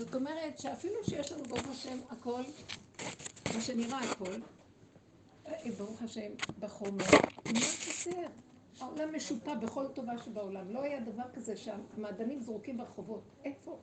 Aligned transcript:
זאת 0.00 0.14
אומרת 0.14 0.58
שאפילו 0.58 1.04
שיש 1.04 1.32
לנו 1.32 1.44
ברוך 1.44 1.68
השם 1.68 1.98
הכל, 2.10 2.42
מה 3.54 3.60
שנראה 3.60 3.98
הכל, 3.98 4.34
אה, 5.46 5.70
ברוך 5.78 6.02
השם, 6.02 6.30
בחומר, 6.58 7.04
מה 7.52 7.60
חסר? 7.60 8.26
העולם 8.80 9.14
משופע 9.14 9.54
בכל 9.54 9.88
טובה 9.88 10.12
שבעולם. 10.24 10.70
לא 10.70 10.82
היה 10.82 11.00
דבר 11.00 11.22
כזה 11.34 11.56
שהמעדנים 11.56 12.40
זרוקים 12.40 12.76
ברחובות. 12.76 13.22
איפה? 13.44 13.78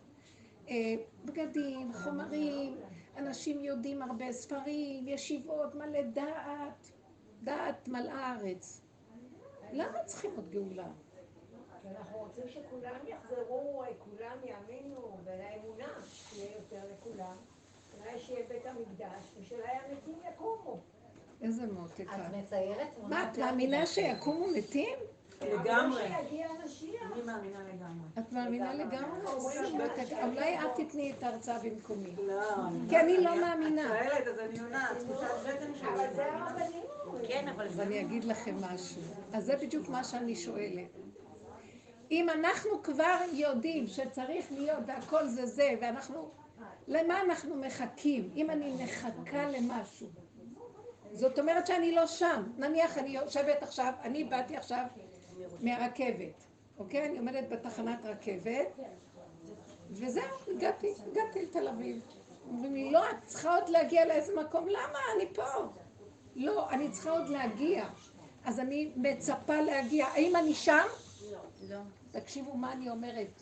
אה, 0.70 0.96
בגדים, 1.26 1.94
חומרים, 1.94 2.78
אנשים 3.18 3.64
יודעים 3.64 4.02
הרבה, 4.02 4.32
ספרים, 4.32 5.08
ישיבות, 5.08 5.76
מלא 5.76 6.02
דעת, 6.02 6.92
דעת 7.44 7.88
מלאה 7.88 8.28
הארץ. 8.28 8.82
למה 9.74 10.04
צריכים 10.06 10.32
עוד 10.36 10.50
גאולה? 10.50 10.88
אנחנו 11.96 12.18
רוצים 12.18 12.44
שכולם 12.48 13.00
יחזרו, 13.08 13.84
כולם 14.00 14.38
יאמינו, 14.44 15.18
ולאמונה 15.24 15.88
שיהיה 16.12 16.52
יותר 16.56 16.82
לכולם. 16.92 17.36
אולי 18.00 18.20
שיהיה 18.20 18.46
בית 18.50 18.66
המקדש, 18.66 19.32
ושאולי 19.40 19.64
המתים 19.68 20.20
יקומו. 20.34 20.80
איזה 21.42 21.74
מותק. 21.74 22.02
את 22.02 22.36
מציירת 22.36 22.88
מה, 23.04 23.32
את 23.32 23.38
מאמינה 23.38 23.86
שיקומו 23.86 24.48
מתים? 24.48 24.98
לגמרי. 25.42 26.06
אני 26.06 27.22
מאמינה 27.26 27.60
לגמרי. 27.64 28.08
את 28.20 28.32
מאמינה 28.32 28.74
לגמרי? 28.74 29.20
אולי 30.24 30.60
את 30.60 30.76
תתני 30.76 31.14
את 31.18 31.24
ההרצאה 31.24 31.60
במקומי. 31.60 32.16
לא. 32.18 32.42
כי 32.90 33.00
אני 33.00 33.18
לא 33.18 33.42
מאמינה. 33.42 34.02
את 34.02 34.10
שואלת, 34.10 34.28
אז 34.28 34.40
אני 34.40 34.60
עונה, 34.60 34.90
תחושת 35.00 35.28
בטן 35.46 35.76
שלי. 35.76 35.90
אבל 35.90 36.14
זה 36.14 36.34
הרבנים 36.34 36.84
כן, 37.28 37.48
אבל 37.48 37.68
אז 37.68 37.80
אני 37.80 38.02
אגיד 38.02 38.24
לכם 38.24 38.56
משהו. 38.62 39.02
אז 39.34 39.46
זה 39.46 39.56
בדיוק 39.58 39.90
מה 39.90 40.04
שאני 40.04 40.36
שואלת. 40.36 40.88
אם 42.12 42.30
אנחנו 42.30 42.84
כבר 42.84 43.18
יודעים 43.34 43.88
שצריך 43.88 44.52
להיות 44.52 44.80
והכל 44.88 45.28
זה 45.28 45.46
זה, 45.46 45.70
ואנחנו... 45.82 46.30
למה 46.88 47.22
אנחנו 47.22 47.56
מחכים? 47.56 48.30
אם 48.36 48.50
אני 48.50 48.84
מחכה 48.84 49.50
למשהו. 49.52 50.08
זאת 51.12 51.40
אומרת 51.40 51.68
שאני 51.68 51.92
לא 51.92 52.08
שם. 52.08 52.44
נניח 52.58 52.98
אני 52.98 53.10
יושבת 53.10 53.64
עכשיו, 53.64 53.94
אני 54.04 54.24
באתי 54.24 54.58
עכשיו 54.58 54.86
מהרכבת, 55.62 56.44
אוקיי? 56.78 57.06
אני 57.06 57.18
עומדת 57.18 57.50
בתחנת 57.50 58.06
רכבת, 58.06 58.80
וזהו, 59.92 60.24
הגעתי, 60.56 60.94
הגעתי 61.12 61.44
לתל 61.44 61.68
אביב. 61.68 62.02
אומרים 62.48 62.74
לי, 62.74 62.92
לא, 62.92 63.10
את 63.10 63.16
צריכה 63.26 63.56
עוד 63.56 63.70
להגיע 63.70 64.06
לאיזה 64.06 64.36
מקום, 64.36 64.68
למה? 64.68 65.00
אני 65.16 65.34
פה. 65.34 65.44
לא, 66.36 66.70
אני 66.70 66.92
צריכה 66.92 67.12
עוד 67.12 67.30
להגיע. 67.30 67.86
אז 68.46 68.60
אני 68.60 68.92
מצפה 68.96 69.62
להגיע. 69.62 70.06
האם 70.06 70.36
אני 70.36 70.54
שם? 70.54 70.86
תקשיבו 72.12 72.58
מה 72.58 72.74
אני 72.74 72.90
אומרת. 72.90 73.42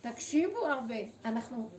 תקשיבו 0.00 0.66
הרבה. 0.66 0.94
אנחנו... 1.24 1.70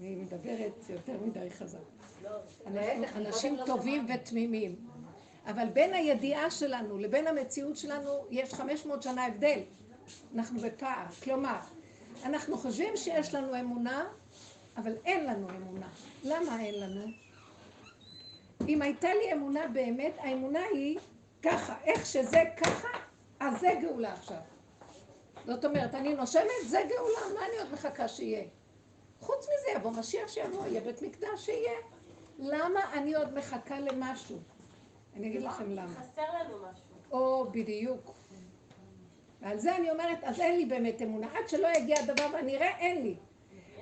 אני 0.00 0.14
מדברת 0.14 0.72
יותר 0.88 1.16
מדי 1.26 1.50
חזק. 1.50 1.78
אנחנו 2.66 3.26
אנשים 3.26 3.56
טובים 3.66 4.06
ותמימים. 4.14 4.76
אבל 5.46 5.68
בין 5.72 5.94
הידיעה 5.94 6.50
שלנו 6.50 6.98
לבין 6.98 7.26
המציאות 7.26 7.76
שלנו 7.76 8.10
יש 8.30 8.54
500 8.54 9.02
שנה 9.02 9.26
הבדל. 9.26 9.60
אנחנו 10.34 10.60
בפער. 10.60 11.06
כלומר, 11.24 11.58
אנחנו 12.24 12.58
חושבים 12.58 12.96
שיש 12.96 13.34
לנו 13.34 13.60
אמונה, 13.60 14.04
אבל 14.76 14.92
אין 15.04 15.26
לנו 15.26 15.48
אמונה. 15.50 15.88
למה 16.24 16.60
אין 16.60 16.80
לנו? 16.80 17.06
אם 18.68 18.82
הייתה 18.82 19.08
לי 19.14 19.32
אמונה 19.32 19.68
באמת, 19.68 20.12
האמונה 20.18 20.60
היא 20.72 20.98
ככה, 21.46 21.74
איך 21.84 22.06
שזה 22.06 22.42
ככה, 22.56 22.88
אז 23.40 23.60
זה 23.60 23.68
גאולה 23.82 24.12
עכשיו. 24.12 24.36
זאת 25.46 25.64
אומרת, 25.64 25.94
אני 25.94 26.14
נושמת, 26.14 26.44
זה 26.66 26.78
גאולה, 26.88 27.40
מה 27.40 27.46
אני 27.46 27.58
עוד 27.58 27.72
מחכה 27.72 28.08
שיהיה? 28.08 28.44
חוץ 29.20 29.38
מזה 29.38 29.70
יבוא 29.76 29.90
משיח 29.90 30.28
שיבוא, 30.28 30.66
יהיה 30.66 30.80
בית 30.80 31.02
מקדש 31.02 31.46
שיהיה. 31.46 31.78
למה 32.38 32.92
אני 32.92 33.14
עוד 33.14 33.34
מחכה 33.34 33.80
למשהו? 33.80 34.38
אני 35.16 35.28
אגיד 35.28 35.42
לכם 35.42 35.70
למה. 35.72 35.94
חסר 35.94 36.22
לנו 36.22 36.58
משהו. 36.58 36.84
או 37.12 37.50
בדיוק. 37.50 38.14
ועל 39.40 39.58
זה 39.58 39.76
אני 39.76 39.90
אומרת, 39.90 40.18
אז 40.24 40.40
אין 40.40 40.56
לי 40.56 40.64
באמת 40.64 41.02
אמונה. 41.02 41.26
עד 41.26 41.48
שלא 41.48 41.68
יגיע 41.76 41.96
הדבר 41.98 42.26
ואני 42.32 42.56
אראה, 42.56 42.78
אין 42.78 43.02
לי. 43.02 43.16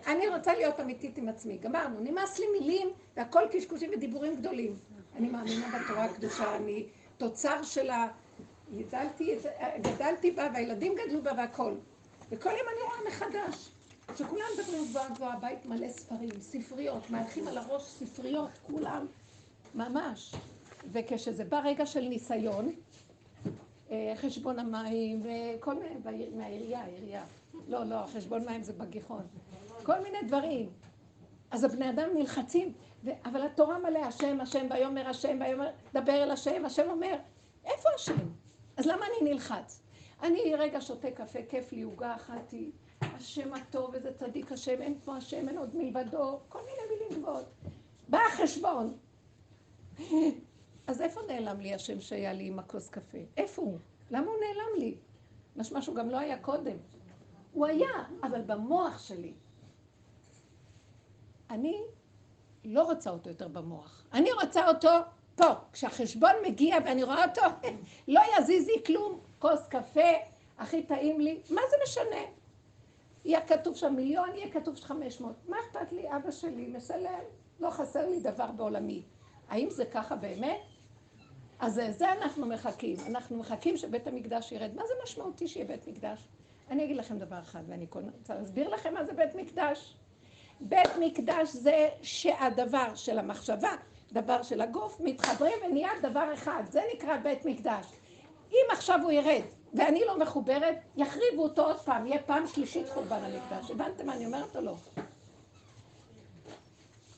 אני 0.06 0.28
רוצה 0.28 0.54
להיות 0.54 0.80
אמיתית 0.80 1.18
עם 1.18 1.28
עצמי. 1.28 1.58
גמרנו, 1.58 2.00
נמאס 2.00 2.38
לי 2.38 2.46
מילים 2.60 2.88
והכל 3.16 3.42
קשקושים 3.52 3.90
ודיבורים 3.92 4.36
גדולים. 4.36 4.76
אני 5.16 5.28
מאמינה 5.28 5.78
בתורה 5.78 6.04
הקדושה, 6.04 6.56
אני 6.56 6.86
תוצר 7.24 7.62
שלה, 7.62 8.08
גדלתי, 8.76 9.36
גדלתי 9.80 10.30
בה 10.30 10.48
והילדים 10.54 10.94
גדלו 10.94 11.22
בה 11.22 11.32
והכל. 11.36 11.74
וכל 12.30 12.50
יום 12.50 12.68
אני 12.68 12.82
רואה 12.82 13.08
מחדש. 13.08 13.70
שכולם 14.16 14.44
מדברים 14.58 14.84
גבוהה 14.88 15.08
גבוהה, 15.08 15.36
בית 15.36 15.66
מלא 15.66 15.88
ספרים, 15.88 16.40
ספריות, 16.40 17.10
מהלכים 17.10 17.48
על 17.48 17.58
הראש 17.58 17.82
ספריות, 17.82 18.50
כולם, 18.62 19.06
ממש. 19.74 20.34
וכשזה 20.92 21.44
בא 21.44 21.60
רגע 21.64 21.86
של 21.86 22.00
ניסיון, 22.00 22.72
אה, 23.90 24.12
חשבון 24.16 24.58
המים 24.58 25.22
וכל 25.24 25.74
מיני, 25.74 25.94
מהעירייה, 26.36 26.80
העירייה. 26.80 27.24
לא, 27.68 27.84
לא, 27.84 28.06
חשבון 28.06 28.44
מים 28.44 28.62
זה 28.62 28.72
בגיחון. 28.72 29.22
כל 29.82 30.00
מיני 30.00 30.18
דברים. 30.26 30.70
אז 31.50 31.64
הבני 31.64 31.90
אדם 31.90 32.08
נלחצים, 32.14 32.72
ו... 33.04 33.10
אבל 33.24 33.42
התורה 33.42 33.78
מלא, 33.78 33.98
השם, 33.98 34.40
השם, 34.40 34.66
ויאמר 34.70 35.08
השם, 35.08 35.38
ויאמר, 35.40 35.70
דבר 35.94 36.22
אל 36.22 36.30
השם, 36.30 36.64
השם 36.64 36.90
אומר, 36.90 37.16
איפה 37.64 37.88
השם? 37.94 38.28
אז 38.76 38.86
למה 38.86 39.06
אני 39.06 39.32
נלחץ? 39.32 39.82
אני 40.22 40.54
רגע 40.54 40.80
שותה 40.80 41.10
קפה, 41.10 41.38
כיף 41.48 41.72
לי, 41.72 41.82
עוגה 41.82 42.16
אכלתי, 42.16 42.70
השם 43.00 43.54
הטוב, 43.54 43.94
איזה 43.94 44.12
צדיק 44.14 44.52
השם, 44.52 44.82
אין 44.82 45.00
כמו 45.04 45.14
השם, 45.14 45.48
אין 45.48 45.58
עוד 45.58 45.76
מלבדו, 45.76 46.40
כל 46.48 46.58
מיני 46.60 46.82
מילים 46.90 47.22
גבוהות. 47.22 47.46
בא 48.08 48.18
החשבון. 48.18 48.96
אז 50.86 51.02
איפה 51.02 51.20
נעלם 51.26 51.60
לי 51.60 51.74
השם 51.74 52.00
שהיה 52.00 52.32
לי 52.32 52.46
עם 52.46 52.58
הכוס 52.58 52.88
קפה? 52.88 53.18
איפה 53.36 53.62
הוא? 53.62 53.78
למה 54.10 54.26
הוא 54.26 54.36
נעלם 54.40 54.78
לי? 54.78 54.94
משמע 55.56 55.82
שהוא 55.82 55.96
גם 55.96 56.10
לא 56.10 56.18
היה 56.18 56.38
קודם. 56.38 56.76
הוא 57.52 57.66
היה, 57.66 57.88
אבל 58.22 58.42
במוח 58.42 58.98
שלי. 58.98 59.32
אני 61.50 61.82
לא 62.64 62.82
רוצה 62.82 63.10
אותו 63.10 63.30
יותר 63.30 63.48
במוח. 63.48 64.04
אני 64.12 64.32
רוצה 64.32 64.68
אותו 64.68 64.90
פה. 65.34 65.52
כשהחשבון 65.72 66.30
מגיע 66.46 66.76
ואני 66.84 67.02
רואה 67.02 67.24
אותו, 67.24 67.42
לא 68.08 68.20
יזיז 68.38 68.66
לי 68.66 68.82
כלום. 68.86 69.20
כוס 69.38 69.66
קפה, 69.68 70.10
הכי 70.58 70.82
טעים 70.82 71.20
לי, 71.20 71.40
מה 71.50 71.60
זה 71.70 71.76
משנה? 71.84 72.20
יהיה 73.24 73.40
כתוב 73.46 73.76
שם 73.76 73.94
מיליון, 73.96 74.28
יהיה 74.34 74.50
כתוב 74.50 74.80
חמש 74.80 75.20
מאות. 75.20 75.36
מה 75.48 75.56
אכפת 75.60 75.92
לי? 75.92 76.16
אבא 76.16 76.30
שלי 76.30 76.66
משלם, 76.66 77.20
לא 77.60 77.70
חסר 77.70 78.10
לי 78.10 78.20
דבר 78.20 78.46
בעולמי. 78.52 79.02
האם 79.48 79.70
זה 79.70 79.84
ככה 79.84 80.16
באמת? 80.16 80.60
אז 81.58 81.80
זה 81.90 82.12
אנחנו 82.12 82.46
מחכים. 82.46 82.96
אנחנו 83.06 83.38
מחכים 83.38 83.76
שבית 83.76 84.06
המקדש 84.06 84.52
ירד. 84.52 84.70
מה 84.74 84.82
זה 84.86 84.94
משמעותי 85.04 85.48
שיהיה 85.48 85.66
בית 85.66 85.88
מקדש? 85.88 86.28
אני 86.70 86.84
אגיד 86.84 86.96
לכם 86.96 87.18
דבר 87.18 87.38
אחד, 87.38 87.62
ואני 87.68 87.86
רוצה 87.94 88.34
להסביר 88.34 88.68
לכם 88.68 88.94
מה 88.94 89.04
זה 89.04 89.12
בית 89.12 89.34
מקדש. 89.34 89.96
בית 90.60 90.90
מקדש 91.00 91.48
זה 91.48 91.88
שהדבר 92.02 92.94
של 92.94 93.18
המחשבה, 93.18 93.72
דבר 94.12 94.42
של 94.42 94.60
הגוף, 94.60 95.00
מתחברים 95.00 95.58
ונהיה 95.66 95.90
דבר 96.02 96.34
אחד. 96.34 96.62
זה 96.70 96.80
נקרא 96.94 97.16
בית 97.16 97.44
מקדש. 97.44 97.86
אם 98.52 98.66
עכשיו 98.72 99.00
הוא 99.02 99.12
ירד 99.12 99.42
ואני 99.74 100.00
לא 100.06 100.18
מחוברת, 100.18 100.78
יחריבו 100.96 101.42
אותו 101.42 101.62
עוד 101.62 101.80
פעם, 101.80 102.06
יהיה 102.06 102.22
פעם 102.22 102.46
שלישית 102.46 102.88
חורבן 102.88 103.20
המקדש. 103.24 103.70
הבנתם 103.70 104.06
מה 104.06 104.14
אני 104.14 104.26
אומרת 104.26 104.56
או 104.56 104.60
לא? 104.60 104.74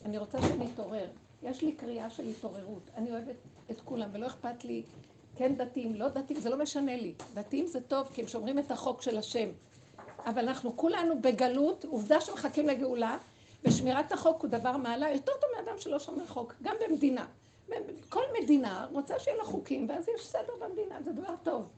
אני 0.04 0.18
רוצה 0.18 0.38
שנתעורר. 0.42 1.06
יש 1.42 1.62
לי 1.62 1.72
קריאה 1.72 2.10
של 2.10 2.28
התעוררות. 2.28 2.90
אני 2.96 3.10
אוהבת 3.10 3.36
את 3.70 3.80
כולם, 3.80 4.08
ולא 4.12 4.26
אכפת 4.26 4.64
לי, 4.64 4.82
כן 5.36 5.54
דתיים, 5.54 5.94
לא 5.94 6.08
דתיים, 6.08 6.40
זה 6.40 6.50
לא 6.50 6.58
משנה 6.58 6.96
לי. 6.96 7.14
דתיים 7.34 7.66
זה 7.66 7.80
טוב, 7.80 8.08
כי 8.14 8.20
הם 8.22 8.28
שומרים 8.28 8.58
את 8.58 8.70
החוק 8.70 9.02
של 9.02 9.18
השם. 9.18 9.48
אבל 10.26 10.48
אנחנו 10.48 10.76
כולנו 10.76 11.20
בגלות, 11.20 11.84
עובדה 11.84 12.20
שמחכים 12.20 12.66
לגאולה, 12.68 13.18
ושמירת 13.64 14.12
החוק 14.12 14.42
הוא 14.42 14.50
דבר 14.50 14.76
מעלה 14.76 15.10
יותר 15.10 15.32
טוב 15.40 15.50
מאדם 15.56 15.78
שלא 15.78 15.98
שומר 15.98 16.26
חוק, 16.26 16.54
גם 16.62 16.76
במדינה. 16.88 17.26
כל 18.08 18.22
מדינה 18.42 18.86
רוצה 18.92 19.18
שיהיה 19.18 19.36
לה 19.36 19.44
חוקים, 19.44 19.86
ואז 19.88 20.08
יש 20.08 20.26
סדר 20.26 20.52
במדינה, 20.60 21.02
זה 21.02 21.12
דבר 21.12 21.34
טוב. 21.42 21.68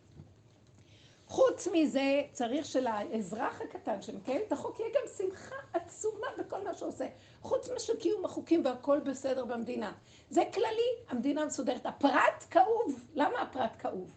חוץ 1.27 1.69
מזה, 1.73 2.23
צריך 2.33 2.67
שלאזרח 2.67 3.61
הקטן 3.61 4.03
שמקיים 4.03 4.41
את 4.47 4.53
החוק, 4.53 4.81
יהיה 4.81 4.91
גם 4.91 5.03
שמחה 5.19 5.57
עצומה 5.73 6.27
בכל 6.39 6.65
מה 6.65 6.75
שעושה. 6.75 7.07
חוץ 7.43 7.69
משקיום 7.77 8.25
החוקים 8.25 8.65
והכל 8.65 9.01
בסדר 9.01 9.45
במדינה. 9.45 9.93
זה 10.31 10.43
כללי, 10.55 10.91
המדינה 11.09 11.45
מסודרת. 11.45 11.87
הפרט 11.87 12.45
כאוב. 12.51 13.05
למה 13.15 13.43
הפרט 13.43 13.73
כאוב? 13.79 14.11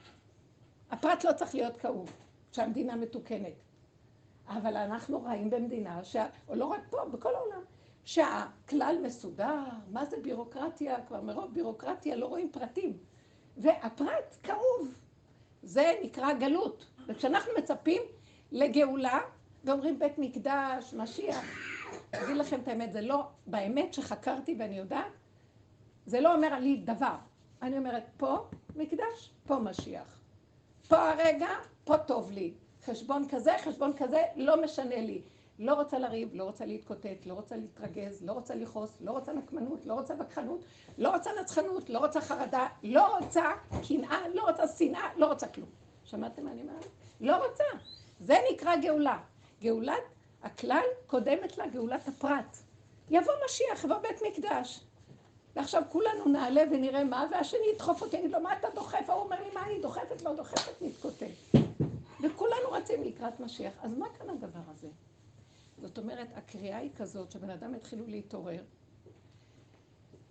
הפרט 0.91 1.23
לא 1.23 1.31
צריך 1.33 1.55
להיות 1.55 1.77
כאוב, 1.77 2.11
שהמדינה 2.51 2.95
מתוקנת. 2.95 3.70
אבל 4.57 4.77
אנחנו 4.77 5.19
רואים 5.19 5.49
במדינה, 5.49 6.03
שה... 6.03 6.25
או 6.47 6.55
לא 6.55 6.65
רק 6.65 6.81
פה, 6.89 6.97
בכל 7.11 7.35
העולם, 7.35 7.61
שהכלל 8.05 8.97
מסודר, 9.03 9.63
מה 9.91 10.05
זה 10.05 10.17
בירוקרטיה? 10.21 11.01
כבר 11.07 11.21
מרוב 11.21 11.53
בירוקרטיה 11.53 12.15
לא 12.15 12.25
רואים 12.25 12.49
פרטים. 12.51 12.97
והפרט 13.57 14.37
כאוב. 14.43 14.87
זה 15.63 15.93
נקרא 16.03 16.33
גלות. 16.33 16.85
וכשאנחנו 17.07 17.51
מצפים 17.57 18.01
לגאולה, 18.51 19.19
ואומרים 19.63 19.99
בית 19.99 20.17
מקדש, 20.17 20.93
משיח. 20.93 21.45
אגיד 22.11 22.37
לכם 22.37 22.59
את 22.59 22.67
האמת, 22.67 22.93
זה 22.93 23.01
לא, 23.01 23.27
באמת 23.47 23.93
שחקרתי 23.93 24.55
ואני 24.59 24.77
יודעת, 24.77 25.11
זה 26.05 26.21
לא 26.21 26.35
אומר 26.35 26.59
לי 26.59 26.77
דבר. 26.77 27.15
אני 27.61 27.77
אומרת, 27.77 28.03
פה 28.17 28.37
מקדש, 28.75 29.33
פה 29.47 29.59
משיח. 29.59 30.19
פה 30.87 31.09
הרגע, 31.09 31.49
פה 31.83 31.97
טוב 31.97 32.31
לי. 32.31 32.53
חשבון 32.85 33.27
כזה, 33.29 33.51
חשבון 33.63 33.93
כזה, 33.97 34.23
לא 34.35 34.63
משנה 34.63 35.01
לי. 35.01 35.21
לא 35.59 35.73
רוצה 35.73 35.99
לריב, 35.99 36.29
לא 36.33 36.43
רוצה 36.43 36.65
להתקוטט, 36.65 37.25
לא 37.25 37.33
רוצה 37.33 37.55
להתרגז, 37.55 38.23
לא 38.25 38.31
רוצה 38.31 38.55
לכעוס, 38.55 38.91
לא 39.01 39.11
רוצה 39.11 39.33
נקמנות, 39.33 39.85
לא 39.85 39.93
רוצה 39.93 40.13
וכחנות, 40.19 40.63
לא 40.97 41.09
רוצה 41.09 41.29
נצחנות, 41.41 41.89
לא 41.89 41.99
רוצה 41.99 42.21
חרדה, 42.21 42.67
לא 42.83 43.17
רוצה 43.17 43.51
קנאה, 43.87 44.27
לא 44.33 44.43
רוצה 44.47 44.63
שנאה, 44.67 45.09
לא 45.17 45.25
רוצה 45.25 45.47
כלום. 45.47 45.69
שמעתם 46.03 46.43
מה 46.43 46.51
אני 46.51 46.61
אומרת? 46.61 46.85
לא 47.21 47.47
רוצה. 47.47 47.63
זה 48.19 48.37
נקרא 48.51 48.75
גאולה. 48.75 49.19
גאולת 49.61 50.03
הכלל 50.43 50.83
קודמת 51.07 51.57
לה 51.57 51.67
גאולת 51.67 52.07
הפרט. 52.07 52.57
יבוא 53.09 53.33
משיח, 53.45 53.83
יבוא 53.83 53.97
בית 53.97 54.21
מקדש. 54.27 54.83
ועכשיו 55.55 55.83
כולנו 55.89 56.25
נעלה 56.25 56.61
ונראה 56.71 57.03
מה, 57.03 57.27
והשני 57.31 57.59
ידחוף 57.73 58.01
אותי, 58.01 58.17
יגיד 58.17 58.31
לו, 58.31 58.39
מה 58.39 58.53
אתה 58.59 58.67
דוחף? 58.75 59.09
ההוא 59.09 59.23
אומר 59.23 59.43
לי, 59.43 59.49
מה 59.53 59.65
אני 59.65 59.79
דוחפת? 59.81 60.21
לא 60.21 60.35
דוחפת, 60.35 60.81
נתקוטט. 60.81 61.60
וכולנו 62.23 62.71
רצים 62.71 63.03
לקראת 63.03 63.39
משיח. 63.39 63.73
אז 63.81 63.93
מה 63.97 64.05
כאן 64.17 64.29
הדבר 64.29 64.61
הזה? 64.67 64.89
זאת 65.77 65.97
אומרת, 65.97 66.27
הקריאה 66.35 66.77
היא 66.77 66.91
כזאת, 66.95 67.31
שבן 67.31 67.49
אדם 67.49 67.75
יתחילו 67.75 68.07
להתעורר, 68.07 68.63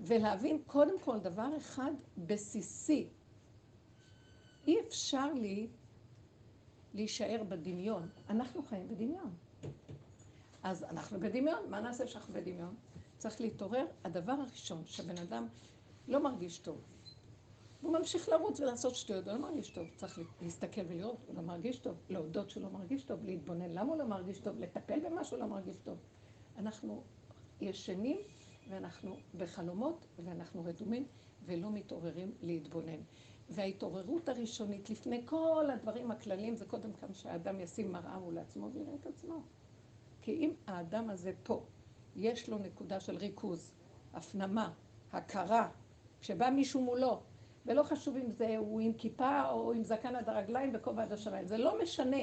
ולהבין 0.00 0.62
קודם 0.66 1.00
כל 1.00 1.18
דבר 1.18 1.56
אחד 1.56 1.90
בסיסי. 2.18 3.08
אי 4.66 4.80
אפשר 4.80 5.32
לי 5.32 5.68
להישאר 6.94 7.42
בדמיון. 7.48 8.08
אנחנו 8.28 8.62
חיים 8.62 8.88
בדמיון. 8.88 9.34
אז 10.62 10.84
אנחנו 10.84 11.20
בדמיון, 11.20 11.70
מה 11.70 11.80
נעשה 11.80 12.06
כשאנחנו 12.06 12.34
בדמיון? 12.34 12.74
צריך 13.18 13.40
להתעורר. 13.40 13.86
הדבר 14.04 14.32
הראשון 14.32 14.82
שבן 14.86 15.18
אדם 15.18 15.46
לא 16.08 16.22
מרגיש 16.22 16.58
טוב, 16.58 16.80
והוא 17.82 17.92
ממשיך 17.98 18.28
לרוץ 18.28 18.60
ולעשות 18.60 18.94
שטויות, 18.94 19.28
הוא 19.28 19.34
לא 19.34 19.40
מרגיש 19.40 19.70
טוב. 19.70 19.88
צריך 19.96 20.20
להסתכל 20.42 20.80
ולראות, 20.88 21.18
הוא 21.26 21.34
לא 21.36 21.42
מרגיש 21.42 21.78
טוב, 21.78 21.96
להודות 22.08 22.50
שהוא 22.50 22.62
לא 22.62 22.70
מרגיש 22.70 23.04
טוב, 23.04 23.24
להתבונן 23.24 23.70
למה 23.70 23.92
הוא 23.92 23.96
לא 23.96 24.06
מרגיש 24.06 24.40
טוב, 24.40 24.58
לטפל 24.58 25.00
במה 25.00 25.24
שהוא 25.24 25.38
לא 25.38 25.46
מרגיש 25.46 25.76
טוב. 25.76 25.98
אנחנו 26.58 27.02
ישנים 27.60 28.18
ואנחנו 28.68 29.16
בחלומות 29.36 30.06
ואנחנו 30.24 30.64
רדומים 30.64 31.06
ולא 31.44 31.70
מתעוררים 31.70 32.32
להתבונן. 32.42 33.00
וההתעוררות 33.50 34.28
הראשונית 34.28 34.90
לפני 34.90 35.22
כל 35.26 35.68
הדברים 35.72 36.10
הכלליים 36.10 36.56
זה 36.56 36.64
קודם 36.64 36.92
כמה 36.92 37.14
שהאדם 37.14 37.60
ישים 37.60 37.92
מראה 37.92 38.18
מול 38.18 38.38
עצמו 38.38 38.70
ויראה 38.72 38.94
את 38.94 39.06
עצמו. 39.06 39.42
כי 40.22 40.32
אם 40.32 40.52
האדם 40.66 41.10
הזה 41.10 41.32
פה, 41.42 41.66
יש 42.16 42.48
לו 42.48 42.58
נקודה 42.58 43.00
של 43.00 43.16
ריכוז, 43.16 43.72
הפנמה, 44.12 44.72
הכרה, 45.12 45.68
כשבא 46.20 46.50
מישהו 46.50 46.80
מולו, 46.80 47.22
ולא 47.66 47.82
חשוב 47.82 48.16
אם 48.16 48.30
זה 48.30 48.56
הוא 48.58 48.80
עם 48.80 48.92
כיפה 48.92 49.50
או 49.50 49.72
עם 49.72 49.82
זקן 49.82 50.16
עד 50.16 50.28
הרגליים 50.28 50.70
וכובע 50.74 51.02
עד 51.02 51.12
השמיים, 51.12 51.46
זה 51.46 51.58
לא 51.58 51.82
משנה. 51.82 52.22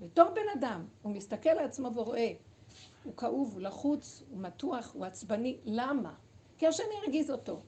בתור 0.00 0.30
בן 0.30 0.58
אדם, 0.58 0.86
הוא 1.02 1.12
מסתכל 1.12 1.50
על 1.50 1.64
עצמו 1.64 1.90
ורואה, 1.94 2.32
הוא 3.04 3.16
כאוב, 3.16 3.52
הוא 3.52 3.62
לחוץ, 3.62 4.22
הוא 4.30 4.40
מתוח, 4.40 4.94
הוא 4.94 5.04
עצבני, 5.04 5.58
למה? 5.64 6.14
כי 6.58 6.66
השני 6.66 6.94
הרגיז 7.02 7.30
אותו. 7.30 7.60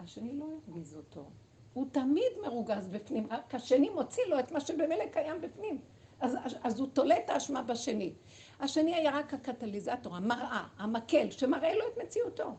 השני 0.00 0.38
לא 0.38 0.46
הרגיז 0.68 0.96
אותו. 0.96 1.24
הוא 1.72 1.86
תמיד 1.92 2.32
מרוגז 2.42 2.88
בפנים, 2.88 3.26
רק 3.30 3.54
השני 3.54 3.88
מוציא 3.90 4.22
לו 4.26 4.38
את 4.38 4.52
מה 4.52 4.60
שבמילא 4.60 5.06
קיים 5.12 5.40
בפנים. 5.40 5.78
אז, 6.20 6.36
אז 6.62 6.80
הוא 6.80 6.88
תולה 6.92 7.18
את 7.18 7.30
האשמה 7.30 7.62
בשני. 7.62 8.12
השני 8.60 8.94
היה 8.94 9.10
רק 9.18 9.34
הקטליזטור, 9.34 10.16
המראה, 10.16 10.66
המקל, 10.78 11.30
שמראה 11.30 11.74
לו 11.74 11.84
את 11.92 11.98
מציאותו. 12.04 12.54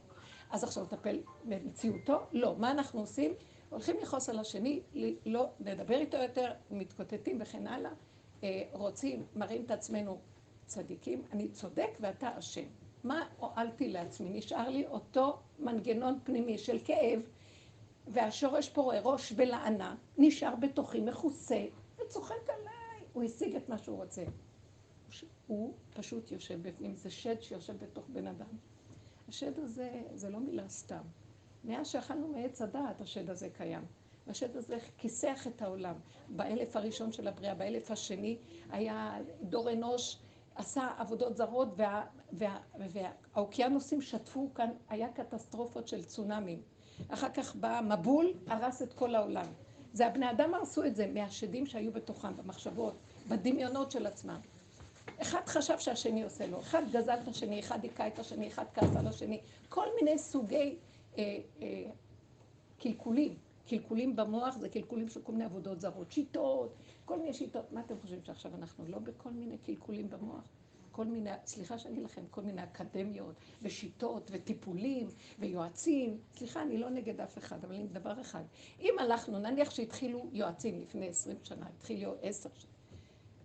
אז 0.52 0.64
עכשיו 0.64 0.84
לטפל 0.84 1.20
במציאותו? 1.46 2.20
לא. 2.32 2.56
מה 2.58 2.72
אנחנו 2.72 3.00
עושים? 3.00 3.34
הולכים 3.69 3.95
לכעוס 4.01 4.30
על 4.30 4.39
השני, 4.39 4.81
לא 5.25 5.50
לדבר 5.60 5.95
איתו 5.95 6.18
יותר, 6.18 6.51
מתקוטטים 6.71 7.38
וכן 7.42 7.68
הלאה, 7.68 7.92
אה, 8.44 8.63
רוצים, 8.71 9.25
מראים 9.36 9.66
את 9.66 9.71
עצמנו 9.71 10.19
צדיקים, 10.66 11.24
אני 11.31 11.48
צודק 11.50 11.89
ואתה 12.00 12.39
אשם. 12.39 12.66
מה 13.04 13.27
הועלתי 13.39 13.89
לעצמי? 13.89 14.30
נשאר 14.30 14.69
לי 14.69 14.88
אותו 14.88 15.39
מנגנון 15.60 16.19
פנימי 16.24 16.57
של 16.57 16.77
כאב, 16.86 17.21
והשורש 18.07 18.69
פורה 18.69 19.00
ראש 19.00 19.33
ולענה, 19.36 19.95
נשאר 20.18 20.56
בתוכי 20.56 21.01
מכוסה, 21.01 21.65
וצוחק 21.98 22.50
עליי. 22.50 23.04
הוא 23.13 23.24
השיג 23.24 23.56
את 23.56 23.69
מה 23.69 23.77
שהוא 23.77 23.98
רוצה. 23.98 24.24
הוא 25.48 25.74
פשוט 25.94 26.31
יושב 26.31 26.68
בפנים, 26.68 26.95
זה 26.95 27.10
שד 27.10 27.42
שיושב 27.42 27.77
בתוך 27.77 28.06
בן 28.10 28.27
אדם. 28.27 28.57
השד 29.27 29.60
הזה, 29.60 30.04
זה 30.13 30.30
לא 30.30 30.39
מילה 30.39 30.69
סתם. 30.69 31.01
מאז 31.64 31.88
שאכלנו 31.88 32.28
מעץ 32.28 32.62
הדעת 32.62 33.02
השד 33.02 33.30
הזה 33.30 33.50
קיים. 33.50 33.86
השד 34.28 34.56
הזה 34.56 34.78
כיסח 34.98 35.48
את 35.48 35.62
העולם. 35.62 35.96
באלף 36.30 36.76
הראשון 36.76 37.12
של 37.12 37.28
הבריאה, 37.28 37.56
באלף 37.56 37.92
השני, 37.92 38.38
היה 38.70 39.18
דור 39.42 39.72
אנוש, 39.72 40.18
עשה 40.56 40.88
עבודות 40.98 41.38
זרות, 41.38 41.68
וה, 41.78 42.06
וה, 42.34 42.58
וה, 42.80 42.86
והאוקיינוסים 43.34 44.02
שטפו 44.02 44.50
כאן, 44.56 44.70
היה 44.90 45.08
קטסטרופות 45.14 45.88
של 45.88 46.04
צונאמים. 46.04 46.62
אחר 47.08 47.30
כך 47.30 47.56
בא 47.56 47.82
מבול, 47.84 48.34
הרס 48.48 48.82
את 48.82 48.94
כל 48.94 49.16
העולם. 49.16 49.46
זה 49.94 50.08
הבני 50.08 50.32
אדם 50.32 50.54
הרסו 50.54 50.84
את 50.84 50.96
זה 50.96 51.08
מהשדים 51.14 51.66
שהיו 51.66 51.92
בתוכם, 51.92 52.38
במחשבות, 52.38 52.98
בדמיונות 53.28 53.92
של 53.92 54.06
עצמם. 54.06 54.40
אחד 55.22 55.42
חשב 55.48 55.80
שהשני 55.80 56.24
עושה 56.24 56.48
לו, 56.48 56.60
אחד 56.60 56.84
גזל 56.92 57.18
את 57.24 57.28
השני, 57.28 57.60
אחד 57.60 57.84
היכה 57.84 58.08
את 58.08 58.20
השני, 58.20 58.48
אחד 58.48 58.66
כעס 58.74 58.96
על 58.96 59.08
השני, 59.08 59.40
כל 59.70 59.86
מיני 60.00 60.18
סוגי 60.18 60.76
קלקולים. 62.80 63.36
קלקולים 63.68 64.16
במוח 64.16 64.58
זה 64.58 64.70
קלקולים 64.70 65.10
של 65.10 65.22
כל 65.22 65.32
מיני 65.32 65.44
עבודות 65.44 65.82
זרות, 65.82 66.12
שיטות, 66.12 66.74
כל 67.06 67.20
מיני 67.20 67.34
שיטות. 67.34 67.72
מה 67.72 67.80
אתם 67.80 67.96
חושבים 68.02 68.24
שעכשיו 68.24 68.56
אנחנו 68.56 68.86
לא 68.88 69.00
בכל 69.00 69.32
מיני 69.32 69.58
קלקולים 69.58 70.10
במוח? 70.10 70.44
כל 70.92 71.06
מיני, 71.06 71.30
סליחה 71.46 71.78
שאני 71.78 72.02
לכם, 72.02 72.22
כל 72.32 72.42
מיני 72.42 72.64
אקדמיות 72.64 73.36
ושיטות 73.62 74.30
וטיפולים 74.34 75.08
ויועצים. 75.40 76.18
סליחה, 76.34 76.62
אני 76.62 76.78
לא 76.78 76.90
נגד 76.90 77.22
אף 77.22 77.38
אחד, 77.38 77.64
אבל 77.66 77.76
עם 77.76 77.88
דבר 77.88 78.22
אחד. 78.22 78.44
אם 78.80 78.94
הלכנו, 79.00 79.40
נניח 79.40 79.70
שהתחילו 79.70 80.30
יועצים 80.34 80.82
לפני 80.82 81.10
עשרים 81.10 81.38
שנה, 81.44 81.68
התחילו 81.78 82.16
עשר 82.22 82.50
שנה. 82.54 82.72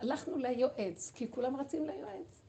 הלכנו 0.00 0.38
ליועץ, 0.38 1.12
כי 1.14 1.30
כולם 1.30 1.56
רצים 1.56 1.84
ליועץ. 1.84 2.43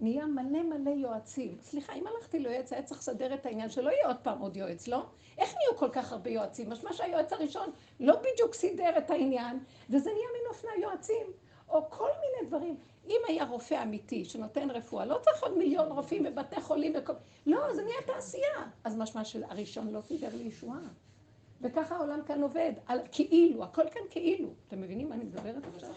נהיה 0.00 0.26
מלא 0.26 0.62
מלא 0.62 0.90
יועצים. 0.90 1.56
סליחה, 1.60 1.92
אם 1.92 2.06
הלכתי 2.06 2.38
ליועץ, 2.38 2.72
היה 2.72 2.82
צריך 2.82 3.00
לסדר 3.00 3.34
את 3.34 3.46
העניין 3.46 3.70
שלא 3.70 3.90
יהיה 3.90 4.06
עוד 4.06 4.16
פעם 4.22 4.38
עוד 4.38 4.56
יועץ, 4.56 4.88
לא? 4.88 5.06
איך 5.38 5.54
נהיו 5.54 5.78
כל 5.78 5.88
כך 5.92 6.12
הרבה 6.12 6.30
יועצים? 6.30 6.70
משמע 6.70 6.92
שהיועץ 6.92 7.32
הראשון 7.32 7.70
לא 8.00 8.16
בדיוק 8.16 8.54
סידר 8.54 8.98
את 8.98 9.10
העניין, 9.10 9.58
וזה 9.90 10.10
נהיה 10.10 10.26
מין 10.32 10.42
אופנה 10.48 10.70
יועצים. 10.82 11.26
או 11.68 11.90
כל 11.90 12.10
מיני 12.20 12.48
דברים. 12.48 12.76
אם 13.06 13.20
היה 13.28 13.44
רופא 13.44 13.82
אמיתי 13.82 14.24
שנותן 14.24 14.70
רפואה, 14.70 15.04
לא 15.04 15.18
צריך 15.22 15.42
עוד 15.42 15.58
מיליון 15.58 15.92
רופאים 15.92 16.22
בבתי 16.22 16.60
חולים 16.60 16.92
וכל... 16.96 17.12
לא, 17.46 17.74
זה 17.74 17.82
נהיה 17.82 18.02
תעשייה. 18.06 18.68
אז 18.84 18.96
משמע 18.96 19.24
שהראשון 19.24 19.90
לא 19.90 20.00
סידר 20.00 20.28
לי 20.36 20.44
ישועה. 20.44 20.78
וככה 21.60 21.96
העולם 21.96 22.20
כאן 22.26 22.42
עובד, 22.42 22.72
על 22.86 22.98
כאילו, 23.12 23.64
הכל 23.64 23.82
כאן 23.90 24.02
כאילו. 24.10 24.48
אתם 24.68 24.80
מבינים 24.80 25.08
מה 25.08 25.14
אני 25.14 25.24
מדברת 25.24 25.62
עכשיו? 25.74 25.90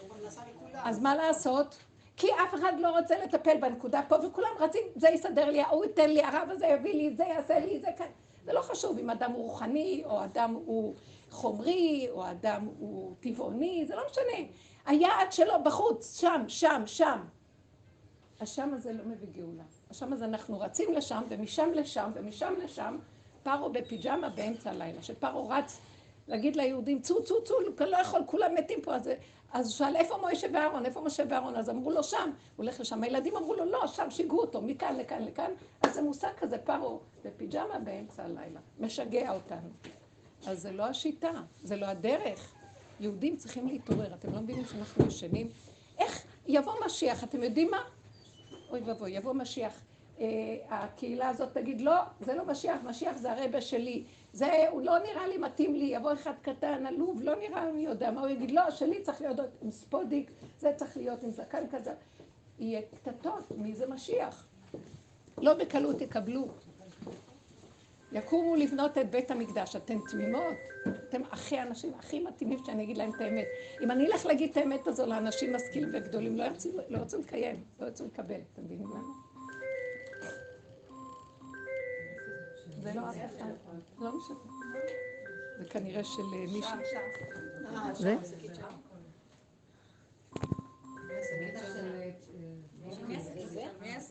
אז 0.74 0.98
מה 0.98 1.14
לעשות? 1.14 1.76
כי 2.18 2.26
אף 2.32 2.54
אחד 2.54 2.72
לא 2.80 2.98
רוצה 2.98 3.24
לטפל 3.24 3.56
בנקודה 3.60 4.00
פה, 4.08 4.16
וכולם 4.26 4.50
רצים, 4.60 4.82
זה 4.96 5.08
יסדר 5.08 5.50
לי, 5.50 5.60
ההוא 5.60 5.84
ייתן 5.84 6.10
לי, 6.10 6.22
הרב 6.22 6.48
הזה 6.50 6.66
יביא 6.66 6.94
לי, 6.94 7.14
זה 7.16 7.24
יעשה 7.24 7.58
לי, 7.58 7.80
זה 7.80 7.88
כאן. 7.96 8.06
זה 8.44 8.52
לא 8.52 8.60
חשוב 8.60 8.98
אם 8.98 9.10
אדם 9.10 9.32
הוא 9.32 9.42
רוחני, 9.42 10.02
או 10.04 10.24
אדם 10.24 10.54
הוא 10.54 10.94
חומרי, 11.30 12.08
או 12.10 12.30
אדם 12.30 12.68
הוא 12.78 13.14
טבעוני, 13.20 13.84
זה 13.86 13.96
לא 13.96 14.02
משנה. 14.10 14.48
היעד 14.86 15.32
שלו 15.32 15.54
בחוץ, 15.64 16.20
שם, 16.20 16.44
שם, 16.48 16.82
שם. 16.86 17.24
השם 18.40 18.74
הזה 18.74 18.92
לא 18.92 19.04
מביא 19.04 19.28
גאולה. 19.32 19.62
השם 19.90 20.12
הזה 20.12 20.24
אנחנו 20.24 20.60
רצים 20.60 20.94
לשם, 20.94 21.22
ומשם 21.28 21.70
לשם, 21.74 22.10
ומשם 22.14 22.54
לשם, 22.64 22.98
פרו 23.42 23.70
בפיג'מה 23.70 24.28
באמצע 24.28 24.70
הלילה, 24.70 25.02
שפרו 25.02 25.48
רץ 25.48 25.80
להגיד 26.28 26.56
ליהודים, 26.56 27.00
צאו, 27.00 27.24
צאו, 27.24 27.44
צאו, 27.44 27.56
לא 27.86 27.96
יכול, 27.96 28.20
כולם 28.26 28.54
מתים 28.54 28.82
פה. 28.82 28.94
אז, 28.94 29.10
אז 29.52 29.70
שאל, 29.70 29.96
איפה 29.96 30.16
מוישה 30.16 30.46
ואהרון? 30.52 30.86
איפה 30.86 31.00
משה 31.00 31.22
ואהרון? 31.30 31.56
אז 31.56 31.70
אמרו 31.70 31.90
לו, 31.90 32.02
שם. 32.02 32.16
הוא 32.16 32.64
הולך 32.64 32.80
לשם. 32.80 33.02
הילדים 33.02 33.36
אמרו 33.36 33.54
לו, 33.54 33.64
לא, 33.64 33.86
שם, 33.86 34.10
שיגעו 34.10 34.40
אותו, 34.40 34.62
מכאן 34.62 34.96
לכאן 34.96 35.24
לכאן. 35.24 35.50
אז 35.82 35.94
זה 35.94 36.02
מושג 36.02 36.30
כזה, 36.38 36.58
פרו 36.58 37.00
בפיג'מה 37.24 37.78
באמצע 37.84 38.24
הלילה. 38.24 38.60
משגע 38.80 39.34
אותנו. 39.34 39.68
אז 40.46 40.62
זה 40.62 40.72
לא 40.72 40.82
השיטה, 40.86 41.30
זה 41.62 41.76
לא 41.76 41.86
הדרך. 41.86 42.52
יהודים 43.00 43.36
צריכים 43.36 43.68
להתעורר. 43.68 44.14
אתם 44.14 44.32
לא 44.34 44.40
מבינים 44.40 44.64
שאנחנו 44.64 45.06
ישנים? 45.06 45.48
איך 45.98 46.24
יבוא 46.46 46.72
משיח, 46.86 47.24
אתם 47.24 47.42
יודעים 47.42 47.70
מה? 47.70 47.82
אוי 48.70 48.80
ואבוי, 48.80 49.10
יבוא 49.10 49.32
משיח. 49.32 49.80
אה, 50.20 50.56
הקהילה 50.68 51.28
הזאת 51.28 51.48
תגיד, 51.52 51.80
לא, 51.80 51.96
זה 52.20 52.34
לא 52.34 52.44
משיח, 52.44 52.80
משיח 52.84 53.16
זה 53.16 53.32
הרבה 53.32 53.60
שלי. 53.60 54.04
זה, 54.32 54.68
הוא 54.70 54.82
לא 54.82 54.98
נראה 54.98 55.26
לי 55.26 55.38
מתאים 55.38 55.74
לי, 55.74 55.84
יבוא 55.84 56.12
אחד 56.12 56.32
קטן, 56.42 56.86
עלוב, 56.86 57.22
לא 57.22 57.34
נראה 57.36 57.70
לי 57.70 57.80
יודע 57.80 58.10
מה, 58.10 58.20
הוא 58.20 58.28
יגיד, 58.28 58.50
לא, 58.50 58.70
שלי 58.70 59.02
צריך 59.02 59.20
להיות 59.20 59.36
עם 59.62 59.70
ספודיק, 59.70 60.30
זה 60.58 60.72
צריך 60.76 60.96
להיות 60.96 61.22
עם 61.22 61.30
זקן 61.30 61.64
כזה. 61.70 61.92
יהיה 62.58 62.80
קטטות, 62.82 63.52
מי 63.56 63.74
זה 63.74 63.86
משיח? 63.86 64.46
לא 65.38 65.54
בקלות 65.54 66.00
יקבלו. 66.00 66.48
יקומו 68.12 68.56
לבנות 68.56 68.98
את 68.98 69.10
בית 69.10 69.30
המקדש, 69.30 69.76
אתן 69.76 69.98
תמימות? 70.10 70.54
אתם 71.08 71.20
הכי 71.30 71.62
אנשים 71.62 71.92
הכי 71.98 72.20
מתאימים 72.20 72.58
שאני 72.66 72.82
אגיד 72.82 72.96
להם 72.96 73.10
את 73.16 73.20
האמת. 73.20 73.46
אם 73.80 73.90
אני 73.90 74.06
אלך 74.06 74.26
להגיד 74.26 74.50
את 74.50 74.56
האמת 74.56 74.86
הזו 74.86 75.06
לאנשים 75.06 75.54
משכילים 75.54 75.90
וגדולים, 75.92 76.36
לא 76.36 76.44
ירצו, 76.44 76.70
לא 76.88 76.98
לקיים, 77.18 77.64
לא 77.80 77.86
ירצו 77.86 78.06
לקבל, 78.06 78.40
אתם 78.52 78.64
מבינים 78.64 78.86
למה? 78.90 79.27
זה 82.82 82.92
לא 82.94 83.10
אף 83.10 83.16
אחד, 83.16 83.74
לא 83.98 84.12
משנה. 84.16 84.38
זה 85.58 85.64
כנראה 85.70 86.04
של 86.04 86.22
אה, 86.32 86.44
מישהו. 86.52 86.78
זה? 87.94 88.16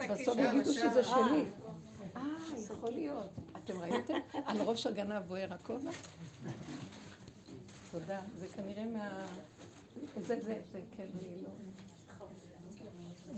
בסוף 0.09 0.38
יגידו 0.38 0.74
שזה 0.74 1.03
שלי. 1.03 1.45
אה, 2.15 2.21
יכול 2.74 2.89
להיות. 2.89 3.29
אתם 3.63 3.79
ראיתם? 3.81 4.13
על 4.45 4.62
ראש 4.62 4.88
הגנב 4.88 5.24
בוער 5.27 5.53
הכובע? 5.53 5.91
תודה. 7.91 8.21
זה 8.38 8.47
כנראה 8.47 8.86
מה... 8.86 9.25
זה, 10.15 10.39
זה, 10.41 10.62
זה, 10.71 10.79
כן, 10.97 11.03
אני 11.03 11.41
לא... 11.43 11.50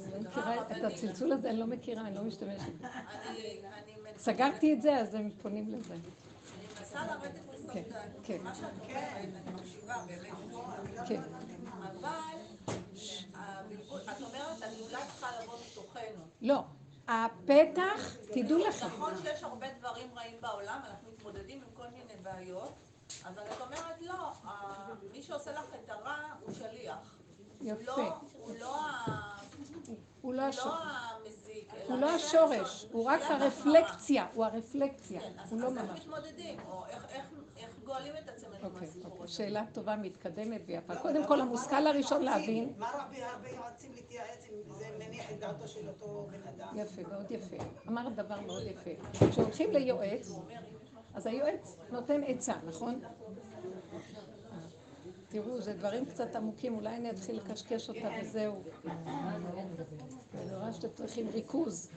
אני 0.05 0.23
לא 0.23 0.29
מכירה 0.29 0.55
את 0.71 0.93
הצלצול 0.93 1.31
הזה, 1.31 1.49
אני 1.49 1.57
לא 1.59 1.65
מכירה, 1.67 2.01
אני 2.01 2.15
לא 2.15 2.23
משתמשת. 2.23 2.71
סגרתי 4.17 4.73
את 4.73 4.81
זה, 4.81 4.97
אז 4.97 5.13
הם 5.15 5.29
פונים 5.41 5.71
לזה. 5.71 5.93
אני 5.93 6.01
מנסה 6.79 7.05
לרדת 7.05 7.39
כן, 7.73 7.83
כן. 8.23 8.37
מה 8.43 8.55
שאת 8.55 8.63
אומרת, 8.81 9.13
אני 9.15 9.53
מקשיבה 9.55 9.95
באמת. 10.07 11.07
כן. 11.07 11.21
אבל 11.63 12.07
את 14.11 14.21
אומרת, 14.21 14.57
אולי 14.81 15.01
צריכה 15.07 15.27
לבוא 15.43 15.55
מתוכנו. 15.71 16.23
לא. 16.41 16.63
הפתח, 17.07 18.15
תדעו 18.33 18.57
לכם. 18.67 18.85
נכון 18.85 19.13
שיש 19.23 19.43
הרבה 19.43 19.67
דברים 19.79 20.07
רעים 20.17 20.37
בעולם, 20.41 20.81
אנחנו 20.89 21.11
מתמודדים 21.11 21.57
עם 21.61 21.67
כל 21.73 21.87
מיני 21.87 22.13
בעיות, 22.23 22.73
אבל 23.25 23.41
את 23.55 23.61
אומרת, 23.61 24.01
לא, 24.01 24.31
מי 25.11 25.21
שעושה 25.23 25.51
לך 25.51 25.65
את 25.83 25.89
הרע 25.89 26.15
הוא 26.45 26.53
שליח. 26.53 27.17
יפה. 27.61 27.81
לא, 27.83 28.17
הוא 28.33 28.53
לא 28.59 28.85
ה- 28.85 29.38
הוא 30.21 30.33
לא. 30.33 30.43
לא 30.65 30.73
המזיק, 30.73 31.73
הוא 31.87 31.97
לא 31.97 32.09
השורש, 32.09 32.85
הוא 32.91 33.03
רק 33.05 33.21
הרפלקציה, 33.21 34.27
הוא 34.33 34.45
הרפלקציה, 34.45 35.21
כן, 35.21 35.31
אז 35.39 35.51
הוא 35.53 35.61
לא 35.61 35.67
אז 35.67 35.77
איך 35.77 35.85
ממש. 35.85 35.99
מתמודדים, 35.99 36.59
או 36.71 36.85
איך- 36.89 37.05
איך 37.09 37.25
איך 37.57 37.69
גואלים 37.83 38.13
את 38.23 38.29
עצמנו 38.29 38.55
אוקיי, 38.63 38.79
מהסיפור 38.81 39.11
אוקיי. 39.11 39.23
הזה. 39.23 39.33
שאלה 39.33 39.63
טובה, 39.73 39.95
מתקדמת 39.95 40.61
ויפה. 40.65 40.95
קודם 40.95 41.25
כל, 41.27 41.41
המושכל 41.41 41.87
הראשון 41.87 42.21
להבין, 42.23 42.73
מה 42.77 42.85
רע 42.91 43.05
בהרבה 43.11 43.49
יועצים 43.49 43.91
להתייעץ 43.95 44.45
אם 44.49 44.73
זה 44.73 44.85
מניח 44.99 45.31
את 45.31 45.39
דעתו 45.39 45.67
של 45.67 45.87
אותו 45.89 46.27
בן 46.31 46.47
אדם? 46.47 46.73
יפה, 46.79 47.01
מאוד 47.11 47.31
יפה. 47.31 47.55
אמרת 47.87 48.15
דבר 48.15 48.39
מאוד 48.41 48.63
יפה. 48.63 48.91
כשהולכים 49.31 49.71
ליועץ, 49.71 50.31
אז 51.13 51.27
היועץ 51.27 51.77
נותן 51.91 52.21
עצה, 52.27 52.53
נכון? 52.63 53.01
תראו, 55.29 55.61
זה 55.61 55.73
דברים 55.73 56.05
קצת 56.05 56.35
עמוקים, 56.35 56.75
אולי 56.75 56.95
אני 56.95 57.09
אתחיל 57.11 57.35
לקשקש 57.37 57.89
אותה 57.89 58.07
וזהו. 58.21 58.61
אני 58.85 60.55
רואה 60.55 60.73
שאתם 60.73 60.87
צריכים 60.93 61.27
ריכוז. 61.33 61.89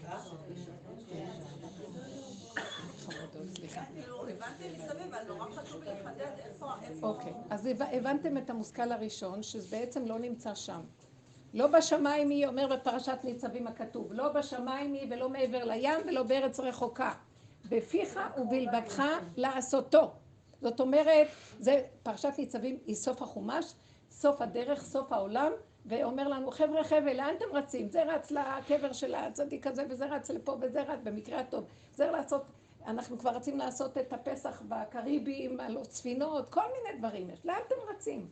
נורא 5.29 5.47
אוקיי, 7.03 7.33
אז 7.51 7.67
הבנ- 7.67 7.95
הבנתם 7.97 8.39
את 8.39 8.51
המושכל 8.51 8.93
הראשון, 8.93 9.43
שזה 9.43 9.77
בעצם 9.77 10.07
לא 10.07 10.19
נמצא 10.19 10.55
שם. 10.55 10.81
לא 11.55 11.67
בשמיים 11.67 12.31
היא, 12.31 12.47
אומר 12.47 12.77
בפרשת 12.77 13.19
ניצבים 13.25 13.67
הכתוב, 13.67 14.13
לא 14.13 14.29
בשמיים 14.33 14.93
היא 14.95 15.07
ולא 15.11 15.29
מעבר 15.29 15.65
לים 15.65 16.01
ולא 16.09 16.23
בארץ 16.23 16.61
רחוקה. 16.61 17.13
בפיך 17.69 18.21
ובלבדך 18.39 19.03
לעשותו. 19.37 20.13
זאת 20.63 20.81
אומרת, 20.81 21.27
זה 21.59 21.83
פרשת 22.03 22.33
ניצבים 22.39 22.79
היא 22.87 22.95
סוף 22.95 23.23
החומש, 23.23 23.75
סוף 24.11 24.43
הדרך, 24.43 24.83
סוף 24.83 25.13
העולם, 25.13 25.53
ואומר 25.87 26.29
לנו, 26.29 26.51
חבר'ה, 26.51 26.85
חבר'ה, 26.85 27.13
לאן 27.13 27.35
אתם 27.39 27.57
רצים? 27.57 27.89
זה 27.89 28.03
רץ 28.03 28.31
לקבר 28.31 28.93
של 28.93 29.15
הצדיק 29.15 29.67
הזה, 29.67 29.85
וזה 29.91 30.07
רץ 30.07 30.31
לפה, 30.31 30.57
וזה 30.61 30.83
רץ 30.83 31.01
במקרה 31.03 31.41
הטוב. 31.41 31.65
זה 31.95 32.11
לעשות, 32.11 32.43
אנחנו 32.87 33.19
כבר 33.19 33.31
רצים 33.31 33.59
לעשות 33.59 33.99
את 33.99 34.13
הפסח 34.13 34.63
בקריבים, 34.69 35.61
על 35.61 35.85
ספינות, 35.85 36.51
כל 36.51 36.61
מיני 36.61 36.99
דברים 36.99 37.31
יש. 37.31 37.47
לאן 37.47 37.61
אתם 37.67 37.75
רצים? 37.95 38.29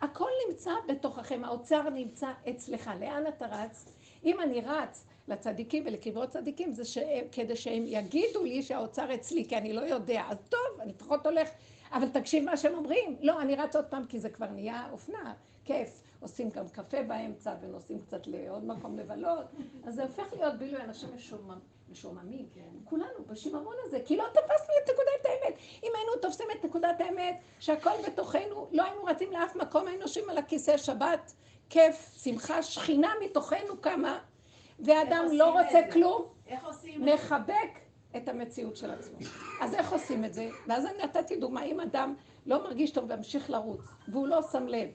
הכל 0.00 0.30
נמצא 0.48 0.70
בתוככם, 0.88 1.44
האוצר 1.44 1.90
נמצא 1.90 2.28
אצלך. 2.50 2.90
לאן 3.00 3.26
אתה 3.26 3.46
רץ? 3.46 3.92
אם 4.24 4.40
אני 4.40 4.60
רץ 4.60 5.06
לצדיקים 5.32 5.82
ולקברות 5.86 6.30
צדיקים, 6.30 6.74
זה 6.74 6.84
שהם, 6.84 7.24
כדי 7.32 7.56
שהם 7.56 7.84
יגידו 7.86 8.44
לי 8.44 8.62
שהאוצר 8.62 9.14
אצלי, 9.14 9.44
כי 9.48 9.56
אני 9.56 9.72
לא 9.72 9.80
יודע. 9.80 10.22
אז 10.28 10.36
טוב, 10.48 10.80
אני 10.80 10.92
פחות 10.92 11.26
הולך, 11.26 11.48
אבל 11.92 12.08
תקשיב 12.08 12.44
מה 12.44 12.56
שהם 12.56 12.74
אומרים. 12.74 13.16
לא, 13.20 13.40
אני 13.40 13.56
רץ 13.56 13.76
עוד 13.76 13.84
פעם, 13.84 14.06
כי 14.06 14.20
זה 14.20 14.30
כבר 14.30 14.50
נהיה 14.50 14.88
אופנה, 14.92 15.34
כיף. 15.64 16.02
עושים 16.22 16.50
גם 16.50 16.68
קפה 16.68 17.02
באמצע 17.02 17.54
ונוסעים 17.60 18.02
קצת 18.02 18.26
לעוד 18.26 18.64
מקום 18.64 18.98
לבלות, 18.98 19.46
אז 19.84 19.94
זה 19.94 20.02
הופך 20.02 20.32
להיות 20.32 20.54
בילוי 20.54 20.82
אנשים 20.82 21.08
משומם, 21.14 21.58
משוממים. 21.90 22.46
כולנו 22.84 23.24
בשיממון 23.26 23.74
הזה, 23.84 23.98
כי 24.04 24.16
לא 24.16 24.24
תפסנו 24.32 24.74
את 24.84 24.90
נקודת 24.90 25.24
האמת. 25.24 25.58
אם 25.82 25.90
היינו 25.94 26.12
תופסים 26.22 26.46
את 26.58 26.64
נקודת 26.64 27.00
האמת, 27.00 27.40
שהכל 27.60 27.90
בתוכנו, 28.06 28.68
לא 28.72 28.82
היינו 28.82 29.04
רצים 29.04 29.32
לאף 29.32 29.56
מקום, 29.56 29.86
היינו 29.86 30.02
יושבים 30.02 30.30
על 30.30 30.38
הכיסא 30.38 30.76
שבת, 30.76 31.32
כיף, 31.70 32.14
שמחה, 32.22 32.62
שכינה 32.62 33.12
מתוכנו 33.24 33.76
קמה, 33.80 34.18
ואדם 34.82 35.24
לא 35.32 35.60
רוצה? 35.60 35.80
כלום? 35.92 36.26
מחבק 36.98 37.78
את 38.16 38.28
המציאות 38.28 38.76
של 38.76 38.90
עצמו. 38.90 39.18
אז 39.60 39.74
איך 39.74 39.92
עושים 39.92 40.24
את 40.24 40.34
זה? 40.34 40.48
ואז 40.66 40.86
אני 40.86 41.02
נתתי 41.04 41.36
דוגמה, 41.36 41.62
אם 41.62 41.80
אדם 41.80 42.14
לא 42.46 42.62
מרגיש 42.62 42.90
טוב 42.90 43.04
והמשיך 43.08 43.50
לרוץ, 43.50 43.80
והוא 44.08 44.28
לא 44.28 44.42
שם 44.42 44.66
לב, 44.66 44.88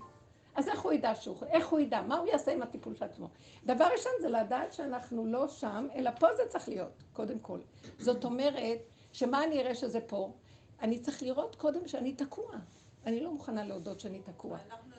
אז 0.55 0.67
איך 0.67 0.81
הוא 0.81 0.93
ידע 0.93 1.15
שהוא, 1.15 1.37
איך 1.49 1.67
הוא 1.67 1.79
ידע, 1.79 2.01
מה 2.01 2.17
הוא 2.17 2.27
יעשה 2.27 2.53
עם 2.53 2.61
הטיפול 2.61 2.95
של 2.95 3.03
עצמו? 3.03 3.29
דבר 3.65 3.85
ראשון 3.93 4.11
זה 4.21 4.29
לדעת 4.29 4.73
שאנחנו 4.73 5.25
לא 5.25 5.47
שם, 5.47 5.87
אלא 5.95 6.11
פה 6.19 6.27
זה 6.35 6.43
צריך 6.47 6.69
להיות, 6.69 7.03
קודם 7.13 7.39
כל. 7.39 7.59
זאת 7.99 8.25
אומרת, 8.25 8.79
שמה 9.11 9.43
אני 9.43 9.61
אראה 9.61 9.75
שזה 9.75 10.01
פה? 10.01 10.33
אני 10.81 10.99
צריך 10.99 11.23
לראות 11.23 11.55
קודם 11.55 11.87
שאני 11.87 12.13
תקוע. 12.13 12.51
אני 13.05 13.19
לא 13.19 13.31
מוכנה 13.31 13.63
להודות 13.63 13.99
שאני 13.99 14.19
תקוע. 14.19 14.57
אנחנו 14.69 14.91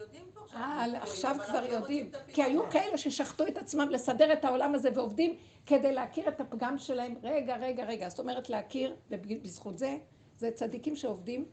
יודעים 0.00 0.22
כבר 0.32 0.39
שאנחנו 0.39 0.39
אה, 0.54 1.02
עכשיו 1.02 1.36
כבר 1.46 1.64
יודעים. 1.64 2.10
כי 2.28 2.42
היו. 2.42 2.70
כאלה 2.70 2.98
ששחטו 2.98 3.46
את 3.46 3.56
עצמם 3.56 3.88
לסדר 3.90 4.32
את 4.32 4.44
העולם 4.44 4.74
הזה 4.74 4.90
ועובדים 4.94 5.36
כדי 5.66 5.92
להכיר 5.92 6.28
את 6.28 6.40
הפגם 6.40 6.78
שלהם. 6.78 7.14
רגע, 7.22 7.56
רגע, 7.56 7.84
רגע. 7.84 8.08
זאת 8.08 8.18
אומרת 8.18 8.50
להכיר, 8.50 8.96
ובזכות 9.10 9.78
זה, 9.78 9.98
זה 10.36 10.50
צדיקים 10.50 10.96
שעובדים, 10.96 11.44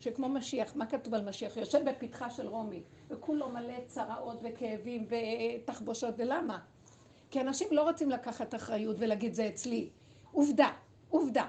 שכמו 0.00 0.28
משיח, 0.28 0.76
מה 0.76 0.86
כתוב 0.86 1.14
על 1.14 1.28
משיח? 1.28 1.56
יושב 1.56 1.90
בפתחה 1.90 2.30
של 2.30 2.48
רומי, 2.48 2.82
וכולו 3.10 3.48
מלא 3.48 3.74
צרעות 3.86 4.40
וכאבים 4.42 5.06
ותחבושות, 5.08 6.14
ולמה? 6.18 6.58
כי 7.30 7.40
אנשים 7.40 7.68
לא 7.70 7.82
רוצים 7.82 8.10
לקחת 8.10 8.54
אחריות 8.54 8.96
ולהגיד 8.98 9.34
זה 9.34 9.48
אצלי. 9.48 9.88
עובדה, 10.32 10.70
עובדה. 11.08 11.46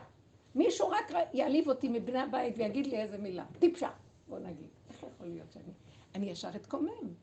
מישהו 0.56 0.90
רק 0.90 1.12
יעליב 1.34 1.68
אותי 1.68 1.90
מבני 1.90 2.20
הבית 2.20 2.54
ויגיד 2.58 2.88
לי 2.88 3.02
איזה 3.02 3.18
מילה. 3.18 3.46
טיפשה, 3.60 3.90
בוא 4.28 4.40
נגיד. 4.40 4.68
איך 4.90 4.98
יכול 4.98 5.28
להיות 5.28 5.52
שאני... 5.52 5.85
אני 6.16 6.30
ישר 6.30 6.50
אתקומם. 6.56 7.14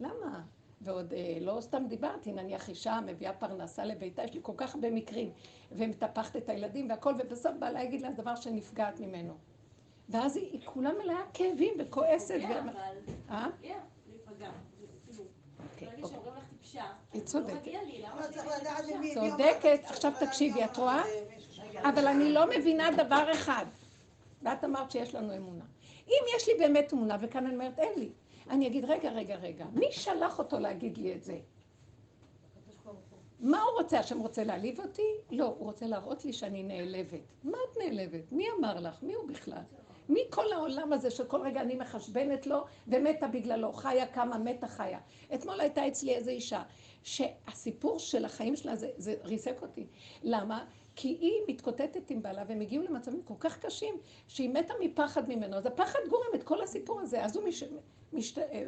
למה? 0.00 0.40
ועוד 0.80 1.12
אה, 1.12 1.38
לא 1.40 1.58
סתם 1.60 1.84
דיברתי, 1.88 2.32
נניח 2.32 2.68
אישה 2.68 3.00
מביאה 3.06 3.32
פרנסה 3.32 3.84
לביתה, 3.84 4.24
יש 4.24 4.34
לי 4.34 4.40
כל 4.42 4.52
כך 4.56 4.74
הרבה 4.74 4.90
מקרים, 4.90 5.30
ומטפחת 5.72 6.36
את 6.36 6.48
הילדים 6.48 6.90
והכל, 6.90 7.14
ובסוף 7.18 7.52
בעלה 7.58 7.82
יגיד 7.82 8.02
לה 8.02 8.10
דבר 8.10 8.36
שנפגעת 8.36 9.00
ממנו. 9.00 9.34
ואז 10.08 10.36
היא, 10.36 10.52
היא 10.52 10.60
כולה 10.64 10.92
מלאה 10.92 11.22
כאבים 11.34 11.74
וכועסת. 11.78 12.38
כן, 12.40 12.62
ו... 12.66 12.70
אבל... 12.70 12.98
אה? 13.30 13.48
להיפגע. 14.06 14.50
כאילו, 15.06 15.22
אוקיי, 15.72 15.88
אוקיי. 16.02 16.26
היא 17.12 17.20
לא 17.20 17.24
צודקת. 17.24 17.72
למי... 18.88 19.14
צודקת. 19.14 19.80
עכשיו 19.84 20.12
תקשיבי, 20.20 20.64
את 20.64 20.76
רואה? 20.76 21.02
אבל 21.82 22.06
אני 22.06 22.32
לא 22.32 22.46
מבינה 22.58 22.90
דבר 22.96 23.32
אחד. 23.32 23.66
ואת 24.42 24.64
אמרת 24.64 24.90
שיש 24.90 25.14
לנו 25.14 25.36
אמונה. 25.36 25.64
אם 26.08 26.22
יש 26.36 26.48
לי 26.48 26.54
באמת 26.58 26.92
אמונה, 26.92 27.16
וכאן 27.20 27.46
אני 27.46 27.54
אומרת, 27.54 27.78
אין 27.78 27.92
לי, 27.96 28.10
אני 28.50 28.66
אגיד, 28.66 28.84
רגע, 28.84 29.10
רגע, 29.10 29.36
רגע, 29.36 29.66
מי 29.72 29.92
שלח 29.92 30.38
אותו 30.38 30.58
להגיד 30.58 30.98
לי 30.98 31.14
את 31.14 31.24
זה? 31.24 31.38
מה 33.40 33.62
הוא 33.62 33.82
רוצה? 33.82 33.98
השם 33.98 34.18
רוצה 34.18 34.44
להעליב 34.44 34.80
אותי? 34.80 35.02
לא, 35.30 35.44
הוא 35.44 35.66
רוצה 35.66 35.86
להראות 35.86 36.24
לי 36.24 36.32
שאני 36.32 36.62
נעלבת. 36.62 37.20
מה 37.44 37.58
את 37.72 37.78
נעלבת? 37.78 38.32
מי 38.32 38.44
אמר 38.58 38.80
לך? 38.80 39.02
מי 39.02 39.14
הוא 39.14 39.28
בכלל? 39.28 39.62
מי 40.08 40.20
כל 40.30 40.52
העולם 40.52 40.92
הזה 40.92 41.10
שכל 41.10 41.40
רגע 41.40 41.60
אני 41.60 41.74
מחשבנת 41.74 42.46
לו 42.46 42.64
ומתה 42.88 43.26
בגללו? 43.28 43.72
חיה 43.72 44.06
קמה, 44.06 44.38
מתה 44.38 44.68
חיה. 44.68 44.98
אתמול 45.34 45.60
הייתה 45.60 45.88
אצלי 45.88 46.14
איזו 46.14 46.30
אישה 46.30 46.62
שהסיפור 47.06 47.98
של 47.98 48.24
החיים 48.24 48.56
שלה 48.56 48.76
זה, 48.76 48.90
זה 48.96 49.14
ריסק 49.24 49.62
אותי. 49.62 49.86
למה? 50.22 50.64
כי 50.96 51.08
היא 51.08 51.32
מתקוטטת 51.48 52.10
עם 52.10 52.22
בעלה, 52.22 52.44
והם 52.48 52.60
הגיעו 52.60 52.84
למצבים 52.84 53.22
כל 53.22 53.34
כך 53.40 53.58
קשים, 53.58 53.94
שהיא 54.28 54.50
מתה 54.50 54.74
מפחד 54.80 55.28
ממנו. 55.28 55.56
אז 55.56 55.66
הפחד 55.66 55.98
גורם 56.08 56.34
את 56.34 56.42
כל 56.42 56.62
הסיפור 56.62 57.00
הזה. 57.00 57.24
אז 57.24 57.36
הוא 57.36 57.48
מש... 57.48 57.64
משת... 58.12 58.38
אה, 58.38 58.64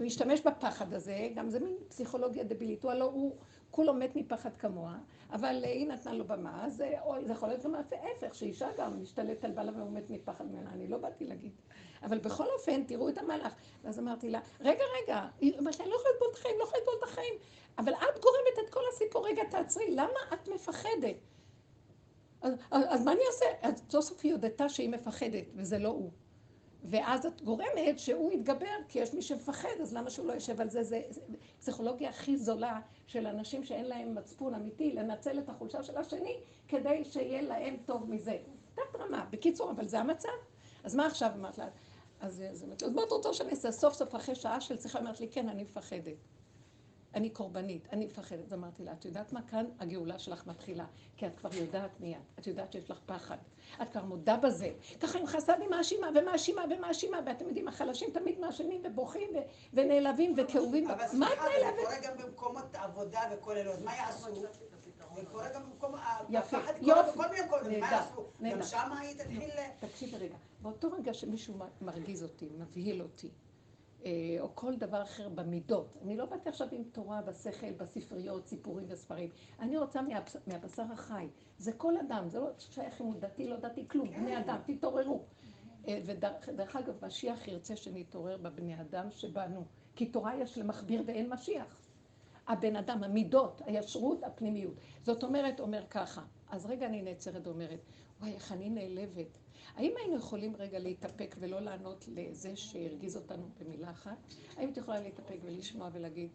משתמש 0.00 0.40
בפחד 0.40 0.94
הזה, 0.94 1.28
גם 1.34 1.50
זה 1.50 1.60
מין 1.60 1.74
פסיכולוגיה 1.88 2.44
דבילית. 2.44 2.82
הוא 2.82 2.90
הלא 2.92 3.04
הוא 3.04 3.36
כולו 3.70 3.94
מת 3.94 4.16
מפחד 4.16 4.56
כמוה, 4.56 4.98
אבל 5.32 5.64
היא 5.64 5.88
נתנה 5.88 6.12
לו 6.12 6.24
במה, 6.24 6.66
אז 6.66 6.84
אוי, 7.04 7.24
זה 7.24 7.32
יכול 7.32 7.48
להיות 7.48 7.64
גם 7.64 7.74
ההפך, 7.74 8.34
שאישה 8.34 8.68
גם 8.78 9.02
משתלטת 9.02 9.44
על 9.44 9.50
בעלה 9.50 9.72
והוא 9.76 9.92
מת 9.92 10.10
מפחד 10.10 10.44
ממנה, 10.44 10.70
אני 10.72 10.88
לא 10.88 10.98
באתי 10.98 11.26
להגיד. 11.26 11.52
אבל 12.02 12.18
בכל 12.18 12.46
אופן, 12.46 12.84
תראו 12.84 13.08
את 13.08 13.18
המהלך. 13.18 13.52
ואז 13.84 13.98
אמרתי 13.98 14.30
לה, 14.30 14.40
רגע, 14.60 14.84
רגע, 15.02 15.26
היא 15.40 15.58
אומרת, 15.58 15.80
אני 15.80 15.90
לא 15.90 15.94
יכולה 15.94 16.14
לסבול 16.14 16.28
את 16.30 16.36
החיים, 16.36 16.54
לא 16.58 16.64
יכולה 16.64 16.80
לסבול 16.82 16.94
את 16.98 17.02
החיים. 17.02 17.34
אבל 17.78 17.92
את 17.92 18.20
גורמת 18.22 18.64
את 18.64 18.70
כל 18.70 18.80
הסיפור, 18.92 19.26
רגע, 19.26 19.42
תעצרי, 19.50 19.90
למה 19.90 20.18
את 20.34 20.48
מפחדת? 20.48 21.16
אז, 22.42 22.52
אז, 22.70 22.84
אז 22.88 23.04
מה 23.04 23.12
אני 23.12 23.20
אעשה? 23.26 23.46
אז 23.62 23.82
סוף 23.90 24.04
סוף 24.04 24.20
היא 24.22 24.32
הודתה 24.32 24.68
שהיא 24.68 24.88
מפחדת, 24.88 25.44
וזה 25.54 25.78
לא 25.78 25.88
הוא. 25.88 26.10
ואז 26.84 27.26
את 27.26 27.42
גורמת 27.42 27.98
שהוא 27.98 28.32
יתגבר, 28.32 28.66
כי 28.88 28.98
יש 28.98 29.14
מי 29.14 29.22
שמפחד, 29.22 29.80
אז 29.82 29.94
למה 29.94 30.10
שהוא 30.10 30.26
לא 30.26 30.32
יושב 30.32 30.60
על 30.60 30.70
זה? 30.70 30.82
זה, 30.82 31.00
פסיכולוגיה 31.58 32.10
הכי 32.10 32.36
זולה 32.36 32.80
של 33.06 33.26
אנשים 33.26 33.64
שאין 33.64 33.84
להם 33.84 34.14
מצפון 34.14 34.54
אמיתי, 34.54 34.92
לנצל 34.92 35.38
את 35.38 35.48
החולשה 35.48 35.82
של 35.82 35.96
השני, 35.96 36.36
כדי 36.68 37.04
שיהיה 37.04 37.42
להם 37.42 37.76
טוב 37.86 38.10
מזה. 38.10 38.38
תת 38.74 38.96
רמה. 38.98 39.26
בקיצור, 39.30 39.70
אבל 39.70 39.88
זה 39.88 40.00
המצב. 40.00 40.28
אז 40.84 40.94
מה 40.94 41.06
עכשיו 41.06 41.30
אמרת 41.34 41.58
לה? 41.58 41.68
אז 42.20 42.42
זה 42.52 42.64
אומרת, 42.64 42.82
מה 42.82 43.02
את 43.02 43.10
רוצה 43.12 43.32
שאני 43.32 43.50
אעשה? 43.50 43.72
סוף 43.72 43.94
סוף 43.94 44.14
אחרי 44.14 44.34
שעה 44.34 44.60
של 44.60 44.78
שיחה, 44.78 44.98
אמרת 44.98 45.20
לי, 45.20 45.28
כן, 45.28 45.48
אני 45.48 45.62
מפחדת. 45.62 46.16
אני 47.14 47.30
קורבנית, 47.30 47.88
אני 47.92 48.06
מפחדת. 48.06 48.44
אז 48.46 48.52
אמרתי 48.52 48.82
לה, 48.84 48.92
את 48.92 49.04
יודעת 49.04 49.32
מה 49.32 49.42
כאן 49.42 49.64
הגאולה 49.80 50.18
שלך 50.18 50.46
מתחילה? 50.46 50.86
כי 51.16 51.26
את 51.26 51.36
כבר 51.38 51.54
יודעת 51.54 52.00
מיד, 52.00 52.18
את 52.38 52.46
יודעת 52.46 52.72
שיש 52.72 52.90
לך 52.90 52.98
פחד. 53.06 53.36
את 53.82 53.88
כבר 53.92 54.04
מודה 54.04 54.36
בזה. 54.36 54.70
ככה 55.00 55.18
עם 55.18 55.26
חסד 55.26 55.56
היא 55.60 55.68
מאשימה 55.68 56.08
ומאשימה 56.14 56.64
ומאשימה, 56.70 57.18
ואתם 57.26 57.46
יודעים, 57.46 57.68
החלשים 57.68 58.10
תמיד 58.10 58.38
מאשימים 58.40 58.82
ובוכים 58.84 59.28
ו- 59.34 59.38
ונעלבים 59.72 60.34
וכאובים. 60.36 60.90
אבל 60.90 61.04
מה 61.18 61.26
את 61.26 61.38
סליחה, 61.38 61.44
זה? 61.76 61.82
קורה 61.82 61.96
גם 62.02 62.16
במקומות 62.18 62.74
עבודה 62.74 63.20
וכל 63.32 63.56
אלה, 63.56 63.70
אז 63.70 63.82
מה 63.82 63.96
יעשו? 63.96 64.34
זה 65.14 65.22
קורה 65.32 65.48
גם 65.54 65.62
במקום, 65.62 65.94
יפה, 66.30 66.56
יופי. 66.80 67.18
נהדר, 67.18 67.76
יעשו? 67.80 68.24
נהדר. 68.40 68.56
גם 68.56 68.62
שמה 68.62 69.00
היא 69.00 69.14
תתחיל... 69.18 69.50
תקשיבי 69.80 70.16
רגע, 70.16 70.36
באותו 70.62 70.90
רגע 70.92 71.14
שמישהו 71.14 71.54
מ- 71.54 71.84
מרגיז 71.86 72.22
אותי, 72.22 72.48
מבהיל 72.58 73.02
אותי, 73.02 73.30
או 74.40 74.54
כל 74.54 74.76
דבר 74.76 75.02
אחר 75.02 75.28
במידות, 75.28 75.96
אני 76.02 76.16
לא 76.16 76.26
באתי 76.26 76.48
עכשיו 76.48 76.68
עם 76.72 76.82
תורה 76.92 77.22
בשכל, 77.22 77.72
בספריות, 77.72 78.46
סיפורים 78.46 78.84
וספרים, 78.88 79.28
אני 79.60 79.78
רוצה 79.78 80.02
מהבס- 80.02 80.36
מהבשר 80.46 80.82
החי, 80.92 81.28
זה 81.58 81.72
כל 81.72 81.96
אדם, 81.96 82.28
זה 82.28 82.40
לא 82.40 82.46
שייך 82.58 83.00
אם 83.00 83.06
הוא 83.06 83.14
דתי, 83.20 83.48
לא 83.48 83.56
דתי, 83.56 83.88
כלום, 83.88 84.08
בני 84.10 84.38
אדם, 84.38 84.56
תתעוררו. 84.66 85.22
אה, 85.88 86.00
ודרך 86.06 86.76
אגב, 86.76 87.04
משיח 87.06 87.48
ירצה 87.48 87.76
שנתעורר 87.76 88.36
בבני 88.36 88.80
אדם 88.80 89.10
שבנו, 89.10 89.64
כי 89.96 90.06
תורה 90.06 90.36
יש 90.36 90.58
למכביר 90.58 91.02
ואין 91.06 91.32
משיח. 91.32 91.80
הבן 92.48 92.76
אדם, 92.76 93.04
המידות, 93.04 93.62
הישרות, 93.64 94.24
הפנימיות. 94.24 94.74
זאת 95.02 95.24
אומרת, 95.24 95.60
אומר 95.60 95.86
ככה, 95.90 96.22
אז 96.50 96.66
רגע 96.66 96.86
אני 96.86 97.02
נעצרת 97.02 97.46
ואומרת, 97.46 97.80
וואי, 98.20 98.32
איך 98.32 98.52
אני 98.52 98.70
נעלבת. 98.70 99.38
האם 99.76 99.92
היינו 99.96 100.16
יכולים 100.16 100.56
רגע 100.56 100.78
להתאפק 100.78 101.36
ולא 101.38 101.60
לענות 101.60 102.04
לזה 102.08 102.56
שהרגיז 102.56 103.16
אותנו 103.16 103.48
במילה 103.60 103.90
אחת? 103.90 104.16
האם 104.56 104.68
את 104.68 104.76
יכולה 104.76 105.00
להתאפק 105.00 105.36
ולשמוע 105.44 105.88
ולהגיד, 105.92 106.28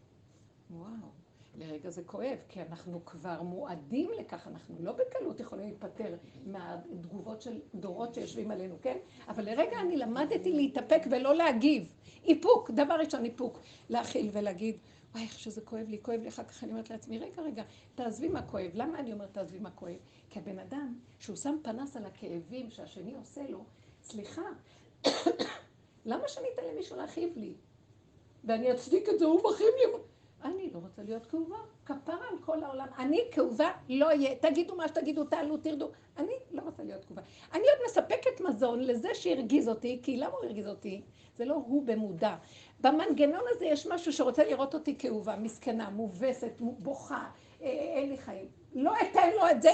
וואו, 0.70 1.10
לרגע 1.58 1.89
זה 1.89 2.04
כואב, 2.04 2.38
כי 2.50 2.62
אנחנו 2.62 3.06
כבר 3.06 3.42
מועדים 3.42 4.10
לכך, 4.20 4.48
אנחנו 4.48 4.75
לא 4.80 4.92
בקלות 4.92 5.39
יכולים 5.39 5.68
להיפטר 5.68 6.15
מהתגובות 6.46 7.42
של 7.42 7.60
דורות 7.75 8.13
שיושבים 8.13 8.51
עלינו, 8.51 8.75
כן? 8.82 8.98
אבל 9.27 9.46
לרגע 9.46 9.80
אני 9.82 9.98
למדתי 9.98 10.54
להתאפק 10.54 11.01
ולא 11.12 11.36
להגיב. 11.36 11.88
איפוק, 12.25 12.72
דבר 12.72 12.94
ראשון 12.94 13.25
איפוק, 13.25 13.60
להכיל 13.89 14.30
ולהגיד, 14.32 14.77
וואי, 15.15 15.24
איך 15.24 15.39
שזה 15.39 15.62
כואב 15.62 15.89
לי, 15.89 16.00
כואב 16.01 16.22
לי, 16.22 16.29
אחר 16.29 16.43
כך 16.43 16.63
אני 16.63 16.72
אומרת 16.72 16.89
לעצמי, 16.89 17.19
רגע, 17.19 17.41
רגע, 17.41 17.63
תעזבי 17.95 18.27
מה 18.27 18.41
כואב. 18.41 18.72
למה 18.74 19.00
אני 19.00 19.13
אומרת 19.13 19.34
תעזבי 19.34 19.60
מה 19.60 19.71
כואב? 19.71 19.95
כי 20.30 20.39
הבן 20.39 20.60
אדם, 20.60 20.99
שהוא 21.19 21.36
שם 21.36 21.56
פנס 21.63 21.97
על 21.97 22.06
הכאבים 22.06 22.69
שהשני 22.69 23.15
עושה 23.15 23.41
לו, 23.49 23.63
סליחה, 24.04 24.41
למה 26.06 26.28
שאני 26.28 26.47
אתן 26.54 26.63
למישהו 26.73 26.97
להכאיב 26.97 27.38
לי? 27.38 27.54
ואני 28.43 28.73
אצדיק 28.73 29.10
את 29.10 29.19
זה, 29.19 29.25
הוא 29.25 29.39
מכאיב 29.39 29.69
לי. 29.78 29.97
אני 30.43 30.69
לא 30.73 30.80
רוצה 30.80 31.04
להיות 31.04 31.25
כאובה, 31.25 31.58
כפרה 31.86 32.28
על 32.32 32.38
כל 32.45 32.63
העולם. 32.63 32.88
אני 32.97 33.21
כאובה 33.32 33.71
לא 33.89 34.06
אהיה, 34.06 34.36
תגידו 34.36 34.75
מה 34.75 34.88
שתגידו, 34.88 35.23
תעלו, 35.23 35.58
תרדו. 35.58 35.91
אני 36.17 36.34
לא 36.51 36.62
רוצה 36.62 36.84
להיות 36.84 37.06
כאובה. 37.06 37.21
אני 37.54 37.63
עוד 37.63 37.80
מספקת 37.86 38.41
מזון 38.41 38.80
לזה 38.80 39.10
שהרגיז 39.13 39.69
אותי, 39.69 39.99
כי 40.04 40.17
למה 40.17 40.32
הוא 40.32 40.45
הרגיז 40.45 40.67
אותי? 40.67 41.01
זה 41.38 41.45
לא 41.45 41.54
הוא 41.54 41.86
במודע. 41.86 42.36
במנגנון 42.86 43.43
הזה 43.50 43.65
יש 43.65 43.88
משהו 43.88 44.13
שרוצה 44.13 44.43
לראות 44.43 44.74
אותי 44.74 44.95
כאובה, 44.98 45.36
מסכנה, 45.36 45.89
מובסת, 45.89 46.52
בוכה, 46.60 47.30
אה, 47.62 47.67
אין 47.67 48.10
לי 48.10 48.17
חיים. 48.17 48.45
לא 48.76 48.93
אתן 49.02 49.30
לו 49.36 49.50
את 49.52 49.62
זה. 49.62 49.71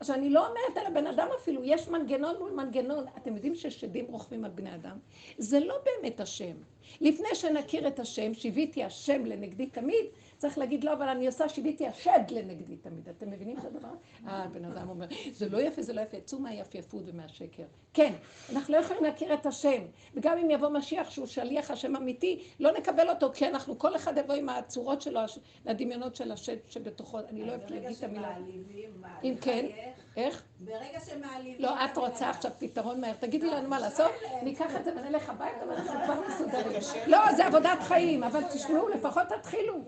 עכשיו, 0.00 0.16
אני 0.16 0.30
לא 0.30 0.46
אומרת 0.48 0.76
על 0.76 0.86
הבן 0.86 1.06
אדם 1.06 1.28
אפילו, 1.42 1.64
יש 1.64 1.88
מנגנון 1.88 2.36
מול 2.38 2.50
מנגנון. 2.50 3.04
אתם 3.16 3.34
יודעים 3.34 3.54
ששדים 3.54 4.06
רוכבים 4.08 4.44
על 4.44 4.50
בני 4.50 4.74
אדם? 4.74 4.98
זה 5.38 5.60
לא 5.60 5.74
באמת 5.84 6.20
השם. 6.20 6.54
לפני 7.00 7.34
שנכיר 7.34 7.88
את 7.88 7.98
השם, 7.98 8.34
שיוויתי 8.34 8.84
השם 8.84 9.26
לנגדי 9.26 9.66
תמיד, 9.66 10.04
צריך 10.38 10.58
להגיד 10.58 10.84
לא, 10.84 10.92
אבל 10.92 11.08
אני 11.08 11.26
עושה 11.26 11.48
שיוויתי 11.48 11.86
השד 11.86 12.20
לנגדי 12.30 12.76
תמיד. 12.76 13.08
אתם 13.08 13.30
מבינים 13.30 13.58
את 13.58 13.64
הדבר? 13.64 13.88
אה, 14.26 14.46
בן 14.52 14.64
אדם 14.64 14.88
אומר, 14.88 15.06
זה 15.32 15.48
לא 15.48 15.58
יפה, 15.58 15.82
זה 15.82 15.92
לא 15.92 16.00
יפה, 16.00 16.20
צאו 16.20 16.38
מהיפייפות 16.38 17.02
ומהשקר. 17.06 17.62
כן, 17.94 18.12
אנחנו 18.52 18.74
לא 18.74 18.78
יכולים 18.78 19.04
להכיר 19.04 19.34
את 19.34 19.46
השם. 19.46 19.82
וגם 20.14 20.38
אם 20.38 20.50
יבוא 20.50 20.68
משיח 20.68 21.10
שהוא 21.10 21.26
שליח 21.26 21.70
השם 21.70 21.96
אמיתי, 21.96 22.44
לא 22.60 22.72
נקבל 22.78 23.10
אותו, 23.10 23.30
כי 23.34 23.48
אנחנו, 23.48 23.78
כל 23.78 23.96
אחד 23.96 24.18
יבוא 24.18 24.34
עם 24.34 24.48
הצורות 24.48 25.02
שלו, 25.02 25.20
לדמיונות 25.66 26.16
של 26.16 26.32
השד 26.32 26.56
שבתוכו, 26.68 27.18
אני 27.18 27.46
לא 27.46 27.48
אוהבת 27.48 27.70
להגיד 27.70 27.96
את 27.98 28.02
המילה. 28.02 28.34
אם 29.24 29.34
כן, 29.40 29.66
איך? 30.16 30.42
ברגע 30.60 31.00
שמעליבים... 31.00 31.62
לא, 31.62 31.84
את 31.84 31.96
רוצה 31.96 32.30
עכשיו 32.30 32.50
פתרון 32.58 33.00
מהר. 33.00 33.12
תגידי 33.12 33.50
לנו 33.50 33.68
מה 33.68 33.78
לעשות, 33.78 34.10
ניקח 34.42 34.76
את 34.76 34.84
זה 34.84 34.90
ונלך 34.96 35.30
הביתה 35.30 35.66
ואנחנו 35.68 36.00
כבר 36.04 36.20
מסודרים. 36.28 36.80
לא, 37.06 37.18
זה 37.36 37.46
עבודת 37.46 37.78
חיים, 37.80 38.22
אבל 38.22 38.42
תשמעו, 38.54 38.88
לפחות 38.88 39.22
תתחילו. 39.28 39.84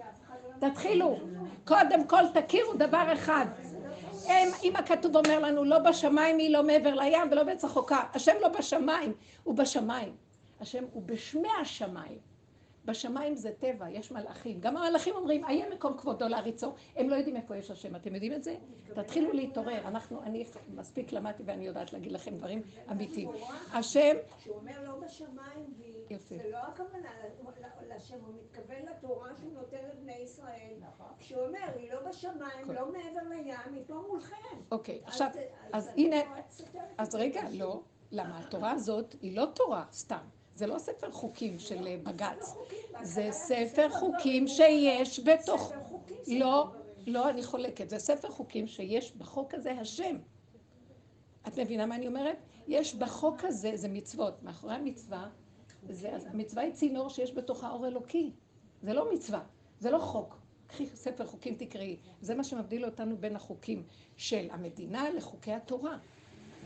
תתחילו. 0.61 1.19
קודם 1.65 2.07
כל 2.07 2.23
תכירו 2.35 2.75
דבר 2.75 3.13
אחד. 3.13 3.47
אם 4.63 4.73
הכתוב 4.77 5.17
אומר 5.17 5.39
לנו, 5.39 5.65
לא 5.65 5.79
בשמיים 5.79 6.39
היא, 6.39 6.51
לא 6.51 6.63
מעבר 6.63 6.95
לים 6.95 7.29
ולא 7.31 7.43
בעץ 7.43 7.65
החוקה. 7.65 8.01
השם 8.15 8.33
לא 8.41 8.49
בשמיים, 8.49 9.13
הוא 9.45 9.55
בשמיים. 9.55 10.17
השם 10.61 10.85
הוא 10.93 11.03
בשמי 11.07 11.49
השמיים. 11.61 12.30
בשמיים 12.85 13.35
זה 13.35 13.53
טבע, 13.59 13.91
יש 13.91 14.13
מלאכים. 14.13 14.61
גם 14.61 14.77
המלאכים 14.77 15.15
אומרים, 15.15 15.45
איה 15.45 15.71
מקום 15.75 15.97
כבודו 15.99 16.29
להריצו. 16.29 16.73
הם 16.97 17.09
לא 17.09 17.15
יודעים 17.15 17.37
איפה 17.37 17.57
יש 17.57 17.71
השם. 17.71 17.97
אתם 17.97 18.15
יודעים 18.15 18.33
את 18.33 18.45
זה? 18.45 18.57
תתחילו 18.95 19.33
להתעורר. 19.33 19.89
אנחנו, 19.89 20.23
אני 20.23 20.45
מספיק 20.69 21.13
למדתי 21.13 21.43
ואני 21.47 21.67
יודעת 21.67 21.93
להגיד 21.93 22.13
לכם 22.13 22.37
דברים 22.37 22.63
אמיתיים. 22.91 23.29
השם... 23.73 24.17
שהוא 24.39 24.57
אומר 24.57 24.83
לא 24.85 24.95
בשמיים. 25.07 25.75
זה 26.29 26.51
לא 26.51 26.57
הכוונה 26.59 27.09
ל- 27.09 27.95
לשם, 27.97 28.15
הוא 28.27 28.35
מתכוון 28.35 28.77
לתורה 28.91 29.29
שהוא 29.41 29.53
נותן 29.53 29.77
לבני 29.93 30.13
ישראל. 30.19 30.75
נכון. 30.81 31.07
כשהוא 31.19 31.47
אומר, 31.47 31.59
היא 31.77 31.93
לא 31.93 32.09
בשמיים, 32.09 32.71
לא 32.71 32.93
מעבר 32.93 33.29
לים, 33.29 33.75
היא 33.75 33.85
פה 33.87 34.05
מולכם. 34.09 34.35
אוקיי, 34.73 35.01
עכשיו, 35.05 35.29
אז 35.73 35.91
הנה, 35.97 36.17
אז. 36.99 37.15
רגע, 37.15 37.43
לא. 37.53 37.81
למה? 38.13 38.39
התורה 38.39 38.71
הזאת 38.73 39.15
היא 39.21 39.37
לא 39.37 39.47
תורה 39.55 39.85
סתם. 39.93 40.25
זה 40.61 40.67
לא 40.67 40.79
ספר 40.79 41.13
חוקים 41.13 41.59
של 41.59 41.87
אה, 41.87 41.97
בג"ץ. 42.03 42.55
זה 43.03 43.29
ספר 43.31 43.89
חוקים 43.91 44.49
שיש 44.49 45.21
בתוך... 45.21 45.73
לא. 46.27 46.71
לא, 47.07 47.31
אני 47.31 47.43
חולקת. 47.43 47.89
זה 47.89 47.99
ספר 47.99 48.31
חוקים 48.31 48.67
שיש 48.67 49.17
בחוק 49.17 49.55
הזה 49.55 49.73
השם. 49.73 50.17
את 51.49 51.59
מבינה 51.59 51.87
מה 51.87 51.95
אני 51.95 52.07
אומרת? 52.07 52.37
יש 52.69 52.95
בחוק 52.95 53.45
הזה, 53.45 53.73
זה 53.75 53.89
מצוות. 53.89 54.43
מאחורי 54.43 54.75
המצווה, 54.75 55.29
זה, 55.89 56.11
המצווה 56.27 56.63
היא 56.63 56.73
צינור 56.73 57.09
שיש 57.09 57.33
בתוכה 57.33 57.71
אור 57.71 57.87
אלוקי. 57.87 58.33
זה 58.83 58.93
לא 58.93 59.13
מצווה, 59.13 59.43
זה 59.79 59.91
לא 59.91 59.99
חוק. 59.99 60.37
קחי 60.67 60.87
ספר 60.87 61.27
חוקים 61.27 61.55
תקראי. 61.55 61.97
זה 62.21 62.35
מה 62.35 62.45
שמבדיל 62.45 62.85
אותנו 62.85 63.17
בין 63.17 63.37
החוקים 63.37 63.83
של 64.17 64.49
המדינה 64.51 65.11
לחוקי 65.11 65.53
התורה. 65.53 65.99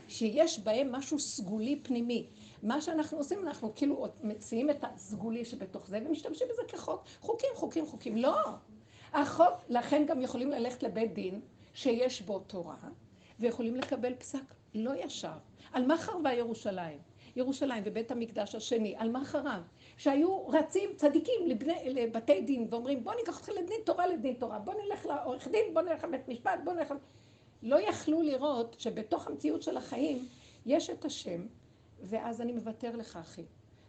שיש 0.07 0.59
בהם 0.59 0.91
משהו 0.91 1.19
סגולי 1.19 1.79
פנימי. 1.83 2.27
מה 2.63 2.81
שאנחנו 2.81 3.17
עושים, 3.17 3.39
אנחנו 3.47 3.75
כאילו 3.75 4.07
מציעים 4.23 4.69
את 4.69 4.83
הסגולי 4.83 5.45
שבתוך 5.45 5.87
זה 5.87 5.99
ומשתמשים 6.05 6.47
בזה 6.51 6.61
כחוק. 6.67 7.03
חוקים, 7.21 7.49
חוקים, 7.55 7.85
חוקים. 7.85 8.17
לא. 8.17 8.35
החוק, 9.13 9.53
לכן 9.69 10.05
גם 10.07 10.21
יכולים 10.21 10.51
ללכת 10.51 10.83
לבית 10.83 11.13
דין 11.13 11.41
שיש 11.73 12.21
בו 12.21 12.39
תורה, 12.39 12.75
ויכולים 13.39 13.75
לקבל 13.75 14.15
פסק 14.15 14.53
לא 14.75 14.91
ישר. 14.95 15.33
על 15.71 15.85
מה 15.85 15.97
חרבה 15.97 16.33
ירושלים? 16.33 16.97
ירושלים 17.35 17.83
ובית 17.85 18.11
המקדש 18.11 18.55
השני, 18.55 18.95
על 18.97 19.09
מה 19.09 19.25
חרב? 19.25 19.61
שהיו 19.97 20.47
רצים 20.47 20.89
צדיקים 20.95 21.47
לבני, 21.47 21.89
לבתי 21.89 22.41
דין 22.41 22.67
ואומרים 22.69 23.03
בוא 23.03 23.13
ניקח 23.15 23.37
אותך 23.37 23.49
לדין 23.49 23.77
תורה 23.85 24.07
לדין 24.07 24.33
תורה, 24.33 24.59
בוא 24.59 24.73
נלך 24.73 25.05
לעורך 25.05 25.47
דין, 25.47 25.73
בוא 25.73 25.81
נלך 25.81 26.03
לבית 26.03 26.27
משפט, 26.27 26.59
בוא 26.63 26.73
נלך... 26.73 26.93
לא 27.63 27.89
יכלו 27.89 28.21
לראות 28.21 28.75
שבתוך 28.79 29.27
המציאות 29.27 29.63
של 29.63 29.77
החיים 29.77 30.27
יש 30.65 30.89
את 30.89 31.05
השם, 31.05 31.47
ואז 32.03 32.41
אני 32.41 32.51
מוותר 32.51 32.95
לך, 32.95 33.15
אחי. 33.15 33.45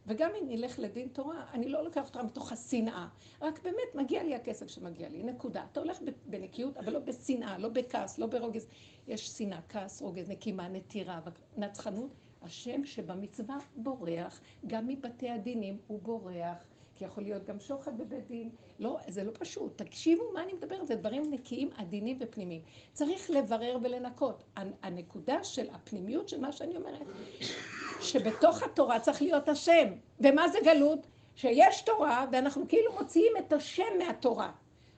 וגם 0.06 0.30
אם 0.40 0.48
נלך 0.48 0.78
לדין 0.78 1.08
תורה, 1.08 1.44
אני 1.52 1.68
לא 1.68 1.84
לוקח 1.84 2.06
אותך 2.06 2.16
מתוך 2.16 2.52
השנאה. 2.52 3.08
רק 3.42 3.62
באמת 3.62 3.94
מגיע 3.94 4.22
לי 4.22 4.34
הכסף 4.34 4.68
שמגיע 4.68 5.08
לי, 5.08 5.22
נקודה. 5.22 5.64
אתה 5.72 5.80
הולך 5.80 5.98
בנקיות, 6.26 6.76
אבל 6.76 6.92
לא 6.92 6.98
בשנאה, 6.98 7.58
לא 7.58 7.68
בכעס, 7.68 8.18
לא 8.18 8.26
ברוגז. 8.26 8.66
יש 9.08 9.28
שנאה, 9.28 9.60
כעס, 9.68 10.02
רוגז, 10.02 10.30
נקימה, 10.30 10.68
נטירה, 10.68 11.20
נצחנות. 11.56 12.10
השם 12.42 12.84
שבמצווה 12.84 13.56
בורח, 13.76 14.40
גם 14.66 14.88
מבתי 14.88 15.30
הדינים 15.30 15.78
הוא 15.86 16.00
בורח. 16.02 16.56
כי 16.96 17.04
יכול 17.04 17.22
להיות 17.22 17.44
גם 17.44 17.60
שוחד 17.60 17.98
בבית 17.98 18.28
דין. 18.28 18.50
לא, 18.78 18.98
זה 19.08 19.24
לא 19.24 19.30
פשוט. 19.38 19.82
תקשיבו 19.82 20.22
מה 20.34 20.42
אני 20.42 20.52
מדברת, 20.52 20.86
זה 20.86 20.94
דברים 20.94 21.22
נקיים, 21.30 21.70
עדינים 21.76 22.18
ופנימיים. 22.20 22.62
צריך 22.92 23.30
לברר 23.30 23.78
ולנקות. 23.82 24.42
הנקודה 24.82 25.44
של 25.44 25.66
הפנימיות 25.72 26.28
של 26.28 26.40
מה 26.40 26.52
שאני 26.52 26.76
אומרת, 26.76 27.06
שבתוך 28.00 28.62
התורה 28.62 29.00
צריך 29.00 29.22
להיות 29.22 29.48
השם. 29.48 29.88
ומה 30.20 30.48
זה 30.48 30.58
גלות? 30.64 31.06
שיש 31.36 31.82
תורה, 31.82 32.26
ואנחנו 32.32 32.68
כאילו 32.68 32.92
מוציאים 33.00 33.32
את 33.38 33.52
השם 33.52 33.98
מהתורה. 33.98 34.52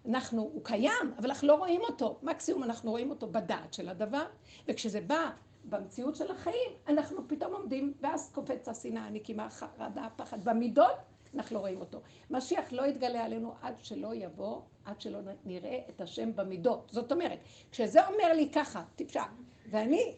אנחנו, 0.09 0.43
הוא 0.43 0.65
קיים, 0.65 1.15
אבל 1.19 1.29
אנחנו 1.29 1.49
לא 1.49 1.55
רואים 1.55 1.81
אותו. 1.81 2.19
מקסימום 2.23 2.65
אנחנו 2.65 2.91
רואים 2.91 3.11
אותו 3.11 3.27
בדעת 3.27 3.75
של 3.75 3.89
הדבר, 3.89 4.25
וכשזה 4.69 5.01
בא 5.01 5.31
במציאות 5.65 6.17
של 6.17 6.31
החיים, 6.31 6.71
אנחנו 6.89 7.29
פתאום 7.29 7.53
עומדים, 7.53 7.93
ואז 8.01 8.31
קופץ 8.35 8.69
השנאה, 8.69 9.03
הנקימה, 9.03 9.45
החרדה, 9.45 10.05
הפחד. 10.05 10.45
במידות, 10.45 10.97
אנחנו 11.35 11.57
לא 11.57 11.61
רואים 11.61 11.81
אותו. 11.81 12.01
משיח 12.31 12.73
לא 12.73 12.87
יתגלה 12.87 13.25
עלינו 13.25 13.55
עד 13.63 13.75
שלא 13.83 14.15
יבוא, 14.15 14.61
עד 14.85 15.01
שלא 15.01 15.19
נראה 15.45 15.81
את 15.89 16.01
השם 16.01 16.37
במידות. 16.37 16.89
זאת 16.93 17.13
אומרת, 17.13 17.39
כשזה 17.71 18.07
אומר 18.07 18.33
לי 18.33 18.49
ככה, 18.53 18.85
טיפשה, 18.97 19.23
ואני 19.71 20.15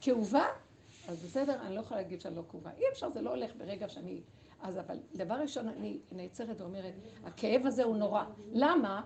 כאובה, 0.00 0.46
אז 1.08 1.24
בסדר, 1.24 1.60
אני 1.62 1.74
לא 1.74 1.80
יכולה 1.80 2.00
להגיד 2.00 2.20
שאני 2.20 2.36
לא 2.36 2.42
כאובה. 2.50 2.70
אי 2.78 2.84
אפשר, 2.92 3.10
זה 3.10 3.20
לא 3.20 3.30
הולך 3.30 3.52
ברגע 3.56 3.88
שאני... 3.88 4.20
אז 4.62 4.78
אבל 4.78 4.96
דבר 5.14 5.34
ראשון, 5.34 5.68
אני 5.68 5.98
נעצרת 6.12 6.60
ואומרת, 6.60 6.94
הכאב 7.24 7.66
הזה 7.66 7.84
הוא 7.84 7.96
נורא. 7.96 8.24
למה? 8.52 9.02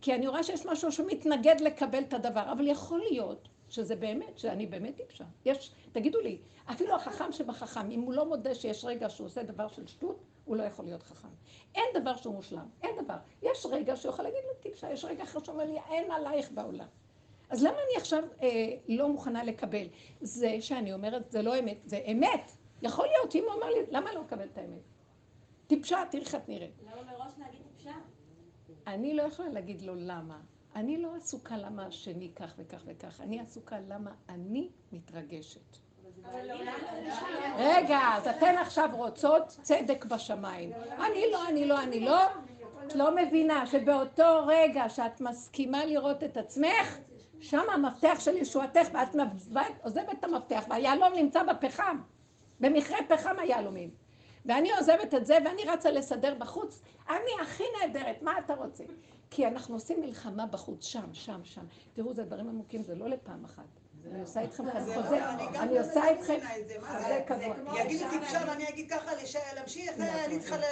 כי 0.00 0.14
אני 0.14 0.26
רואה 0.26 0.42
שיש 0.42 0.66
משהו 0.66 0.92
שמתנגד 0.92 1.60
לקבל 1.60 2.02
את 2.02 2.14
הדבר, 2.14 2.52
אבל 2.52 2.68
יכול 2.68 3.00
להיות 3.10 3.48
שזה 3.68 3.96
באמת, 3.96 4.38
שאני 4.38 4.66
באמת 4.66 4.96
טיפשה. 4.96 5.24
יש, 5.44 5.72
תגידו 5.92 6.20
לי, 6.20 6.38
אפילו 6.70 6.94
החכם 6.94 7.32
שבחכם, 7.32 7.90
אם 7.90 8.00
הוא 8.00 8.12
לא 8.12 8.28
מודה 8.28 8.54
שיש 8.54 8.84
רגע 8.84 9.10
שהוא 9.10 9.26
עושה 9.26 9.42
דבר 9.42 9.68
של 9.68 9.86
שטות, 9.86 10.22
הוא 10.46 10.56
לא 10.56 10.62
יכול 10.62 10.84
להיות 10.84 11.02
חכם. 11.02 11.28
אין 11.74 11.84
דבר 11.94 12.16
שהוא 12.16 12.34
מושלם, 12.34 12.66
אין 12.82 13.04
דבר. 13.04 13.16
יש 13.42 13.66
רגע 13.66 13.96
שהוא 13.96 14.12
יכול 14.12 14.24
להגיד 14.24 14.40
לו 14.44 14.54
טיפשה, 14.60 14.92
יש 14.92 15.04
רגע 15.04 15.24
אחר 15.24 15.44
שאומר 15.44 15.64
לי, 15.64 15.78
אין 15.90 16.10
עלייך 16.10 16.50
בעולם. 16.50 16.86
אז 17.50 17.62
למה 17.62 17.76
אני 17.76 17.96
עכשיו 17.96 18.24
אה, 18.42 18.48
לא 18.88 19.08
מוכנה 19.08 19.44
לקבל? 19.44 19.86
זה 20.20 20.56
שאני 20.60 20.92
אומרת, 20.92 21.30
זה 21.30 21.42
לא 21.42 21.58
אמת, 21.58 21.76
זה 21.84 22.00
אמת. 22.12 22.50
יכול 22.82 23.06
להיות, 23.06 23.34
אם 23.34 23.44
הוא 23.44 23.52
אמר 23.52 23.68
לי, 23.68 23.80
למה 23.90 24.12
לא 24.12 24.22
לקבל 24.22 24.44
את 24.52 24.58
האמת? 24.58 24.82
טיפשה, 25.66 26.02
תראי 26.10 26.22
איך 26.22 26.34
את 26.34 26.48
נראית. 26.48 26.82
למה 26.82 27.02
מראש 27.02 27.32
להגיד 27.38 27.60
טיפשה? 27.62 27.94
אני 28.86 29.14
לא 29.14 29.22
יכולה 29.22 29.48
להגיד 29.48 29.82
לו 29.82 29.94
למה. 29.94 30.40
אני 30.74 31.02
לא 31.02 31.14
עסוקה 31.16 31.56
למה 31.56 31.86
השני 31.86 32.30
כך 32.36 32.54
וכך 32.58 32.82
וכך, 32.86 33.20
אני 33.20 33.40
עסוקה 33.40 33.80
למה 33.80 34.10
אני 34.28 34.70
מתרגשת. 34.92 35.85
רגע, 37.58 38.00
אז 38.14 38.28
אתן 38.28 38.58
עכשיו 38.58 38.88
רוצות 38.92 39.46
צדק 39.46 40.04
בשמיים. 40.04 40.72
אני 41.06 41.24
לא, 41.32 41.48
אני 41.48 41.66
לא, 41.66 41.82
אני 41.82 42.00
לא. 42.00 42.20
את 42.86 42.94
לא 42.94 43.16
מבינה 43.16 43.66
שבאותו 43.66 44.44
רגע 44.46 44.88
שאת 44.88 45.20
מסכימה 45.20 45.84
לראות 45.84 46.24
את 46.24 46.36
עצמך, 46.36 46.98
שם 47.40 47.70
המפתח 47.72 48.16
של 48.20 48.36
ישועתך, 48.36 48.88
ואת 48.92 49.14
עוזבת 49.82 50.18
את 50.18 50.24
המפתח, 50.24 50.64
והיהלום 50.68 51.12
נמצא 51.14 51.42
בפחם, 51.42 51.98
במכרה 52.60 52.98
פחם 53.08 53.38
היהלומים. 53.38 53.90
ואני 54.46 54.72
עוזבת 54.72 55.14
את 55.14 55.26
זה, 55.26 55.38
ואני 55.44 55.62
רצה 55.64 55.90
לסדר 55.90 56.34
בחוץ. 56.38 56.82
אני 57.08 57.42
הכי 57.42 57.64
נהדרת, 57.80 58.22
מה 58.22 58.38
אתה 58.38 58.54
רוצה? 58.54 58.84
כי 59.30 59.46
אנחנו 59.46 59.74
עושים 59.74 60.00
מלחמה 60.00 60.46
בחוץ, 60.46 60.84
שם, 60.84 61.14
שם, 61.14 61.40
שם. 61.44 61.64
תראו, 61.94 62.14
זה 62.14 62.22
דברים 62.22 62.48
עמוקים, 62.48 62.82
זה 62.82 62.94
לא 62.94 63.08
לפעם 63.08 63.44
אחת. 63.44 63.85
אני 64.12 64.20
עושה 64.20 64.40
איתכם 64.40 64.70
כאן 64.70 64.80
חוזה, 64.94 65.18
אני 65.58 65.78
עושה 65.78 66.08
איתכם 66.08 66.38
חוזה 66.80 67.20
קבוע. 67.26 67.80
יגידו 67.80 68.04
טיפשה 68.10 68.38
ואני 68.46 68.68
אגיד 68.68 68.90
ככה, 68.90 69.10
להמשיך, 69.56 69.92
אני 70.24 70.38
צריכה 70.38 70.56
ל... 70.56 70.62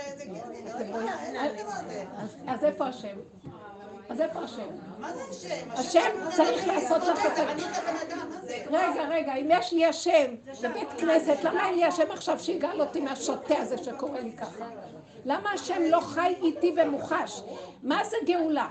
אז 2.47 2.65
איפה 2.65 2.87
השם? 2.87 3.17
אז 4.09 4.21
איפה 4.21 4.41
השם? 4.41 4.69
מה 4.99 5.13
זה 5.13 5.23
השם? 5.31 5.71
השם 5.71 6.31
צריך 6.37 6.67
לעשות 6.67 7.03
לך 7.03 7.27
את 7.27 7.39
ה... 7.39 7.43
רגע, 8.71 9.03
רגע, 9.09 9.35
אם 9.35 9.49
יש 9.51 9.73
לי 9.73 9.87
השם 9.87 10.35
בבית 10.63 10.89
כנסת, 10.99 11.37
למה 11.43 11.67
אין 11.67 11.75
לי 11.75 11.85
השם 11.85 12.11
עכשיו 12.11 12.39
שיגאל 12.39 12.81
אותי 12.81 13.01
מהשוטה 13.01 13.59
הזה 13.59 13.79
שקורא 13.79 14.21
לי 14.21 14.33
ככה? 14.33 14.65
למה 15.25 15.51
השם 15.51 15.83
לא 15.83 16.01
חי 16.01 16.35
איתי 16.43 16.75
ומוחש? 16.77 17.43
מה 17.83 18.05
זה 18.05 18.17
גאולה? 18.27 18.69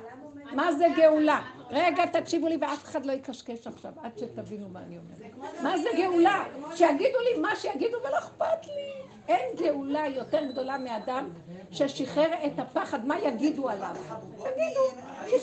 מה 0.52 0.74
זה 0.74 0.86
גאולה? 0.96 1.42
רגע, 1.74 2.06
תקשיבו 2.06 2.48
לי 2.48 2.58
ואף 2.62 2.84
אחד 2.84 3.06
לא 3.06 3.12
יקשקש 3.12 3.68
עכשיו, 3.68 3.92
עד 4.04 4.18
שתבינו 4.18 4.70
מה 4.70 4.80
אני 4.80 4.98
אומרת. 4.98 5.54
מה 5.64 5.78
זה 5.78 5.90
גאולה? 5.98 6.44
שיגידו 6.76 7.20
לי 7.20 7.42
מה 7.42 7.56
שיגידו 7.56 7.98
ולא 8.08 8.18
אכפת 8.18 8.66
לי. 8.66 8.94
אין 9.28 9.56
גאולה 9.58 10.08
יותר 10.08 10.46
גדולה 10.46 10.78
מאדם 10.78 11.30
ששחרר 11.72 12.34
את 12.46 12.60
הפחד, 12.60 13.06
מה 13.06 13.20
יגידו 13.20 13.70
עליו. 13.70 13.96
יגידו, 14.40 14.82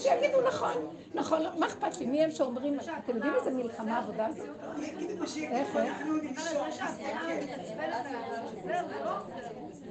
שיגידו 0.02 0.40
נכון, 0.48 0.72
נכון, 1.14 1.42
מה 1.58 1.66
אכפת 1.66 1.98
לי? 1.98 2.06
מי 2.06 2.24
הם 2.24 2.30
שאומרים, 2.30 2.78
אתם 3.04 3.16
יודעים 3.16 3.34
איזה 3.34 3.50
מלחמה 3.50 3.98
עבודה 3.98 4.26
הזאת? 4.26 4.46
איך, 5.36 5.76
איך? 5.76 6.06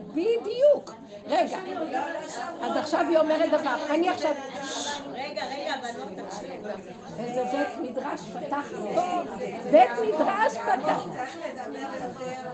בדיוק. 0.07 0.95
רגע, 1.27 1.57
אז 2.61 2.77
עכשיו 2.77 3.05
היא 3.09 3.17
אומרת 3.17 3.49
דבר, 3.49 3.75
אני 3.89 4.09
עכשיו... 4.09 4.31
רגע, 5.13 5.43
רגע, 5.45 5.73
אבל 5.79 5.89
לא 5.99 6.23
תקשיב. 6.23 6.67
איזה 7.19 7.43
בית 7.43 7.91
מדרש 7.91 8.21
פתחנו. 8.21 8.89
בית 9.71 9.89
מדרש 10.07 10.53
פתח. 10.57 11.05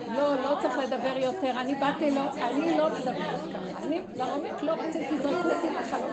לא, 0.07 0.35
לא 0.35 0.57
צריך 0.61 0.77
לדבר 0.77 1.17
יותר. 1.17 1.51
אני 1.59 1.75
באתי 1.75 2.11
לא, 2.11 2.21
אני 2.41 2.77
לא 2.77 2.89
מדברת 2.89 3.15
ככה. 3.15 3.85
אני 3.85 4.01
לעומק 4.15 4.61
לא 4.61 4.71
רציתי, 4.71 5.17
זרקו 5.17 5.49
אותי 5.49 5.67
ולאחרים. 5.67 6.05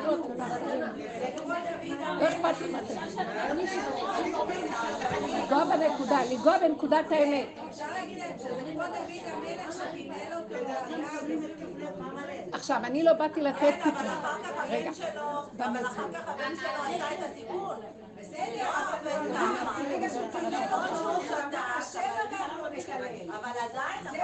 לא 2.21 2.29
אכפת 2.29 2.61
לי 2.61 2.73
מה 2.73 2.79
אתם 2.79 2.95
לנגוע 5.27 5.65
בנקודה, 5.65 6.19
לנגוע 6.31 6.59
בנקודת 6.59 7.05
האמת. 7.11 7.47
אפשר 7.71 7.85
להגיד 7.95 8.19
להם 8.19 8.39
שזה 8.39 8.49
כמו 8.73 8.83
דוד 8.83 9.23
המלך 9.27 9.73
שקיבל 9.73 10.33
אותו 10.37 10.55
עכשיו, 12.53 12.77
אני 12.85 13.03
לא 13.03 13.13
באתי 13.13 13.41
לתת 13.41 13.63
אבל 13.63 13.73
טיפול. 13.73 13.93
אחר 14.07 14.39
כך 14.45 14.71
רגע, 14.71 14.91
הבן 14.91 14.95
שלו, 14.95 15.23
אבל 15.59 15.87
אחר 15.87 16.03
כך 16.13 16.29
הבן 16.29 16.55
שלו 16.57 16.69
עשה 16.95 17.15
את 17.15 17.31
התיקון. 17.31 17.77
בסדר, 18.21 18.69
אבל 18.71 19.21
ככה. 20.53 20.87
הוא 20.99 21.23
שתה, 21.23 21.61
אבל 23.29 23.51
עדיין, 23.71 24.07
אבל 24.07 24.19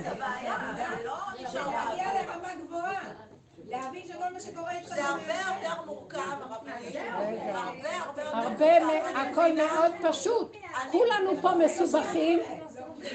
את 0.00 0.06
הבעיה, 0.06 0.56
זה 0.76 1.04
לא 1.04 1.16
להגיע 1.54 2.08
לרמה 2.14 2.54
גבוהה. 2.66 3.00
להבין 3.68 4.06
שכל 4.06 4.32
מה 4.32 4.40
שקורה 4.40 4.70
איתך 4.78 4.88
זה 4.94 5.04
הרבה 5.04 5.32
יותר 5.32 5.82
מורכב, 5.86 6.18
הרבנית. 6.40 6.96
הרבה 6.96 7.56
הרבה 7.56 7.88
יותר 8.06 8.36
הרבה, 8.36 8.80
מ- 8.84 9.16
הכל 9.16 9.52
מאוד 9.56 9.92
פשוט. 10.02 10.56
כולנו 10.92 11.30
פה 11.42 11.50
מסובכים 11.54 12.38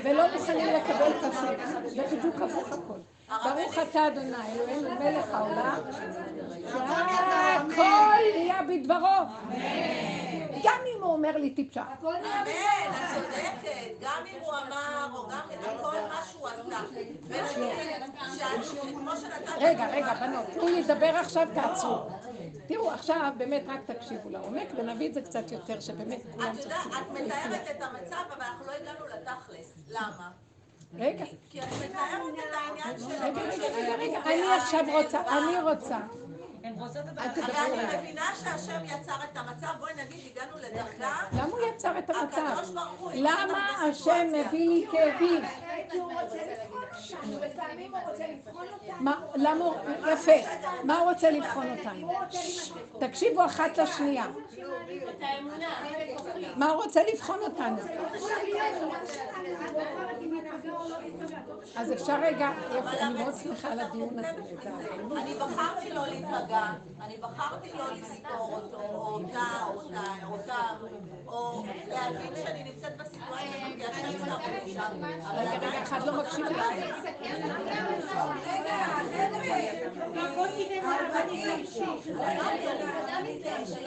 ולא 0.03 0.33
מוכנים 0.33 0.67
לקבל 0.73 1.13
פשוט. 1.19 1.85
זה 1.85 2.03
בדיוק 2.17 2.35
הפוך 2.41 2.71
הכל. 2.71 2.99
ברוך 3.43 3.77
אתה 3.89 4.07
אדוני, 4.07 4.35
אלוהינו 4.55 4.89
מלך 4.99 5.25
העולם, 5.33 5.79
שהכל 6.69 8.21
נהיה 8.35 8.63
בדברו. 8.63 9.07
גם 10.63 10.79
אם 10.95 11.03
הוא 11.03 11.13
אומר 11.13 11.37
לי 11.37 11.49
טיפשה. 11.49 11.83
אמן, 12.01 12.09
את 12.09 12.95
צודקת. 13.15 13.99
גם 14.01 14.23
אם 14.27 14.41
הוא 14.41 14.53
אמר, 14.53 15.07
או 15.13 15.27
גם 15.27 15.39
אם 15.53 15.77
כל 15.81 15.95
מה 16.09 16.21
שהוא 16.31 16.47
עשה. 16.47 16.79
כמו 18.91 19.11
שנתת... 19.15 19.49
רגע, 19.57 19.87
רגע, 19.87 20.13
בנות, 20.13 20.45
תנו 20.53 20.65
לי 20.65 20.81
לדבר 20.81 21.15
עכשיו, 21.15 21.47
תעצרו. 21.53 21.97
תראו, 22.67 22.91
עכשיו 22.91 23.31
באמת 23.37 23.63
רק 23.67 23.79
תקשיבו 23.85 24.29
לעומק 24.29 24.67
ונביא 24.75 25.09
את 25.09 25.13
זה 25.13 25.21
קצת 25.21 25.51
יותר, 25.51 25.79
שבאמת 25.79 26.19
כולם 26.33 26.55
את 26.55 26.63
יודעת, 26.63 26.79
צריכים 26.81 27.03
את 27.03 27.21
מתארת 27.21 27.71
את 27.71 27.81
המצב, 27.81 28.23
אבל 28.35 28.41
אנחנו 28.41 28.65
לא 28.65 28.71
הגענו 28.71 29.05
לתכלס. 29.07 29.73
למה? 29.89 30.31
רגע, 30.97 31.25
כי 31.49 31.61
את 31.61 31.65
מתארת 31.65 32.33
את 32.33 32.53
העניין 32.53 32.99
של... 32.99 33.23
רגע, 33.23 33.41
רגע, 33.41 33.65
רגע, 33.65 33.95
רגע, 33.95 34.19
אני 34.25 34.53
עכשיו 34.57 34.85
רוצה, 34.91 35.21
אני 35.21 35.61
רוצה. 35.61 35.97
הן 36.63 36.73
רוצות 36.79 37.03
הרי 37.17 37.85
אני. 37.85 37.97
מבינה 37.97 38.31
שהשם 38.43 38.85
יצר 38.85 39.15
את 39.23 39.37
המצב, 39.37 39.67
בואי 39.79 39.93
נגיד, 39.93 40.31
הגענו 40.31 40.57
לדרגה, 40.57 41.15
למה 41.33 41.45
הוא 41.45 41.59
יצר 41.75 41.99
את 41.99 42.09
המצב? 42.09 42.71
למה 43.13 43.69
השם. 43.89 44.27
מביא 44.27 44.69
לי 44.69 44.85
כאבים? 44.91 45.41
כי 45.91 45.97
הוא 45.97 46.11
רוצה 46.21 46.35
לבחון 46.35 46.83
אותנו, 46.83 47.39
לפעמים 47.45 47.95
הוא 47.95 48.11
רוצה 48.11 48.23
לבחון 48.27 48.67
אותנו. 48.73 48.93
מה, 48.99 49.21
למה 49.35 49.65
הוא, 49.65 49.75
יפה, 50.11 50.31
מה 50.83 50.97
הוא 50.99 51.09
רוצה 51.09 51.31
לבחון 51.31 51.77
אותנו? 51.77 52.11
תקשיבו 52.99 53.45
אחת 53.45 53.77
לשנייה. 53.77 54.25
מה 56.55 56.69
הוא 56.69 56.83
רוצה 56.83 57.01
לבחון 57.13 57.39
אותנו? 57.41 57.77
אז 61.75 61.91
אפשר 61.91 62.19
רגע, 62.21 62.49
אני 63.01 63.23
מאוד 63.23 63.35
שמחה 63.43 63.71
על 63.71 63.79
הדיון 63.79 64.19
הזה. 64.19 64.29
אני 65.17 65.33
בחרתי 65.35 65.89
לא 65.89 66.05
להיפגע, 66.51 66.73
אני 67.01 67.17
בחרתי 67.17 67.69
לא 67.73 67.91
לסתור 67.91 68.53
אותו, 68.53 68.77
או 68.77 69.13
אותה, 69.13 69.65
או 69.67 69.81
אותה, 69.81 70.01
או 70.25 70.33
אותה, 70.33 70.67
או 71.27 71.63
להבין 71.87 72.35
שאני 72.43 72.63
נמצאת 72.63 72.97
בסיטואציה 72.97 73.67
כי 73.77 73.85
השם 73.85 74.11
שם 74.11 74.73
שם. 74.73 75.03
אבל 75.23 75.39
רגע, 75.39 75.51
רגע, 75.51 75.67
עדיין 75.67 75.83
אחד 75.83 76.05
לא 76.05 76.21
מקשיב 76.21 76.45
לך. 76.45 76.65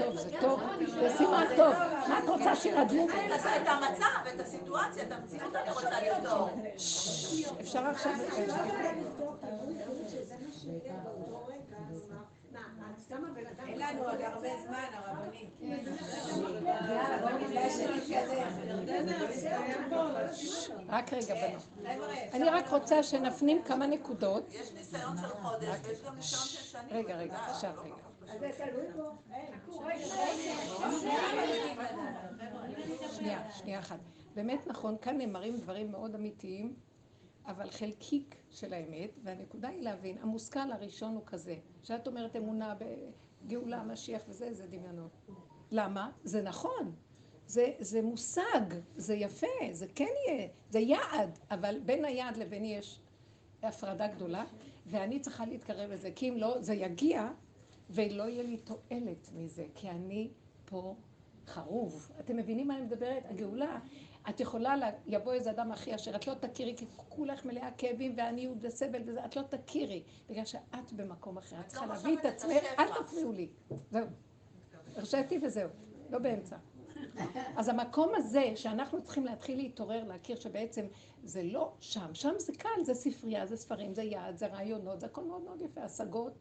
טוב, 0.00 0.14
זה 0.14 0.31
טוב, 0.40 0.61
זה 0.87 1.14
סימן 1.16 1.44
טוב. 1.57 1.74
מה 2.09 2.18
את 2.18 2.29
רוצה 2.29 2.57
שירדמו? 2.57 3.07
את 3.09 3.66
המצב, 3.66 4.29
את 4.35 4.40
הסיטואציה, 4.40 5.03
את 5.03 5.12
המציאות 5.12 5.57
אני 5.57 5.70
רוצה 5.70 5.90
לפתור. 6.00 6.48
אפשר 7.61 7.87
עכשיו... 7.87 8.12
אין 13.10 13.78
לנו 13.78 14.04
עוד 14.04 14.20
הרבה 14.20 14.48
זמן, 14.66 14.84
הרבנית. 14.92 15.50
רק 20.88 21.12
רגע, 21.12 21.34
בנות. 21.34 21.88
אני 22.32 22.44
רק 22.44 22.68
רוצה 22.68 23.02
שנפנים 23.02 23.62
כמה 23.62 23.86
נקודות. 23.86 24.54
יש 24.54 24.72
ניסיון 24.72 25.16
של 25.16 25.26
חודש, 25.28 25.68
ויש 25.84 26.02
גם 26.02 26.14
ניסיון 26.16 26.42
של 26.42 26.62
שנים. 26.62 26.90
רגע, 26.90 27.16
רגע, 27.16 27.36
עכשיו 27.36 27.72
רגע. 27.84 27.94
זה 28.38 28.50
תלוי 28.56 28.86
בו. 28.96 29.10
שנייה, 33.12 33.50
שנייה 33.52 33.78
אחת. 33.78 33.98
באמת 34.34 34.66
נכון, 34.66 34.96
כאן 35.02 35.18
נאמרים 35.18 35.56
דברים 35.56 35.90
מאוד 35.90 36.14
אמיתיים, 36.14 36.74
אבל 37.46 37.70
חלקיק 37.70 38.43
של 38.54 38.72
האמת, 38.72 39.18
והנקודה 39.22 39.68
היא 39.68 39.82
להבין, 39.82 40.18
המושכל 40.18 40.72
הראשון 40.72 41.14
הוא 41.14 41.22
כזה, 41.26 41.56
שאת 41.82 42.06
אומרת 42.06 42.36
אמונה 42.36 42.74
בגאולה, 43.44 43.82
משיח 43.82 44.22
וזה, 44.28 44.54
זה 44.54 44.66
דמיונות. 44.66 45.10
למה? 45.70 46.10
זה 46.24 46.42
נכון. 46.42 46.94
זה, 47.46 47.72
זה 47.78 48.02
מושג, 48.02 48.60
זה 48.96 49.14
יפה, 49.14 49.46
זה 49.72 49.86
כן 49.94 50.08
יהיה, 50.28 50.48
זה 50.70 50.78
יעד, 50.78 51.38
אבל 51.50 51.80
בין 51.84 52.04
היעד 52.04 52.36
לביני 52.36 52.76
יש 52.76 53.00
הפרדה 53.62 54.06
גדולה, 54.06 54.44
ואני 54.86 55.20
צריכה 55.20 55.46
להתקרב 55.46 55.90
לזה, 55.90 56.10
כי 56.14 56.28
אם 56.28 56.36
לא, 56.36 56.56
זה 56.60 56.74
יגיע, 56.74 57.30
ולא 57.90 58.22
יהיה 58.22 58.42
לי 58.42 58.56
תועלת 58.56 59.30
מזה, 59.34 59.66
כי 59.74 59.90
אני 59.90 60.30
פה 60.64 60.94
חרוב. 61.46 62.12
אתם 62.20 62.36
מבינים 62.36 62.68
מה 62.68 62.76
אני 62.76 62.82
מדברת? 62.82 63.22
הגאולה, 63.30 63.78
את 64.28 64.40
יכולה, 64.40 64.76
לה, 64.76 64.90
יבוא 65.06 65.32
איזה 65.32 65.50
אדם 65.50 65.72
אחי 65.72 65.94
אשר 65.94 66.16
את 66.16 66.26
לא 66.26 66.34
תכירי, 66.34 66.74
כי 66.76 66.87
כולך 67.08 67.44
מלאה 67.44 67.70
כאבים 67.78 68.14
ועניות 68.16 68.58
וסבל 68.60 69.02
וזה, 69.06 69.24
את 69.24 69.37
לא 69.37 69.42
תכירי, 69.42 70.02
בגלל 70.30 70.44
שאת 70.44 70.92
במקום 70.92 71.38
אחר. 71.38 71.60
את 71.60 71.66
צריכה 71.66 71.87
לא 71.87 71.94
להביא 71.94 72.18
את 72.18 72.24
עצמך. 72.24 72.64
אל 72.78 73.02
תפריעו 73.02 73.32
לי. 73.32 73.48
זהו. 73.90 74.06
הרשיתי 74.96 75.38
וזהו, 75.42 75.68
לא 76.10 76.18
באמצע. 76.18 76.56
אז 77.56 77.68
המקום 77.68 78.14
הזה 78.14 78.52
שאנחנו 78.56 79.02
צריכים 79.02 79.24
להתחיל 79.24 79.56
להתעורר, 79.56 80.04
להכיר 80.04 80.37
שבעצם 80.37 80.87
זה 81.24 81.42
לא 81.42 81.72
שם, 81.80 82.14
שם 82.14 82.32
זה 82.38 82.52
קל, 82.58 82.84
זה 82.84 82.94
ספרייה, 82.94 83.46
זה 83.46 83.56
ספרים, 83.56 83.94
זה 83.94 84.02
יעד, 84.02 84.37
זה 84.37 84.46
רעיונות, 84.46 85.00
זה 85.00 85.06
הכל 85.06 85.24
מאוד 85.24 85.42
מאוד 85.42 85.62
יפה, 85.62 85.82
השגות, 85.82 86.32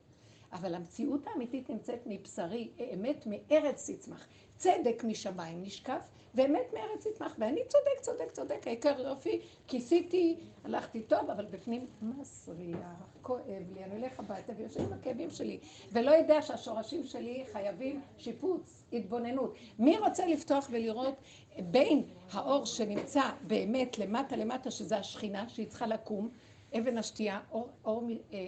אבל 0.54 0.76
המציאות 0.76 1.28
האמיתית 1.28 1.69
נמצאת 1.69 2.00
מבשרי, 2.06 2.72
אמת 2.93 3.28
מארץ 3.28 3.89
תצמח, 3.89 4.28
צדק 4.56 5.04
משמיים 5.04 5.62
נשקף, 5.62 6.02
ואמת 6.36 6.74
מארץ 6.74 7.08
תצמח, 7.08 7.36
ואני 7.39 7.62
צודק, 7.67 8.02
צודק, 8.02 8.32
צודק, 8.32 8.67
העיקר 8.67 9.02
יופי, 9.02 9.41
כיסיתי, 9.67 10.38
הלכתי 10.63 11.02
טוב, 11.02 11.30
אבל 11.30 11.46
בפנים 11.46 11.88
מסריח, 12.02 12.78
כואב 13.22 13.43
לי, 13.74 13.84
אני 13.84 13.96
הולך 13.96 14.19
הביתה 14.19 14.54
ויושב 14.58 14.80
עם 14.80 14.93
הכאבים 14.93 15.32
שלי, 15.32 15.60
ולא 15.91 16.12
יודע 16.12 16.41
שהשורשים 16.41 17.04
שלי 17.04 17.46
חייבים 17.52 18.02
שיפוץ, 18.17 18.84
התבוננות. 18.93 19.56
מי 19.80 19.98
רוצה 19.98 20.26
לפתוח 20.26 20.67
ולראות 20.72 21.15
בין 21.60 22.04
האור 22.32 22.65
שנמצא 22.65 23.22
באמת 23.48 23.98
למטה 23.98 24.36
למטה, 24.36 24.72
שזה 24.72 24.98
השכינה, 24.98 25.50
שהיא 25.50 25.67
צריכה 25.67 25.88
לקום, 25.88 26.30
אבן 26.78 26.98
השתייה, 26.98 27.39
אור, 27.52 27.69
אור, 27.86 28.04
אה, 28.34 28.48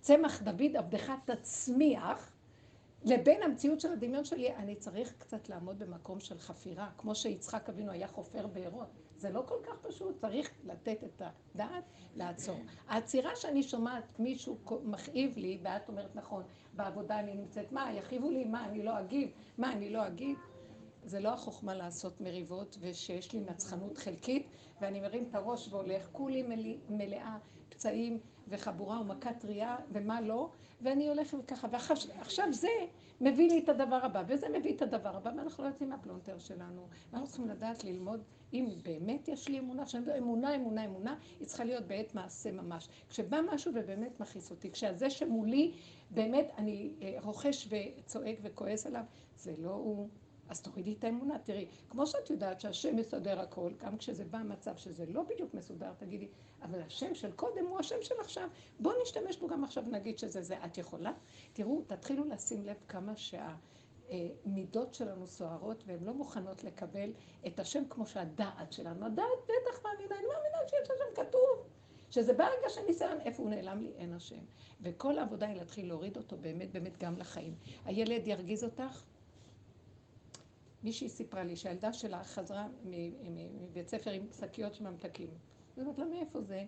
צמח 0.00 0.42
דוד 0.42 0.76
עבדך 0.76 1.12
תצמיח, 1.24 2.35
לבין 3.06 3.42
המציאות 3.42 3.80
של 3.80 3.92
הדמיון 3.92 4.24
שלי, 4.24 4.54
אני 4.56 4.76
צריך 4.76 5.14
קצת 5.18 5.48
לעמוד 5.48 5.78
במקום 5.78 6.20
של 6.20 6.38
חפירה, 6.38 6.90
כמו 6.98 7.14
שיצחק 7.14 7.68
אבינו 7.68 7.92
היה 7.92 8.08
חופר 8.08 8.46
בארות. 8.46 8.88
זה 9.16 9.30
לא 9.30 9.42
כל 9.46 9.58
כך 9.62 9.78
פשוט, 9.82 10.16
צריך 10.20 10.50
לתת 10.64 11.04
את 11.04 11.22
הדעת, 11.54 11.84
לעצור. 12.16 12.58
העצירה 12.88 13.36
שאני 13.36 13.62
שומעת, 13.62 14.18
מישהו 14.18 14.58
מכאיב 14.84 15.36
לי, 15.36 15.58
ואת 15.62 15.88
אומרת 15.88 16.16
נכון, 16.16 16.42
בעבודה 16.72 17.20
אני 17.20 17.34
נמצאת, 17.34 17.72
מה, 17.72 17.92
יכאיבו 17.92 18.30
לי, 18.30 18.44
מה, 18.44 18.66
אני 18.66 18.82
לא 18.82 19.00
אגיב, 19.00 19.30
מה, 19.58 19.72
אני 19.72 19.90
לא 19.90 20.06
אגיד? 20.06 20.38
זה 21.04 21.20
לא 21.20 21.28
החוכמה 21.28 21.74
לעשות 21.74 22.20
מריבות, 22.20 22.76
ושיש 22.80 23.32
לי 23.32 23.40
נצחנות 23.40 23.98
חלקית, 23.98 24.46
ואני 24.80 25.00
מרים 25.00 25.26
את 25.30 25.34
הראש 25.34 25.72
והולך, 25.72 26.08
כולי 26.12 26.42
מלא, 26.42 26.74
מלאה 26.88 27.38
פצעים 27.68 28.20
וחבורה 28.48 29.00
ומכה 29.00 29.32
טריה, 29.32 29.76
ומה 29.92 30.20
לא, 30.20 30.50
ואני 30.80 31.08
הולכת 31.08 31.38
ככה, 31.46 31.68
ועכשיו 31.70 32.52
זה 32.52 32.68
מביא 33.20 33.48
לי 33.48 33.58
את 33.58 33.68
הדבר 33.68 33.96
הבא, 34.04 34.22
וזה 34.26 34.46
מביא 34.58 34.74
את 34.74 34.82
הדבר 34.82 35.16
הבא, 35.16 35.30
ואנחנו 35.36 35.64
לא 35.64 35.68
יוצאים 35.68 35.88
מהפלונטר 35.88 36.38
שלנו. 36.38 36.86
אנחנו 37.12 37.26
צריכים 37.26 37.48
לדעת 37.48 37.84
ללמוד, 37.84 38.22
אם 38.52 38.68
באמת 38.82 39.28
יש 39.28 39.48
לי 39.48 39.58
אמונה, 39.58 39.84
כשאני 39.84 40.02
מדבר 40.02 40.18
אמונה, 40.18 40.54
אמונה, 40.54 40.84
אמונה, 40.84 41.16
היא 41.40 41.46
צריכה 41.46 41.64
להיות 41.64 41.84
בעת 41.86 42.14
מעשה 42.14 42.52
ממש. 42.52 42.88
כשבא 43.08 43.40
משהו 43.54 43.72
ובאמת 43.74 44.20
מכעיס 44.20 44.50
אותי, 44.50 44.70
כשהזה 44.70 45.10
שמולי, 45.10 45.72
באמת 46.10 46.50
אני 46.58 46.92
אה, 47.02 47.16
רוכש 47.22 47.68
וצועק 47.70 48.36
וכועס 48.42 48.86
עליו, 48.86 49.04
זה 49.36 49.54
לא 49.58 49.70
הוא. 49.70 50.08
אז 50.48 50.62
תורידי 50.62 50.92
את 50.98 51.04
האמונה, 51.04 51.38
תראי, 51.38 51.66
כמו 51.90 52.06
שאת 52.06 52.30
יודעת 52.30 52.60
שהשם 52.60 52.96
מסדר 52.96 53.40
הכל, 53.40 53.72
גם 53.78 53.96
כשזה 53.96 54.24
בא 54.24 54.38
מצב 54.38 54.76
שזה 54.76 55.06
לא 55.06 55.22
בדיוק 55.22 55.54
מסודר, 55.54 55.92
תגידי, 55.98 56.28
אבל 56.62 56.82
השם 56.82 57.14
של 57.14 57.32
קודם 57.32 57.66
הוא 57.66 57.78
השם 57.78 57.96
של 58.02 58.14
עכשיו, 58.20 58.48
בואו 58.80 59.02
נשתמש 59.02 59.36
בו 59.36 59.48
גם 59.48 59.64
עכשיו, 59.64 59.84
נגיד 59.86 60.18
שזה 60.18 60.42
זה. 60.42 60.64
את 60.64 60.78
יכולה? 60.78 61.12
תראו, 61.52 61.82
תתחילו 61.86 62.24
לשים 62.24 62.66
לב 62.66 62.76
כמה 62.88 63.12
שהמידות 63.16 64.94
שלנו 64.94 65.26
סוערות, 65.26 65.84
והן 65.86 66.04
לא 66.04 66.14
מוכנות 66.14 66.64
לקבל 66.64 67.12
את 67.46 67.60
השם 67.60 67.82
כמו 67.90 68.06
שהדעת 68.06 68.72
שלנו. 68.72 69.06
הדעת 69.06 69.26
בטח 69.44 69.84
מאמינה, 69.84 70.14
אני 70.14 70.26
מאמינה 70.26 70.58
שיש 70.68 70.90
השם 70.90 71.22
כתוב. 71.22 71.66
שזה 72.10 72.32
ברגע 72.32 72.68
של 72.68 72.80
ניסיון, 72.86 73.20
איפה 73.20 73.42
הוא 73.42 73.50
נעלם 73.50 73.82
לי, 73.82 73.92
אין 73.96 74.12
השם. 74.12 74.44
וכל 74.80 75.18
העבודה 75.18 75.46
היא 75.46 75.56
להתחיל 75.56 75.88
להוריד 75.88 76.16
אותו 76.16 76.36
באמת, 76.36 76.72
באמת 76.72 76.98
גם 76.98 77.16
לחיים. 77.16 77.54
הילד 77.84 78.26
ירגיז 78.26 78.64
אותך, 78.64 79.02
מישהי 80.82 81.08
סיפרה 81.08 81.44
לי 81.44 81.56
שהילדה 81.56 81.92
שלה 81.92 82.24
חזרה 82.24 82.68
מבית 82.84 83.88
ספר 83.88 84.10
עם 84.10 84.26
שקיות 84.40 84.74
של 84.74 84.90
ממתקים. 84.90 85.30
היא 85.76 85.82
אומרת 85.82 85.98
לה, 85.98 86.04
מאיפה 86.04 86.40
זה? 86.40 86.64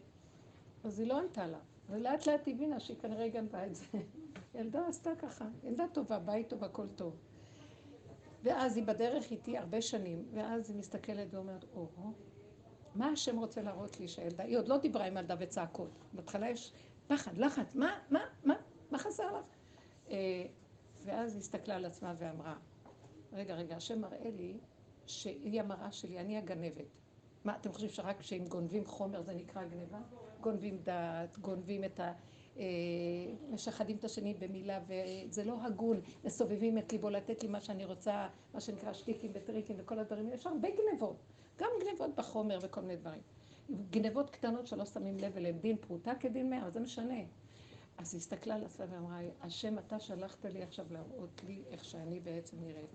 אז 0.85 1.01
היא 1.01 1.09
לא 1.09 1.19
ענתה 1.19 1.47
לה. 1.47 1.59
ולאט 1.91 2.27
לאט 2.27 2.49
הבינה 2.49 2.81
שהיא 2.81 2.97
כנראה 2.97 3.29
גנבה 3.29 3.67
את 3.67 3.75
זה. 3.75 3.85
ילדה 4.55 4.87
עשתה 4.87 5.11
ככה, 5.19 5.49
ילדה 5.65 5.85
טובה, 5.93 6.19
בית 6.19 6.49
טוב, 6.49 6.65
הכל 6.65 6.87
טוב. 6.89 7.17
ואז 8.43 8.77
היא 8.77 8.85
בדרך 8.85 9.31
איתי 9.31 9.59
הרבה 9.59 9.83
שנים, 9.83 10.25
ואז 10.33 10.71
היא 10.71 10.79
מסתכלת 10.79 11.35
ואומרת, 11.35 11.65
או, 11.75 11.89
מה 12.95 13.07
השם 13.07 13.39
רוצה 13.39 13.63
להראות 13.63 14.01
לי 14.01 14.09
שהילדה, 14.09 14.45
היא 14.45 14.59
עוד 14.59 14.69
לא 14.69 14.79
דיברה 14.79 15.05
עם 15.05 15.17
ילדה 15.17 15.35
וצעקות. 15.39 15.91
בהתחלה 16.13 16.51
יש 16.51 16.73
פחד, 17.07 17.39
לחץ, 17.39 17.75
מה, 17.75 17.99
מה, 18.11 18.21
מה, 18.45 18.55
מה 18.91 18.99
חסר 18.99 19.39
לך? 19.39 19.47
ואז 21.05 21.33
היא 21.33 21.41
הסתכלה 21.41 21.77
על 21.77 21.85
עצמה 21.85 22.15
ואמרה, 22.19 22.57
רגע, 23.33 23.55
רגע, 23.55 23.77
השם 23.77 24.01
מראה 24.01 24.31
לי 24.37 24.59
שהיא 25.07 25.61
המראה 25.61 25.93
שלי, 25.93 26.21
אני 26.21 26.39
הגנבת. 26.39 26.87
מה, 27.45 27.57
אתם 27.57 27.73
חושבים 27.73 27.91
שרק 27.91 28.21
כשהם 28.21 28.47
גונבים 28.47 28.87
חומר 28.87 29.23
זה 29.23 29.33
נקרא 29.33 29.65
גניבה? 29.65 29.99
גונבים 30.41 30.79
דעת, 30.83 31.39
גונבים 31.39 31.85
את 31.85 32.01
ה... 32.01 32.13
משחדים 33.51 33.97
את 33.97 34.05
השני 34.05 34.35
במילה, 34.35 34.81
וזה 34.87 35.45
לא 35.45 35.57
הגון, 35.65 36.01
מסובבים 36.25 36.79
את 36.79 36.93
ליבו 36.93 37.11
לתת 37.11 37.43
לי 37.43 37.49
מה 37.49 37.61
שאני 37.61 37.85
רוצה, 37.85 38.29
מה 38.55 38.61
שנקרא 38.61 38.93
שטיקים 38.93 39.31
וטריקים 39.35 39.77
וכל 39.79 39.99
הדברים, 39.99 40.33
יש 40.33 40.47
הרבה 40.47 40.69
גנבות, 40.71 41.17
גם 41.59 41.69
גנבות 41.85 42.15
בחומר 42.15 42.59
וכל 42.63 42.81
מיני 42.81 42.97
דברים. 42.97 43.21
גנבות 43.91 44.31
קטנות 44.31 44.67
שלא 44.67 44.85
שמים 44.85 45.19
לב 45.19 45.37
אליהן, 45.37 45.59
דין 45.59 45.77
פרוטה 45.77 46.13
כדין 46.21 46.51
מאה, 46.51 46.71
זה 46.71 46.81
משנה. 46.81 47.21
אז 47.99 48.15
היא 48.15 48.19
הסתכלה 48.19 48.55
על 48.55 48.65
עצמה 48.65 48.87
ואמרה, 48.91 49.21
השם, 49.41 49.79
אתה 49.79 50.01
שלחת 50.01 50.45
לי 50.45 50.63
עכשיו 50.63 50.87
להראות 50.91 51.43
לי 51.47 51.63
איך 51.71 51.85
שאני 51.85 52.21
בעצם 52.21 52.57
נראית. 52.61 52.91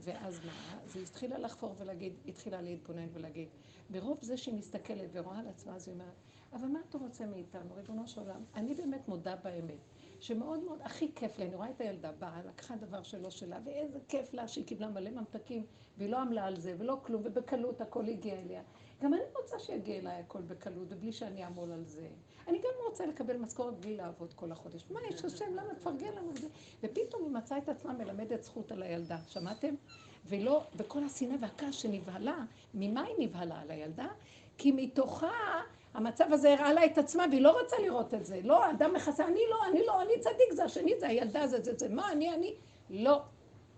ואז 0.00 0.40
מה? 0.44 0.52
אז 0.84 0.96
היא 0.96 1.04
התחילה 1.04 1.38
לחפור 1.38 1.74
ולהגיד, 1.78 2.12
התחילה 2.26 2.60
להתבונן 2.60 3.08
ולהגיד, 3.12 3.48
ברוב 3.90 4.18
זה 4.22 4.36
שהיא 4.36 4.54
מסתכלת 4.54 5.10
ורואה 5.12 5.38
על 5.38 5.48
עצמה, 5.48 5.74
אז 5.76 5.88
היא 5.88 5.94
אומרת, 5.94 6.14
אבל 6.52 6.68
מה 6.68 6.78
אתה 6.88 6.98
רוצה 6.98 7.26
מאיתנו, 7.26 7.74
ריבונו 7.74 8.08
של 8.08 8.20
עולם? 8.20 8.44
אני 8.54 8.74
באמת 8.74 9.08
מודה 9.08 9.36
באמת, 9.36 9.78
שמאוד 10.20 10.64
מאוד, 10.64 10.78
הכי 10.82 11.14
כיף 11.14 11.38
לי, 11.38 11.46
אני 11.46 11.54
רואה 11.54 11.70
את 11.70 11.80
הילדה 11.80 12.12
באה, 12.12 12.42
לקחה 12.42 12.76
דבר 12.76 13.02
שלא 13.02 13.30
שלה, 13.30 13.58
ואיזה 13.64 13.98
כיף 14.08 14.34
לה 14.34 14.48
שהיא 14.48 14.66
קיבלה 14.66 14.88
מלא 14.88 15.10
ממתקים, 15.10 15.66
והיא 15.98 16.10
לא 16.10 16.18
עמלה 16.18 16.44
על 16.44 16.60
זה, 16.60 16.74
ולא 16.78 17.00
כלום, 17.02 17.22
ובקלות 17.24 17.80
הכל 17.80 18.08
הגיע 18.08 18.34
אליה. 18.34 18.62
גם 19.02 19.14
אני 19.14 19.22
רוצה 19.36 19.58
שיגיע 19.58 19.98
אליי 19.98 20.16
הכל 20.16 20.40
בקלות, 20.40 20.86
ובלי 20.90 21.12
שאני 21.12 21.44
אעמול 21.44 21.72
על 21.72 21.84
זה. 21.84 22.08
אני 22.48 22.58
גם 22.58 22.88
רוצה 22.88 23.06
לקבל 23.06 23.36
משכורת 23.36 23.80
בלי 23.80 23.96
לעבוד 23.96 24.34
כל 24.34 24.52
החודש. 24.52 24.84
מה 24.90 25.00
יש 25.10 25.24
השם, 25.24 25.54
למה 25.54 25.74
תפרגן 25.74 26.12
לנו 26.16 26.30
את 26.30 26.36
זה? 26.36 26.48
ופתאום 26.82 27.22
היא 27.22 27.30
מצאה 27.30 27.58
את 27.58 27.68
עצמה 27.68 27.92
מלמדת 27.92 28.42
זכות 28.42 28.72
על 28.72 28.82
הילדה, 28.82 29.18
שמעתם? 29.28 29.74
ולא, 30.26 30.64
בכל 30.76 31.04
השנאה 31.04 31.36
והכעס 31.40 31.74
שנבהלה, 31.74 32.44
ממה 32.74 33.02
היא 33.04 33.14
נבהלה 33.18 33.60
על 33.60 33.70
הילדה? 33.70 34.08
כי 34.58 34.72
מתוכה 34.72 35.62
המצב 35.94 36.32
הזה 36.32 36.52
הראה 36.52 36.72
לה 36.72 36.84
את 36.84 36.98
עצמה 36.98 37.24
והיא 37.30 37.42
לא 37.42 37.60
רוצה 37.62 37.76
לראות 37.82 38.14
את 38.14 38.26
זה. 38.26 38.40
לא, 38.44 38.70
אדם 38.70 38.94
מכסה, 38.94 39.26
אני 39.26 39.40
לא, 39.50 39.56
אני 39.70 39.86
לא, 39.86 40.02
אני 40.02 40.20
צדיק, 40.20 40.52
זה 40.52 40.64
השני, 40.64 40.94
זה 40.98 41.08
הילדה, 41.08 41.46
זה 41.46 41.60
זה 41.62 41.72
זה, 41.76 41.88
מה 41.88 42.12
אני, 42.12 42.34
אני? 42.34 42.54
לא. 42.90 43.22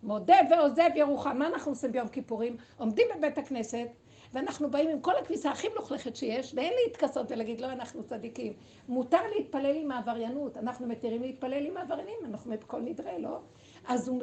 מודה 0.02 0.36
ועוזב 0.50 0.90
ירוחם. 0.94 1.38
מה 1.38 1.46
אנחנו 1.46 1.72
עושים 1.72 1.92
ביום 1.92 2.08
כיפורים? 2.08 2.56
עומדים 2.78 3.06
בבית 3.16 3.38
הכנסת, 3.38 3.86
ואנחנו 4.34 4.70
באים 4.70 4.88
עם 4.88 5.00
כל 5.00 5.16
הכביסה 5.16 5.50
הכי 5.50 5.68
מלוכלכת 5.68 6.16
שיש, 6.16 6.54
ואין 6.54 6.72
להתכסות 6.86 7.32
ולהגיד, 7.32 7.60
לא, 7.60 7.72
אנחנו 7.72 8.02
צדיקים. 8.04 8.52
מותר 8.88 9.20
להתפלל 9.36 9.76
עם 9.76 9.90
העבריינות, 9.90 10.56
אנחנו 10.56 10.86
מתירים 10.86 11.22
להתפלל 11.22 11.66
עם 11.66 11.76
העבריינים, 11.76 12.18
אנחנו 12.24 12.50
בכל 12.50 12.80
נדרי, 12.80 13.22
לא? 13.22 13.38
אז 13.86 14.08
הוא 14.08 14.22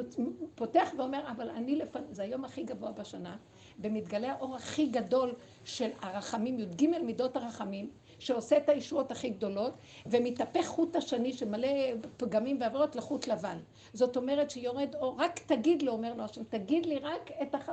פותח 0.54 0.90
ואומר, 0.98 1.30
אבל 1.30 1.50
אני 1.50 1.76
לפני, 1.76 2.02
זה 2.10 2.22
היום 2.22 2.44
הכי 2.44 2.62
גבוה 2.62 2.92
בשנה, 2.92 3.36
במתגלה 3.78 4.32
האור 4.32 4.56
הכי 4.56 4.86
גדול 4.86 5.34
של 5.64 5.90
הרחמים, 6.00 6.58
י"ג 6.58 6.86
מידות 6.86 7.36
הרחמים, 7.36 7.90
שעושה 8.18 8.56
את 8.56 8.68
הישועות 8.68 9.10
הכי 9.10 9.30
גדולות, 9.30 9.74
ומתהפך 10.06 10.66
חוט 10.66 10.96
השני 10.96 11.32
שמלא 11.32 11.68
פגמים 12.16 12.60
ועבירות 12.60 12.96
לחוט 12.96 13.26
לבן. 13.26 13.58
זאת 13.92 14.16
אומרת 14.16 14.50
שיורד 14.50 14.94
אור, 14.94 15.16
רק 15.18 15.38
תגיד 15.38 15.82
לו, 15.82 15.92
אומר 15.92 16.14
לו 16.14 16.24
השם, 16.24 16.42
תגיד 16.44 16.86
לי 16.86 16.98
רק 16.98 17.30
את, 17.42 17.54
הח... 17.54 17.68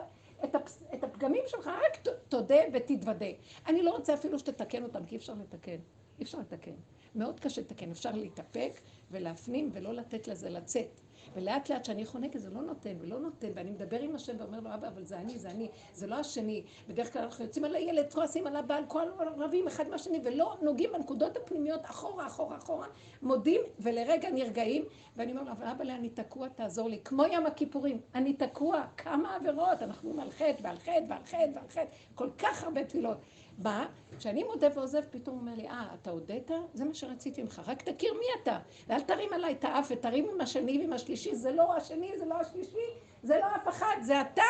את, 0.94 1.04
הפגמים 1.04 1.44
שלך, 1.48 1.68
רק 1.68 2.08
תודה 2.30 2.60
ותתוודה. 2.74 3.26
אני 3.68 3.84
לא 3.84 3.92
רוצה 3.92 4.14
אפילו 4.14 4.40
שתתקן 4.40 4.84
אותם, 4.84 5.06
כי 5.06 5.16
אי 5.16 5.18
אפשר 5.18 5.34
לתקן. 5.34 5.78
אי 6.20 6.24
אפשר 6.24 6.40
לתקן. 6.40 6.76
מאוד 7.16 7.40
קשה 7.40 7.62
לתקן, 7.62 7.92
אפשר 7.92 8.12
להתאפק 8.12 8.80
ולהפנים 9.12 9.70
ולא 9.74 9.94
לתת 9.94 10.28
לזה 10.28 10.50
לצאת. 10.50 11.02
ולאט 11.34 11.70
לאט 11.70 11.86
שאני 11.86 12.06
חונקת 12.06 12.40
זה 12.40 12.50
לא 12.50 12.62
נותן 12.62 12.94
ולא 13.00 13.20
נותן, 13.20 13.48
ואני 13.56 13.72
מדבר 13.72 14.00
עם 14.00 14.16
השם 14.16 14.34
ואומר 14.40 14.60
לו, 14.60 14.74
אבא, 14.74 14.88
אבל 14.88 15.04
זה 15.04 15.18
אני, 15.18 15.40
זה 15.40 15.50
אני, 15.50 15.70
זה 15.94 16.08
לא 16.08 16.16
השני. 16.16 16.64
בדרך 16.88 17.14
כלל 17.14 17.22
אנחנו 17.22 17.46
יוצאים 17.46 17.66
על 17.66 17.76
הילד, 17.76 18.14
כועסים 18.14 18.48
על 18.48 18.56
הבעל, 18.56 18.84
כל 18.88 19.08
רבים 19.38 19.68
אחד 19.68 19.88
מהשני, 19.88 20.22
ולא 20.24 20.58
נוגעים 20.62 20.90
בנקודות 20.94 21.38
הפנימיות 21.38 21.86
אחורה, 21.86 22.28
אחורה, 22.28 22.58
אחורה, 22.58 22.88
מודים, 23.22 23.62
ולרגע 23.80 24.30
נרגעים, 24.30 24.84
ואני 25.16 25.32
אומר 25.32 25.44
לו, 25.44 25.52
אבל 25.52 25.68
אבא, 25.68 25.84
אני 25.84 26.10
תקוע, 26.10 26.48
תעזור 26.48 26.90
לי. 26.90 27.00
כמו 27.04 27.24
ים 27.26 27.46
הכיפורים, 27.46 28.02
אני 28.16 28.34
תקוע, 28.34 28.84
כמה 28.98 29.36
עבירות, 29.36 29.82
אנחנו 29.82 30.22
על 30.22 30.32
חטא 30.32 30.56
ועל 30.62 30.78
חטא 30.78 31.04
ועל 31.10 31.24
חטא 31.26 31.50
ועל 31.56 31.68
חטא, 31.70 31.86
כל 32.16 32.30
כך 32.38 32.64
הרבה 32.64 32.84
תפילות. 32.84 33.18
מה? 33.58 33.86
כשאני 34.18 34.44
מודה 34.44 34.68
ועוזב, 34.76 35.02
פתאום 35.12 35.36
הוא 35.36 35.42
אומר 35.42 35.56
לי, 35.56 35.70
אה, 35.70 35.88
אתה 36.02 36.10
הודית? 36.10 36.52
זה 36.74 36.86
מה 36.86 36.94
שרציתי 36.94 37.44
ממך, 37.44 37.62
רק 37.68 37.82
תכיר 37.82 38.14
מי 38.14 38.26
אתה. 38.44 38.60
ואל 38.88 39.02
תרים 39.02 39.34
עליי 39.34 39.54
את 39.54 39.64
האף 39.64 39.88
ותרים 39.92 40.30
עם 40.34 40.42
השני 40.42 40.80
ועם 40.80 40.94
השלישי, 40.94 41.36
זה 41.36 41.52
לא 41.52 41.76
השני, 41.76 42.12
זה 42.18 42.26
לא 42.26 42.36
השלישי, 42.36 42.88
זה 43.24 43.38
לא 43.38 43.46
אף 43.56 43.68
אחד, 43.68 43.96
זה 44.02 44.22
אתה. 44.22 44.44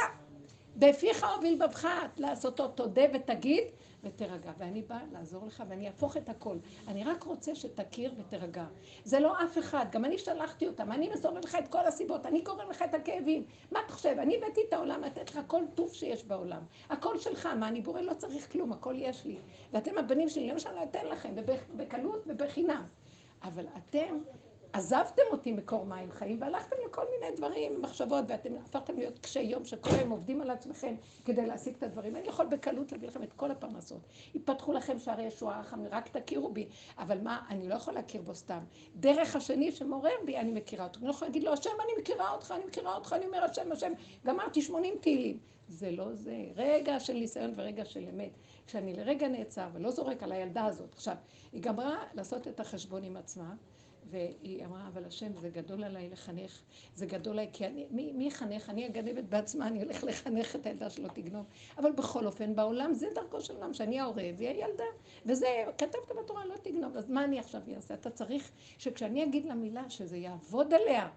בפיך 0.76 1.26
הוביל 1.36 1.56
בבך 1.56 1.88
לעשותו, 2.18 2.68
תודה 2.68 3.02
ותגיד 3.14 3.64
ותרגע. 4.06 4.52
ואני 4.58 4.82
באה 4.82 5.00
לעזור 5.12 5.46
לך 5.48 5.64
ואני 5.70 5.88
אהפוך 5.88 6.18
את 6.18 6.30
הכל. 6.30 6.58
אני 6.88 7.04
רק 7.04 7.24
רוצה 7.24 7.56
שתכיר 7.56 8.14
ותרגע. 8.18 8.66
זה 9.04 9.20
לא 9.20 9.44
אף 9.44 9.58
אחד, 9.58 9.86
גם 9.92 10.06
אני 10.06 10.18
שלחתי 10.18 10.68
אותם, 10.68 10.92
אני 10.92 11.10
מסובב 11.10 11.44
לך 11.44 11.56
את 11.56 11.68
כל 11.68 11.86
הסיבות, 11.88 12.26
אני 12.26 12.42
גורם 12.42 12.70
לך 12.70 12.82
את 12.82 12.94
הכאבים. 12.94 13.46
מה 13.72 13.80
אתה 13.86 13.94
חושב? 13.94 14.16
אני 14.20 14.38
הבאתי 14.38 14.62
את 14.68 14.74
העולם 14.74 15.02
לתת 15.02 15.30
לך 15.30 15.40
כל 15.48 15.64
טוב 15.76 15.94
שיש 15.94 16.26
בעולם. 16.26 16.62
הכל 16.90 17.18
שלך, 17.18 17.46
מה 17.46 17.68
אני 17.68 17.82
בורא? 17.82 18.02
לא 18.02 18.14
צריך 18.14 18.52
כלום, 18.52 18.74
הכל 18.74 18.96
יש 18.98 19.26
לי. 19.26 19.38
ואתם 19.74 19.98
הבנים 19.98 20.30
שלי, 20.30 20.48
למשל 20.50 20.72
לא 20.72 20.84
אתן 20.84 21.06
לכם, 21.06 21.36
בקלות 21.76 22.24
ובחינם. 22.28 22.84
אבל 23.44 23.66
אתם 23.78 24.18
עזבתם 24.76 25.22
אותי 25.32 25.52
מקור 25.52 25.86
מים 25.86 26.12
חיים 26.12 26.42
והלכתם 26.42 26.76
לכל 26.86 27.02
מיני 27.12 27.36
דברים, 27.36 27.82
מחשבות, 27.82 28.26
ואתם 28.28 28.50
הפכתם 28.66 28.98
להיות 28.98 29.20
קשי 29.20 29.42
יום 29.42 29.66
שכל 29.66 29.90
היום 29.90 30.10
עובדים 30.10 30.42
על 30.42 30.50
עצמכם 30.50 30.96
כדי 31.26 31.46
להשיג 31.46 31.76
את 31.76 31.84
הדברים. 31.84 32.16
אני 32.16 32.28
יכול 32.28 32.46
בקלות 32.46 32.92
להביא 32.92 33.08
לכם 33.08 33.24
את 33.24 33.34
כל 33.34 33.52
הפרנסות. 33.52 34.02
יפתחו 34.36 34.74
לכם 34.74 35.00
שערי 35.00 35.24
ישועה 35.24 35.60
רחמים, 35.60 35.88
רק 35.92 36.08
תכירו 36.18 36.54
בי. 36.54 36.68
אבל 36.98 37.22
מה, 37.22 37.46
אני 37.50 37.70
לא 37.70 37.76
יכולה 37.76 38.02
להכיר 38.02 38.22
בו 38.22 38.36
סתם. 38.36 38.60
דרך 38.96 39.36
השני 39.36 39.72
שמעורר 39.72 40.16
בי, 40.26 40.38
אני 40.38 40.52
מכירה 40.52 40.84
אותו. 40.84 41.00
אני 41.00 41.06
לא 41.08 41.12
יכולה 41.12 41.30
להגיד 41.30 41.44
לו, 41.44 41.54
השם, 41.54 41.70
אני 41.84 42.02
מכירה 42.02 42.32
אותך, 42.32 42.54
אני 42.58 42.66
מכירה 42.66 42.96
אותך, 42.96 43.14
אני 43.14 43.26
אומר, 43.26 43.44
השם, 43.44 43.72
השם, 43.72 43.92
גמרתי 44.26 44.62
80 44.62 44.94
תהילים. 45.02 45.40
זה 45.68 45.92
לא 45.92 46.14
זה. 46.14 46.46
רגע 46.56 47.00
של 47.00 47.14
ניסיון 47.14 47.54
ורגע 47.56 47.86
של 47.86 48.08
אמת. 48.14 48.38
כשאני 48.68 48.94
לרגע 48.94 49.28
נעצר 49.28 49.68
ולא 49.74 49.92
זורק 49.92 50.24
על 50.24 50.32
הילדה 50.32 50.66
הזאת. 50.66 50.94
עכשיו, 50.94 51.16
היא 51.54 51.62
גמרה 51.62 52.04
לעשות 52.14 52.48
את 52.48 52.60
החשבון 52.60 53.04
עם 53.04 53.18
עצמה. 53.18 53.54
והיא 54.10 54.66
אמרה, 54.66 54.88
אבל 54.88 55.06
השם, 55.06 55.36
זה 55.36 55.50
גדול 55.50 55.84
עליי 55.84 56.10
לחנך, 56.10 56.62
זה 56.96 57.06
גדול 57.06 57.34
עליי, 57.34 57.50
כי 57.54 57.66
אני, 57.66 57.86
מי, 57.90 58.12
מי 58.14 58.28
יחנך? 58.28 58.70
אני 58.70 58.86
הגנבת 58.86 59.24
בעצמה, 59.24 59.68
אני 59.68 59.84
הולך 59.84 60.04
לחנך 60.04 60.56
את 60.56 60.66
הילדה 60.66 60.90
שלא 60.90 61.08
תגנוב. 61.08 61.46
אבל 61.78 61.92
בכל 61.92 62.26
אופן, 62.26 62.56
בעולם 62.56 62.94
זה 62.94 63.08
דרכו 63.16 63.42
של 63.42 63.56
עולם, 63.56 63.74
שאני 63.74 64.00
ההורה 64.00 64.24
והיא 64.38 64.50
הילדה. 64.50 64.84
וזה, 65.26 65.48
כתבת 65.78 66.12
בתורה, 66.24 66.46
לא 66.46 66.56
תגנוב, 66.56 66.98
אז 66.98 67.10
מה 67.10 67.24
אני 67.24 67.40
עכשיו 67.40 67.62
אעשה? 67.76 67.94
אתה 67.94 68.10
צריך 68.10 68.52
שכשאני 68.78 69.24
אגיד 69.24 69.46
לה 69.46 69.56
מילה, 69.56 69.90
שזה 69.90 70.18
יעבוד 70.18 70.74
עליה. 70.74 71.10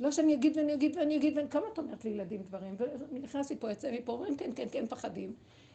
לא 0.00 0.10
שאני 0.10 0.34
אגיד 0.34 0.56
ואני 0.56 0.74
אגיד 0.74 0.96
ואני 0.96 1.16
אגיד, 1.16 1.36
ואני 1.36 1.48
כמה 1.50 1.66
את 1.72 1.78
אומרת 1.78 2.04
לילדים 2.04 2.42
דברים, 2.42 2.76
ונכנסתי 3.12 3.56
פה, 3.56 3.70
יוצא 3.70 3.92
מפה, 3.92 4.12
אומרים 4.12 4.36
כן, 4.36 4.50
כן, 4.56 4.66
כן, 4.72 4.84
מפחדים. 4.84 5.34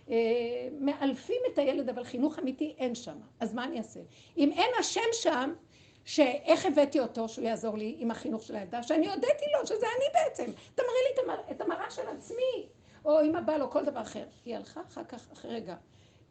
אה, 0.10 0.68
מאלפים 0.80 1.42
את 1.54 1.58
הילד, 1.58 1.90
אבל 1.90 2.04
חינוך 2.04 2.40
אמיתי 2.40 2.76
אין 2.78 2.96
שם. 2.96 3.18
אז 3.40 3.54
מה 3.54 3.66
אני 3.66 3.78
אעשה? 3.78 4.00
אם 4.38 4.52
אין 4.52 4.70
השם 4.80 5.02
שם, 5.12 5.54
שאיך 6.06 6.66
הבאתי 6.66 7.00
אותו 7.00 7.30
שהוא 7.30 7.46
יעזור 7.46 7.78
לי 7.78 7.96
עם 8.00 8.12
החינוך 8.12 8.44
של 8.44 8.56
הילדה, 8.56 8.84
שאני 8.84 9.10
הודיתי 9.10 9.46
לו 9.60 9.68
שזה 9.68 9.86
אני 9.98 10.06
בעצם, 10.14 10.52
תמרי 10.76 10.90
לי 11.08 11.34
את 11.52 11.62
המראה 11.62 11.92
של 11.92 12.08
עצמי, 12.08 12.68
או 13.06 13.20
עם 13.20 13.36
הבעל 13.36 13.62
או 13.62 13.70
כל 13.70 13.86
דבר 13.86 14.02
אחר. 14.02 14.26
היא 14.46 14.56
הלכה 14.56 14.82
אחר 14.88 15.04
כך, 15.04 15.32
אחרי 15.34 15.56
רגע, 15.56 15.76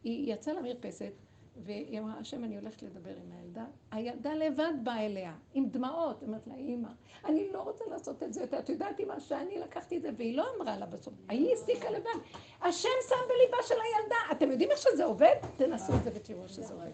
היא 0.04 0.34
יצאה 0.34 0.54
למרפסת, 0.54 1.12
והיא 1.56 2.00
אמרה, 2.00 2.18
השם, 2.18 2.44
אני 2.44 2.56
הולכת 2.56 2.82
לדבר 2.82 3.10
עם 3.10 3.32
הילדה. 3.32 3.64
הילדה 3.90 4.34
לבד 4.34 4.72
באה 4.82 5.06
אליה, 5.06 5.34
עם 5.54 5.68
דמעות. 5.68 6.22
אומרת 6.22 6.46
לה, 6.46 6.54
אימא, 6.54 6.88
אני 7.24 7.52
לא 7.52 7.62
רוצה 7.62 7.84
לעשות 7.90 8.22
את 8.22 8.32
זה 8.32 8.44
את 8.58 8.68
יודעת, 8.68 8.98
אימא, 8.98 9.20
שאני 9.20 9.58
לקחתי 9.58 9.96
את 9.96 10.02
זה, 10.02 10.10
והיא 10.16 10.36
לא 10.36 10.46
אמרה 10.56 10.76
לה 10.76 10.86
בסוף, 10.86 11.14
היא 11.28 11.52
הסיקה 11.52 11.90
לבד. 11.90 12.18
השם 12.62 12.88
שם 13.08 13.16
בליבה 13.28 13.56
של 13.62 13.74
הילדה. 13.74 14.16
אתם 14.32 14.50
יודעים 14.50 14.70
איך 14.70 14.78
שזה 14.78 15.04
עובד? 15.04 15.34
תנסו 15.56 15.92
את 15.94 16.04
זה 16.04 16.10
ותראו 16.14 16.48
שזה 16.48 16.74
עובד. 16.74 16.90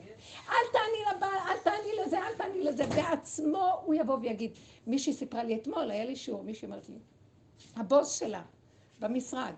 אל 0.48 0.66
תעני 0.72 1.16
לבעל, 1.16 1.38
אל 1.48 1.58
תעני 1.64 1.92
לזה, 2.04 2.18
אל 2.18 2.34
תעני 2.34 2.64
לזה. 2.64 2.86
בעצמו 2.86 3.82
הוא 3.84 3.94
יבוא 3.94 4.18
ויגיד. 4.20 4.50
מישהי 4.86 5.12
סיפרה 5.12 5.44
לי 5.44 5.56
אתמול, 5.56 5.90
היה 5.90 6.04
לי 6.04 6.16
שיעור, 6.16 6.42
מישהי 6.42 6.68
אמרת 6.68 6.88
לי, 6.88 6.98
הבוס 7.76 8.18
שלה, 8.18 8.42
במשרד, 9.00 9.52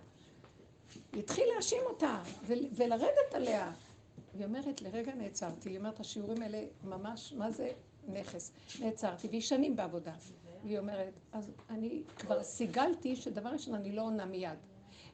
התחיל 1.14 1.44
להאשים 1.54 1.82
אותה 1.86 2.18
ולרדת 2.46 3.34
עליה. 3.34 3.72
והיא 4.38 4.46
אומרת, 4.46 4.82
לרגע 4.82 5.14
נעצרתי, 5.14 5.70
היא 5.70 5.78
אומרת, 5.78 6.00
השיעורים 6.00 6.42
האלה 6.42 6.64
ממש, 6.84 7.32
מה 7.32 7.50
זה 7.50 7.70
נכס? 8.08 8.52
נעצרתי, 8.80 9.28
והיא 9.28 9.40
שנים 9.40 9.76
בעבודה. 9.76 10.12
והיא 10.64 10.78
אומרת, 10.78 11.12
אז 11.32 11.50
אני 11.70 12.02
כבר 12.16 12.42
סיגלתי 12.42 13.16
שדבר 13.16 13.50
ראשון, 13.50 13.74
אני 13.74 13.92
לא 13.92 14.02
עונה 14.02 14.24
מיד. 14.24 14.58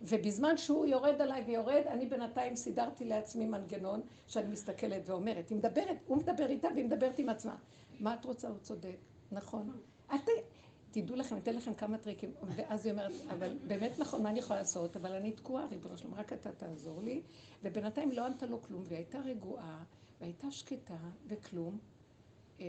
ובזמן 0.03 0.57
שהוא 0.57 0.87
יורד 0.87 1.21
עליי 1.21 1.43
ויורד, 1.47 1.83
אני 1.87 2.07
בינתיים 2.07 2.57
סידרתי 2.57 3.05
לעצמי 3.05 3.47
מנגנון 3.47 4.01
שאני 4.27 4.49
מסתכלת 4.49 5.03
ואומרת, 5.09 5.49
היא 5.49 5.59
מדברת, 5.59 5.97
הוא 6.07 6.17
מדבר 6.17 6.47
איתה 6.47 6.69
והיא 6.75 6.85
מדברת 6.85 7.19
עם 7.19 7.29
עצמה. 7.29 7.57
מה 8.01 8.15
את 8.15 8.25
רוצה? 8.25 8.49
הוא 8.49 8.59
צודק, 8.59 8.97
נכון. 9.33 9.71
את, 10.15 10.29
תדעו 10.95 11.17
לכם, 11.17 11.37
אתן 11.37 11.57
לכם 11.57 11.75
כמה 11.75 11.99
טריקים. 11.99 12.33
ואז 12.57 12.87
היא 12.87 12.93
אומרת, 12.93 13.13
אבל 13.31 13.59
באמת 13.67 13.99
נכון, 13.99 14.23
מה 14.23 14.31
אני 14.31 14.39
יכולה 14.39 14.59
לעשות? 14.59 14.97
אבל 14.97 15.13
אני 15.13 15.33
תקועה, 15.33 15.67
ריבונו 15.67 15.99
שלום, 15.99 16.15
רק 16.15 16.33
אתה 16.33 16.53
תעזור 16.53 17.03
לי. 17.03 17.23
ובינתיים 17.63 18.13
לא 18.13 18.27
ענתה 18.27 18.47
לו 18.47 18.63
כלום, 18.63 18.83
והיא 18.85 18.99
הייתה 18.99 19.19
רגועה, 19.19 19.85
והייתה 20.21 20.51
שקטה, 20.51 20.97
וכלום. 21.27 21.79
אה, 22.61 22.67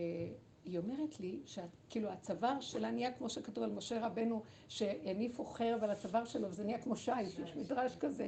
היא 0.64 0.78
אומרת 0.78 1.20
לי, 1.20 1.40
שכאילו 1.46 2.10
הצוואר 2.10 2.60
שלה 2.62 2.92
נהיה 2.92 3.12
כמו 3.12 3.30
שכתוב 3.30 3.64
על 3.64 3.72
משה 3.72 4.06
רבנו, 4.08 4.44
שהניפו 4.68 5.46
חרב 5.46 5.84
על 5.84 5.90
הצוואר 5.90 6.26
שלו, 6.26 6.50
וזה 6.50 6.64
נהיה 6.64 6.82
כמו 6.82 6.96
שיש, 6.96 7.40
יש 7.40 7.56
מדרש 7.56 7.96
כזה. 7.96 8.28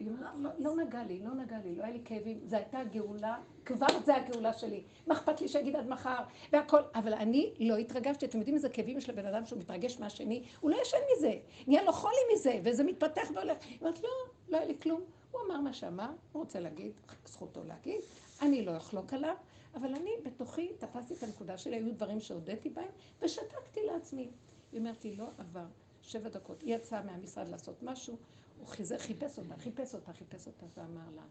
והיא 0.00 0.12
אומרת, 0.12 0.30
לא, 0.38 0.50
לא 0.58 0.84
נגע 0.84 1.04
לי, 1.04 1.18
לא 1.18 1.34
נגע 1.34 1.58
לי, 1.64 1.74
לא 1.74 1.82
היה 1.82 1.92
לי 1.92 2.00
כאבים, 2.04 2.40
זו 2.44 2.56
הייתה 2.56 2.84
גאולה, 2.84 3.38
כבר 3.64 3.86
זה 4.04 4.16
הגאולה 4.16 4.52
שלי. 4.52 4.82
מה 5.06 5.14
אכפת 5.14 5.40
לי 5.40 5.48
שיגיד 5.48 5.76
עד 5.76 5.88
מחר, 5.88 6.22
והכל, 6.52 6.80
אבל 6.94 7.14
אני 7.14 7.54
לא 7.60 7.76
התרגשתי, 7.76 8.26
אתם 8.26 8.38
יודעים 8.38 8.56
איזה 8.56 8.68
כאבים 8.68 8.98
יש 8.98 9.08
לבן 9.08 9.26
אדם 9.26 9.46
שהוא 9.46 9.58
מתרגש 9.58 9.98
מהשני? 10.00 10.44
הוא 10.60 10.70
לא 10.70 10.76
ישן 10.82 10.98
מזה, 11.16 11.32
נהיה 11.66 11.82
לו 11.82 11.92
חולי 11.92 12.16
מזה, 12.34 12.60
וזה 12.64 12.84
מתפתח 12.84 13.28
והולך. 13.34 13.56
היא 13.62 13.78
אומרת, 13.80 14.00
לא, 14.02 14.08
לא 14.48 14.56
היה 14.56 14.66
לי 14.66 14.74
כלום. 14.82 15.00
הוא 15.30 15.40
אמר 15.46 15.60
מה 15.60 15.72
שאמר, 15.72 16.10
הוא 16.32 16.42
רוצה 16.42 16.60
להגיד, 16.60 16.92
זכותו 17.26 17.60
להגיד, 17.64 18.00
אני 18.42 18.64
לא 18.64 18.76
אחלוק 18.76 19.12
עליו, 19.12 19.34
אבל 19.74 19.94
אני 19.94 20.10
בתוכי 20.22 20.68
תפסתי 20.78 21.14
את 21.14 21.22
הנקודה 21.22 21.58
שלי, 21.58 21.76
היו 21.76 21.94
דברים 21.94 22.20
שהודיתי 22.20 22.70
בהם, 22.70 22.88
ושתקתי 23.22 23.80
לעצמי. 23.86 24.30
היא 24.72 24.80
אומרת 24.80 25.04
לי, 25.04 25.16
לא 25.16 25.26
עבר 25.38 25.66
שבע 26.02 26.28
דקות. 26.28 26.62
היא 26.62 26.74
יצאה 26.74 27.02
מהמשרד 27.02 27.48
לעשות 27.48 27.82
משהו, 27.82 28.16
הוא 28.60 28.68
חיזר, 28.68 28.98
חיפש 28.98 29.38
אותה, 29.38 29.56
חיפש 29.56 29.94
אותה, 29.94 30.12
חיפש 30.12 30.46
אותה, 30.46 30.66
ואמר 30.76 31.10
לה, 31.16 31.22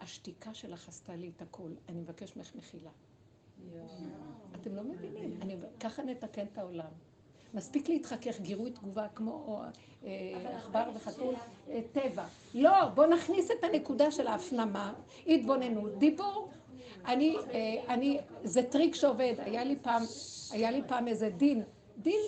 השתיקה 0.00 0.54
שלך 0.54 0.88
עשתה 0.88 1.16
לי 1.16 1.32
את 1.36 1.42
הכל, 1.42 1.70
אני 1.88 2.00
מבקש 2.00 2.36
ממך 2.36 2.54
מחילה. 2.54 2.90
אתם 4.60 4.76
לא 4.76 4.84
מבינים, 4.84 5.38
אני, 5.42 5.56
ככה 5.80 6.02
נתקן 6.02 6.46
את 6.52 6.58
העולם. 6.58 6.90
מספיק 7.54 7.88
להתחכך, 7.88 8.40
גירוי 8.40 8.70
תגובה 8.70 9.08
כמו 9.14 9.62
אה, 10.04 10.56
עכבר 10.56 10.90
וחתול, 10.94 11.34
אה, 11.68 11.80
טבע. 11.92 12.24
לא, 12.54 12.88
בואו 12.88 13.10
נכניס 13.10 13.50
את 13.50 13.64
הנקודה 13.64 14.10
של 14.10 14.26
ההפנמה, 14.26 14.94
התבוננות, 15.26 15.98
דיבור. 15.98 16.50
אני, 17.06 17.36
אה, 17.50 17.94
אני, 17.94 18.18
זה 18.44 18.62
טריק 18.62 18.94
שעובד, 18.94 19.34
היה 19.38 19.64
לי 19.64 19.76
פעם, 19.82 20.02
היה 20.52 20.70
לי 20.70 20.82
פעם 20.88 21.08
איזה 21.08 21.30
דין, 21.30 21.62
דין, 21.98 22.20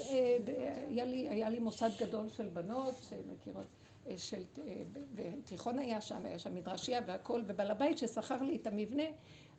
היה 0.88 1.04
לי, 1.04 1.28
היה 1.28 1.50
לי 1.50 1.58
מוסד 1.58 1.90
גדול 1.98 2.28
של 2.28 2.48
בנות 2.48 2.94
שמכירות, 3.08 3.66
של, 4.16 4.42
אה, 4.66 4.82
בתיכון 5.14 5.78
היה 5.78 6.00
שם, 6.00 6.26
היה 6.26 6.38
שם 6.38 6.54
מדרשייה 6.54 7.00
והכל, 7.06 7.42
ובעל 7.46 7.70
הבית 7.70 7.98
ששכר 7.98 8.42
לי 8.42 8.56
את 8.56 8.66
המבנה, 8.66 9.02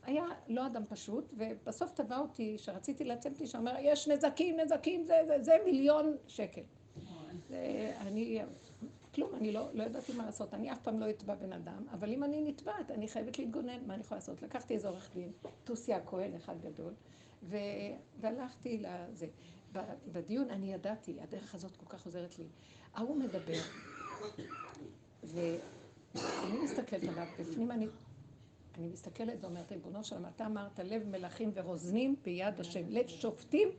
היה 0.04 0.26
לא 0.48 0.68
אדם 0.68 0.84
פשוט, 0.90 1.34
ובסוף 1.38 1.92
תבע 1.92 2.18
אותי, 2.18 2.58
שרציתי 2.58 3.04
לצאת 3.04 3.40
לי, 3.40 3.48
שאומר, 3.48 3.76
יש 3.82 4.08
נזקים, 4.08 4.60
נזקים, 4.60 5.04
זה, 5.04 5.14
זה, 5.28 5.44
זה 5.44 5.58
מיליון 5.66 6.16
שקל. 6.28 6.62
אני, 7.98 8.42
כלום, 9.16 9.36
אני 9.36 9.52
לא, 9.52 9.70
לא 9.74 9.84
ידעתי 9.84 10.14
מה 10.14 10.26
לעשות, 10.26 10.54
אני 10.54 10.72
אף 10.72 10.82
פעם 10.82 11.00
לא 11.00 11.10
אתבע 11.10 11.36
בן 11.36 11.54
אדם, 11.54 11.88
אבל 11.92 12.12
אם 12.12 12.24
אני 12.24 12.42
נתבעת, 12.42 12.92
אני 12.92 13.08
חייבת 13.08 13.40
להתגונן, 13.40 13.88
מה 13.88 13.94
אני 13.94 14.02
יכולה 14.02 14.18
לעשות? 14.18 14.42
לקחתי 14.42 14.74
איזה 14.74 14.88
עורך 14.88 15.10
דין, 15.14 15.32
טוסי 15.64 15.94
הכהן, 15.94 16.36
אחד 16.36 16.62
גדול, 16.62 16.94
ו... 17.44 17.58
והלכתי 18.20 18.78
לזה. 18.78 19.28
בדיון 20.12 20.50
אני 20.50 20.74
ידעתי, 20.74 21.18
הדרך 21.22 21.56
הזאת 21.56 21.78
כל 21.78 21.86
כך 21.86 22.06
עוזרת 22.06 22.40
לי. 22.40 22.46
ההוא 22.94 23.16
מדבר, 23.16 23.60
ואני 25.24 26.60
מסתכלת 26.64 27.04
עליו, 27.04 27.28
בפנים 27.40 27.72
אני, 27.72 27.88
אני 28.78 28.88
מסתכלת 28.88 29.44
ואומרת, 29.44 29.72
ריבונו 29.72 30.04
שלום, 30.04 30.26
אתה 30.36 30.46
אמרת 30.46 30.80
לב 30.80 31.08
מלכים 31.08 31.52
ורוזנים 31.54 32.16
ביד 32.24 32.60
השם, 32.60 32.90
לב 32.90 33.08
שופטים 33.08 33.70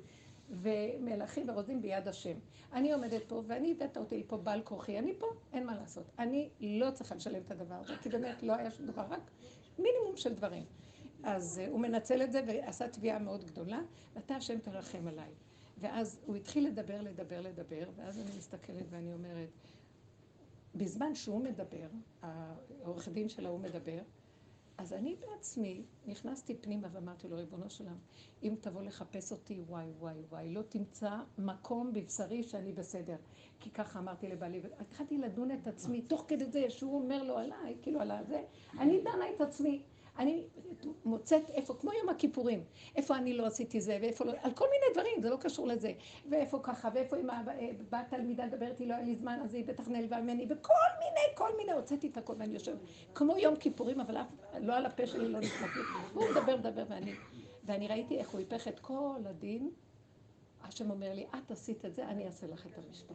ומלכים 0.50 1.48
ורוזנים 1.48 1.82
ביד 1.82 2.08
השם. 2.08 2.38
אני 2.72 2.92
עומדת 2.92 3.22
פה, 3.28 3.42
ואני 3.46 3.72
הבאת 3.72 3.96
אותי 3.96 4.24
פה 4.26 4.36
בעל 4.36 4.62
כורחי, 4.62 4.98
אני 4.98 5.14
פה, 5.18 5.26
אין 5.52 5.66
מה 5.66 5.74
לעשות. 5.74 6.04
אני 6.18 6.48
לא 6.60 6.90
צריכה 6.90 7.14
לשלם 7.14 7.40
את 7.46 7.50
הדבר 7.50 7.74
הזה, 7.74 7.92
כי 8.02 8.08
באמת 8.08 8.42
לא 8.42 8.52
היה 8.52 8.70
שום 8.70 8.86
דבר, 8.86 9.04
רק 9.10 9.30
מינימום 9.78 10.16
של 10.16 10.34
דברים. 10.34 10.64
אז 11.22 11.60
uh, 11.64 11.70
הוא 11.70 11.80
מנצל 11.80 12.22
את 12.22 12.32
זה 12.32 12.42
ועשה 12.46 12.88
תביעה 12.88 13.18
מאוד 13.18 13.44
גדולה, 13.44 13.80
ואתה 14.14 14.36
השם 14.36 14.58
תרחם 14.58 15.08
עליי. 15.08 15.30
ואז 15.80 16.18
הוא 16.26 16.36
התחיל 16.36 16.66
לדבר, 16.66 17.00
לדבר, 17.02 17.40
לדבר, 17.40 17.84
ואז 17.96 18.18
אני 18.18 18.30
מסתכלת 18.38 18.84
ואני 18.90 19.12
אומרת, 19.12 19.48
בזמן 20.78 21.14
שהוא 21.14 21.44
מדבר, 21.44 21.88
העורך 22.22 23.08
דין 23.08 23.28
שלו 23.28 23.50
הוא 23.50 23.60
מדבר, 23.60 23.98
אז 24.78 24.92
אני 24.92 25.16
בעצמי 25.20 25.82
נכנסתי 26.06 26.54
פנימה 26.54 26.88
ואמרתי 26.92 27.28
לו, 27.28 27.36
ריבונו 27.36 27.70
שלם, 27.70 27.96
אם 28.42 28.54
תבוא 28.60 28.82
לחפש 28.82 29.32
אותי, 29.32 29.60
וואי, 29.68 29.90
וואי, 29.98 30.22
וואי, 30.28 30.54
לא 30.54 30.62
תמצא 30.62 31.10
מקום 31.38 31.92
בבשרי 31.92 32.42
שאני 32.42 32.72
בסדר. 32.72 33.16
כי 33.60 33.70
ככה 33.70 33.98
אמרתי 33.98 34.28
לבעלי, 34.28 34.60
והתחלתי 34.60 35.18
לדון 35.18 35.50
את 35.50 35.66
עצמי, 35.66 36.02
תוך 36.02 36.24
כדי 36.28 36.44
זה 36.44 36.70
שהוא 36.70 37.02
אומר 37.02 37.22
לו 37.22 37.38
עליי, 37.38 37.76
כאילו 37.82 38.00
על 38.00 38.10
הזה, 38.10 38.42
אני 38.78 39.00
דנה 39.00 39.24
את 39.36 39.40
עצמי. 39.40 39.82
אני 40.18 40.44
מוצאת 41.04 41.50
איפה, 41.50 41.74
כמו 41.74 41.92
יום 41.92 42.08
הכיפורים, 42.08 42.64
איפה 42.96 43.16
אני 43.16 43.34
לא 43.34 43.46
עשיתי 43.46 43.80
זה, 43.80 43.98
ואיפה 44.02 44.24
לא, 44.24 44.32
על 44.42 44.52
כל 44.52 44.64
מיני 44.70 44.84
דברים, 44.94 45.22
זה 45.22 45.30
לא 45.30 45.36
קשור 45.36 45.66
לזה. 45.66 45.92
ואיפה 46.30 46.58
ככה, 46.62 46.88
ואיפה 46.94 47.16
אם 47.16 47.26
באה 47.90 48.04
תלמידה 48.10 48.46
לדבר 48.46 48.66
איתי, 48.66 48.86
לא 48.86 48.94
היה 48.94 49.02
לי 49.02 49.16
זמן, 49.16 49.40
אז 49.44 49.54
היא 49.54 49.64
בטח 49.64 49.88
נעלבה 49.88 50.20
ממני, 50.20 50.46
וכל 50.48 50.72
מיני, 50.98 51.36
כל 51.36 51.56
מיני, 51.56 51.72
הוצאתי 51.72 52.08
את 52.08 52.16
הכל, 52.16 52.34
ואני 52.38 52.54
יושבת, 52.54 52.78
כמו 53.14 53.38
יום 53.38 53.56
כיפורים, 53.56 54.00
אבל 54.00 54.16
אף, 54.16 54.26
לא 54.60 54.76
על 54.76 54.86
הפה 54.86 55.06
שלי 55.06 55.28
לא 55.28 55.38
נתקפתי. 55.38 55.78
הוא 56.14 56.24
מדבר, 56.30 56.56
מדבר, 56.56 56.84
ואני, 56.88 57.12
ואני 57.64 57.88
ראיתי 57.88 58.18
איך 58.18 58.30
הוא 58.30 58.38
היפך 58.38 58.68
את 58.68 58.80
כל 58.80 59.20
הדין. 59.24 59.70
השם 60.68 60.90
אומר 60.90 61.14
לי, 61.14 61.26
את 61.38 61.50
עשית 61.50 61.84
את 61.84 61.94
זה, 61.94 62.08
אני 62.08 62.26
אעשה 62.26 62.46
לך 62.46 62.66
את 62.66 62.78
המשפט. 62.78 63.14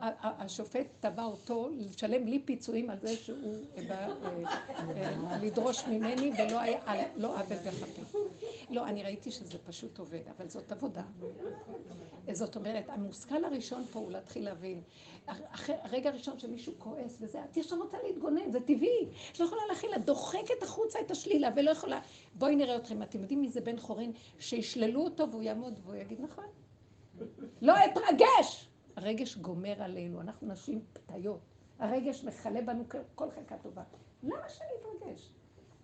השופט 0.00 0.86
תבע 1.00 1.24
אותו 1.24 1.68
לשלם 1.72 2.26
לי 2.26 2.42
פיצויים 2.44 2.90
על 2.90 2.98
זה 3.00 3.16
שהוא 3.16 3.56
בא 3.88 3.94
אה, 3.94 4.44
אה, 4.96 5.38
לדרוש 5.42 5.84
ממני 5.86 6.32
ולא 6.38 6.60
לא 7.16 7.40
עוול 7.40 7.56
בכפי. 7.56 8.18
לא, 8.70 8.86
אני 8.86 9.02
ראיתי 9.02 9.30
שזה 9.30 9.58
פשוט 9.58 9.98
עובד, 9.98 10.20
אבל 10.36 10.48
זאת 10.48 10.72
עבודה. 10.72 11.02
זאת 12.32 12.56
אומרת, 12.56 12.88
המושכל 12.88 13.44
הראשון 13.44 13.84
פה 13.92 13.98
הוא 13.98 14.10
להתחיל 14.10 14.44
להבין. 14.44 14.80
הרגע 15.66 16.10
הראשון 16.10 16.38
שמישהו 16.38 16.72
כועס 16.78 17.16
וזה, 17.20 17.44
את 17.44 17.56
ישר 17.56 17.76
רוצה 17.76 17.96
להתגונן, 18.06 18.50
זה 18.50 18.60
טבעי. 18.60 19.08
את 19.32 19.40
לא 19.40 19.44
יכולה 19.44 19.62
להכיל, 19.68 19.90
את 19.96 20.04
דוחקת 20.04 20.62
החוצה 20.62 21.00
את 21.00 21.10
השלילה 21.10 21.48
ולא 21.56 21.70
יכולה... 21.70 22.00
בואי 22.34 22.56
נראה 22.56 22.76
אתכם, 22.76 23.02
אתם 23.02 23.20
יודעים 23.20 23.40
מי 23.40 23.48
זה 23.48 23.60
בן 23.60 23.78
חורין? 23.78 24.12
שישללו 24.38 25.04
אותו 25.04 25.30
והוא 25.30 25.42
יעמוד 25.42 25.78
והוא 25.82 25.94
יגיד 25.94 26.20
נכון. 26.20 26.44
לא 27.62 27.74
אתרגש! 27.84 28.68
הרגש 28.96 29.36
גומר 29.36 29.82
עלינו, 29.82 30.20
אנחנו 30.20 30.48
נשים 30.48 30.84
פתיות. 30.92 31.40
הרגש 31.78 32.24
מכלה 32.24 32.62
בנו 32.62 32.84
כל 33.14 33.30
חלקה 33.30 33.56
טובה. 33.58 33.82
למה 34.22 34.48
שאני 34.48 34.68
אתרגש? 34.80 35.32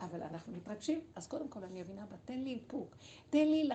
אבל 0.00 0.22
אנחנו 0.22 0.52
מתרגשים, 0.52 1.00
אז 1.14 1.26
קודם 1.26 1.48
כל 1.48 1.64
אני 1.64 1.80
מבינה, 1.80 2.06
בה, 2.06 2.16
תן 2.24 2.38
לי 2.38 2.54
איפוק. 2.54 2.96
תן 3.30 3.48
לי 3.48 3.68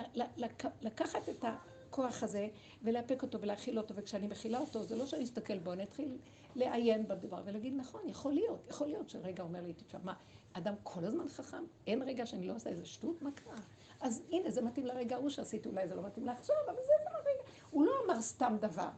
לקחת 0.80 1.28
את 1.28 1.44
הכוח 1.44 2.22
הזה 2.22 2.48
ולאפק 2.82 3.22
אותו 3.22 3.40
ולהכיל 3.40 3.78
אותו, 3.78 3.94
וכשאני 3.94 4.26
מכילה 4.26 4.58
אותו, 4.58 4.82
זה 4.82 4.96
לא 4.96 5.06
שאני 5.06 5.24
אסתכל 5.24 5.58
בו, 5.58 5.72
אני 5.72 5.82
אתחיל 5.82 6.18
לעיין 6.54 7.08
בדבר 7.08 7.42
ולהגיד, 7.44 7.74
נכון, 7.76 8.08
יכול 8.08 8.32
להיות, 8.32 8.66
יכול 8.70 8.86
להיות 8.86 9.10
שרגע 9.10 9.42
אומר 9.42 9.60
לי, 9.60 9.72
תשמע, 9.72 10.12
אדם 10.52 10.74
כל 10.82 11.04
הזמן 11.04 11.28
חכם, 11.28 11.64
אין 11.86 12.02
רגע 12.02 12.26
שאני 12.26 12.48
לא 12.48 12.54
עושה 12.54 12.70
איזה 12.70 12.86
שטות, 12.86 13.22
מה 13.22 13.30
קרה? 13.30 13.56
אז 14.00 14.22
הנה, 14.32 14.50
זה 14.50 14.62
מתאים 14.62 14.86
לרגע 14.86 15.16
ההוא 15.16 15.30
שעשיתי, 15.30 15.68
אולי 15.68 15.88
זה 15.88 15.94
לא 15.94 16.02
מתאים 16.02 16.26
לעכשיו, 16.26 16.56
אבל 16.66 16.74
זה 16.74 16.82
זה 17.04 17.10
הרגע. 17.10 17.42
הוא 17.74 17.86
לא 17.86 17.92
אמר 18.06 18.20
סתם 18.22 18.56
דבר. 18.60 18.88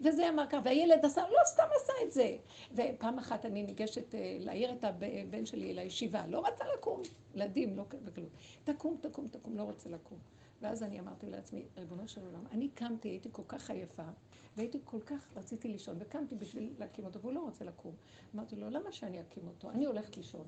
וזה 0.00 0.28
אמר 0.28 0.46
ככה, 0.46 0.60
והילד 0.64 1.04
עשה, 1.04 1.22
לא 1.30 1.38
סתם 1.44 1.62
עשה 1.76 1.92
את 2.02 2.12
זה. 2.12 2.36
ופעם 2.72 3.18
אחת 3.18 3.46
אני 3.46 3.62
ניגשת 3.62 4.14
אה, 4.14 4.36
להעיר 4.40 4.72
את 4.72 4.84
הבן 4.84 5.46
שלי 5.46 5.74
לישיבה, 5.74 6.26
לא 6.26 6.46
רצה 6.46 6.64
לקום, 6.74 7.02
ילדים, 7.34 7.76
לא 7.76 7.84
וכלום. 8.04 8.28
תקום, 8.64 8.96
תקום, 9.00 9.28
תקום, 9.28 9.56
לא 9.56 9.62
רוצה 9.62 9.88
לקום. 9.88 10.18
ואז 10.62 10.82
אני 10.82 11.00
אמרתי 11.00 11.26
לעצמי, 11.26 11.66
ריבונו 11.76 12.08
של 12.08 12.24
עולם, 12.24 12.44
אני 12.52 12.68
קמתי, 12.68 13.08
הייתי 13.08 13.28
כל 13.32 13.42
כך 13.48 13.70
עייפה, 13.70 14.02
והייתי 14.56 14.78
כל 14.84 15.00
כך, 15.00 15.28
רציתי 15.36 15.68
לישון, 15.68 15.96
וקמתי 15.98 16.34
בשביל 16.34 16.74
להקים 16.78 17.04
אותו, 17.04 17.20
והוא 17.20 17.32
לא 17.32 17.40
רוצה 17.40 17.64
לקום. 17.64 17.94
אמרתי 18.34 18.56
לו, 18.56 18.70
למה 18.70 18.92
שאני 18.92 19.20
אקים 19.20 19.48
אותו? 19.48 19.70
אני 19.70 19.86
הולכת 19.86 20.16
לישון. 20.16 20.46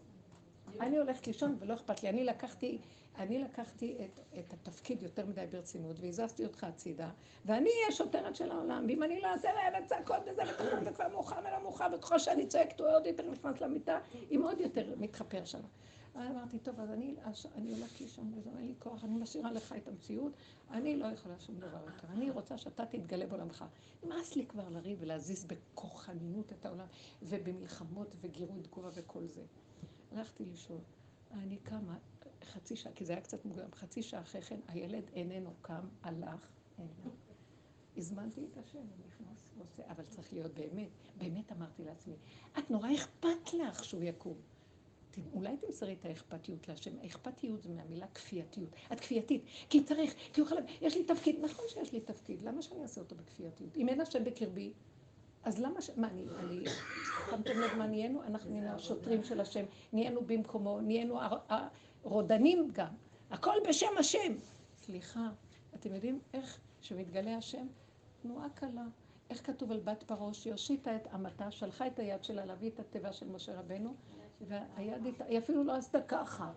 אני 0.81 0.99
הולכת 0.99 1.27
לישון 1.27 1.57
ולא 1.59 1.75
אכפת 1.75 2.03
לי. 2.03 2.09
אני 2.09 2.25
לקחתי, 2.25 2.79
אני 3.19 3.39
לקחתי 3.39 3.97
את, 4.05 4.21
את 4.39 4.53
התפקיד 4.53 5.03
יותר 5.03 5.27
מדי 5.27 5.47
ברצינות 5.51 6.01
והזזתי 6.01 6.45
אותך 6.45 6.65
הצידה, 6.65 7.11
ואני 7.45 7.71
אהיה 7.71 7.93
שוטרת 7.93 8.37
של 8.37 8.51
העולם, 8.51 8.85
ואם 8.89 9.03
אני 9.03 9.21
לא 9.21 9.27
אעשה 9.27 9.53
להם 9.53 9.83
את 9.83 9.89
צעקות 9.89 10.23
וזה, 10.27 10.43
וככה 10.43 10.85
זה 10.85 10.91
כבר 10.91 11.09
מאוחר 11.09 11.41
ולא 11.41 11.63
מאוחר, 11.63 11.87
וככל 11.95 12.19
שאני 12.19 12.47
צועקת 12.47 12.81
הוא 12.81 12.89
עוד 12.89 13.07
יותר 13.07 13.31
נכנס 13.31 13.61
למיטה, 13.61 13.99
עם 14.31 14.43
עוד 14.43 14.61
יותר 14.61 14.95
מתחפר 14.99 15.45
שם. 15.45 15.61
אמרתי, 16.27 16.59
טוב, 16.59 16.81
אז 16.81 16.91
אני, 16.91 17.15
אני 17.57 17.75
הולכת 17.75 18.01
לישון 18.01 18.33
וזהו, 18.37 18.57
אין 18.59 18.67
לי 18.67 18.75
כוח, 18.79 19.05
אני 19.05 19.17
משאירה 19.17 19.53
לך 19.53 19.75
את 19.77 19.89
המציאות, 19.89 20.33
אני 20.71 20.97
לא 20.97 21.07
יכולה 21.07 21.35
שום 21.39 21.57
דבר 21.57 21.79
יותר. 21.87 22.07
אני 22.13 22.31
רוצה 22.31 22.59
שאתה 22.59 22.87
תתגלה 22.87 23.27
בעולמך. 23.27 23.65
נמאס 24.03 24.37
לי 24.37 24.47
כבר 24.47 24.69
לריב 24.69 24.99
ולהזיז 25.01 25.45
בכוחניות 25.45 26.53
את 26.53 26.67
העולם, 26.67 26.87
ובמלחמות 27.23 28.15
וגירוי 28.21 28.63
תגובה 28.63 28.89
וכל 28.95 29.27
זה. 29.27 29.43
הלכתי 30.13 30.45
לישון, 30.45 30.81
אני 31.33 31.57
קמה 31.57 31.99
חצי 32.45 32.77
שעה, 32.77 32.93
כי 32.93 33.05
זה 33.05 33.13
היה 33.13 33.23
קצת 33.23 33.45
מוקדם, 33.45 33.73
חצי 33.73 34.03
שעה 34.03 34.21
אחרי 34.21 34.43
כן 34.43 34.61
הילד 34.69 35.11
איננו 35.13 35.55
קם, 35.63 35.89
הלך. 36.03 36.51
הזמנתי 37.97 38.41
את 38.53 38.57
השם, 38.57 38.79
הוא 38.79 39.07
נכנס, 39.07 39.49
ועושה, 39.57 39.83
אבל 39.91 40.05
צריך 40.05 40.33
להיות 40.33 40.55
באמת, 40.55 40.89
באמת 41.19 41.53
אמרתי 41.53 41.85
לעצמי, 41.85 42.15
את 42.59 42.71
נורא 42.71 42.89
אכפת 42.95 43.53
לך 43.53 43.85
שהוא 43.85 44.03
יקום. 44.03 44.37
אולי 45.33 45.57
תמסרי 45.57 45.93
את 45.93 46.05
האכפתיות 46.05 46.69
להשם. 46.69 46.99
האכפתיות 47.03 47.63
זה 47.63 47.73
מהמילה 47.73 48.07
כפייתיות. 48.07 48.71
את 48.93 49.01
כפייתית, 49.01 49.45
כי 49.71 49.85
צריך, 49.85 50.15
כי 50.33 50.41
הוא 50.41 50.49
חלק, 50.49 50.65
יש 50.81 50.97
לי 50.97 51.05
תפקיד, 51.05 51.37
נכון 51.41 51.65
שיש 51.69 51.93
לי 51.93 52.01
תפקיד, 52.01 52.43
למה 52.43 52.63
שאני 52.63 52.83
אעשה 52.83 53.01
אותו 53.01 53.17
בכפייתיות? 53.17 53.77
אם 53.77 53.89
אין 53.89 54.01
השם 54.01 54.25
בקרבי, 54.25 54.73
אז 55.45 55.59
למה 55.61 55.81
ש... 55.83 55.91
מה, 55.97 56.09
אני... 56.09 56.65
שמתם 57.31 57.61
לב 57.61 57.75
מה 57.79 57.87
נהיינו? 57.87 58.23
אנחנו 58.23 58.51
נהיינו 58.51 58.75
השוטרים 58.75 59.25
של 59.25 59.41
השם, 59.41 59.65
נהיינו 59.93 60.21
במקומו, 60.27 60.81
נהיינו 60.81 61.21
הר- 61.21 61.39
הרודנים 62.05 62.69
גם. 62.73 62.93
הכל 63.31 63.55
בשם 63.69 63.99
השם. 63.99 64.35
סליחה, 64.77 65.29
אתם 65.75 65.95
יודעים 65.95 66.19
איך 66.35 66.59
שמתגלה 66.81 67.37
השם? 67.37 67.67
תנועה 68.23 68.49
קלה. 68.55 68.83
איך 69.31 69.47
כתוב 69.47 69.73
על 69.73 69.81
בת 69.81 70.03
פרעה 70.03 70.35
שהושיטה 70.35 70.97
את 70.97 71.07
אמתה, 71.15 71.51
שלחה 71.51 71.87
את 71.87 71.99
היד 71.99 72.25
שלה 72.25 72.45
להביא 72.45 72.71
את 72.71 72.81
התיבה 72.81 73.13
של 73.13 73.29
משה 73.29 73.59
רבנו, 73.59 73.95
והיד 74.41 75.07
איתה, 75.07 75.25
היא 75.25 75.39
אפילו 75.39 75.65
לא 75.65 75.73
עשתה 75.77 76.01
ככה. 76.03 76.51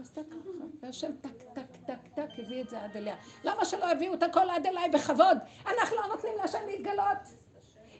עשתה 0.00 0.20
ככה, 0.30 0.48
והשם 0.82 1.12
טק, 1.20 1.42
טק, 1.54 1.76
טק, 1.86 1.98
טק, 2.14 2.28
הביא 2.38 2.62
את 2.62 2.68
זה 2.68 2.82
עד 2.82 2.96
אליה. 2.96 3.16
למה 3.44 3.64
שלא 3.64 3.90
הביאו 3.90 4.14
את 4.14 4.22
הכל 4.22 4.50
עד 4.50 4.66
אליי 4.66 4.90
בכבוד? 4.90 5.38
אנחנו 5.66 5.96
לא 5.96 6.06
נותנים 6.14 6.32
להשם 6.36 6.58
להתגלות. 6.66 7.45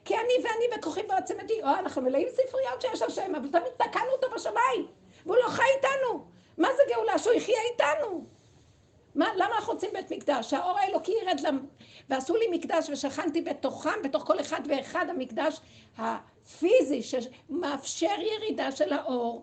כי 0.06 0.14
אני 0.14 0.34
ואני 0.42 0.78
בכוחי 0.78 1.00
ועוצמתי, 1.08 1.62
או 1.62 1.68
אנחנו 1.68 2.02
מלאים 2.02 2.28
ספריות 2.28 2.80
שיש 2.80 3.02
השם, 3.02 3.34
אבל 3.34 3.48
תמיד 3.48 3.72
תקענו 3.76 4.10
אותו 4.12 4.26
בשמיים, 4.34 4.86
והוא 5.26 5.36
לא 5.36 5.48
חי 5.48 5.62
איתנו. 5.76 6.24
מה 6.58 6.68
זה 6.76 6.82
גאולה? 6.94 7.18
שהוא 7.18 7.34
יחיה 7.34 7.58
איתנו. 7.72 8.24
מה, 9.14 9.26
למה 9.36 9.56
אנחנו 9.56 9.72
רוצים 9.72 9.90
בית 9.92 10.12
מקדש? 10.12 10.50
שהאור 10.50 10.78
האלוקי 10.78 11.12
ירד 11.22 11.40
למ... 11.40 11.66
ועשו 12.08 12.36
לי 12.36 12.44
מקדש 12.50 12.90
ושכנתי 12.90 13.40
בתוכם, 13.40 14.02
בתוך 14.04 14.22
כל 14.26 14.40
אחד 14.40 14.60
ואחד 14.68 15.06
המקדש 15.08 15.60
הפיזי 15.98 17.02
שמאפשר 17.02 18.20
ירידה 18.20 18.72
של 18.72 18.92
האור, 18.92 19.42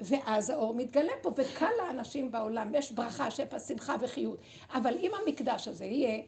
ואז 0.00 0.50
האור 0.50 0.74
מתגלה 0.74 1.12
פה, 1.22 1.30
וקל 1.36 1.70
לאנשים 1.78 2.30
בעולם, 2.30 2.74
יש 2.74 2.92
ברכה, 2.92 3.30
שפע, 3.30 3.58
שמחה 3.58 3.96
וחיות. 4.00 4.38
אבל 4.74 4.94
אם 5.00 5.10
המקדש 5.14 5.68
הזה 5.68 5.84
יהיה 5.84 6.22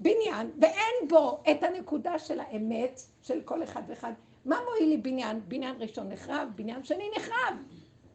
בניין, 0.00 0.50
ואין 0.60 1.08
בו 1.08 1.42
את 1.50 1.62
הנקודה 1.62 2.18
של 2.18 2.40
האמת 2.40 3.00
של 3.22 3.40
כל 3.44 3.62
אחד 3.62 3.82
ואחד, 3.88 4.12
מה 4.44 4.56
מועיל 4.64 4.88
לי 4.88 4.96
בניין? 4.96 5.40
בניין 5.48 5.76
ראשון 5.78 6.08
נחרב, 6.08 6.48
בניין 6.54 6.84
שני 6.84 7.10
נחרב. 7.16 7.56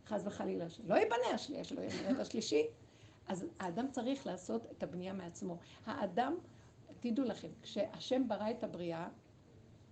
חס 0.07 0.21
וחלילה, 0.25 0.69
שלא 0.69 0.95
ייבנה 0.95 1.27
השלישי, 1.33 1.63
שלא 1.63 1.81
ייבנה 1.81 2.21
השלישי. 2.21 2.67
אז 3.27 3.45
האדם 3.59 3.88
צריך 3.91 4.27
לעשות 4.27 4.65
את 4.71 4.83
הבנייה 4.83 5.13
מעצמו. 5.13 5.57
האדם, 5.86 6.36
תדעו 6.99 7.25
לכם, 7.25 7.47
כשהשם 7.61 8.27
ברא 8.27 8.51
את 8.51 8.63
הבריאה, 8.63 9.07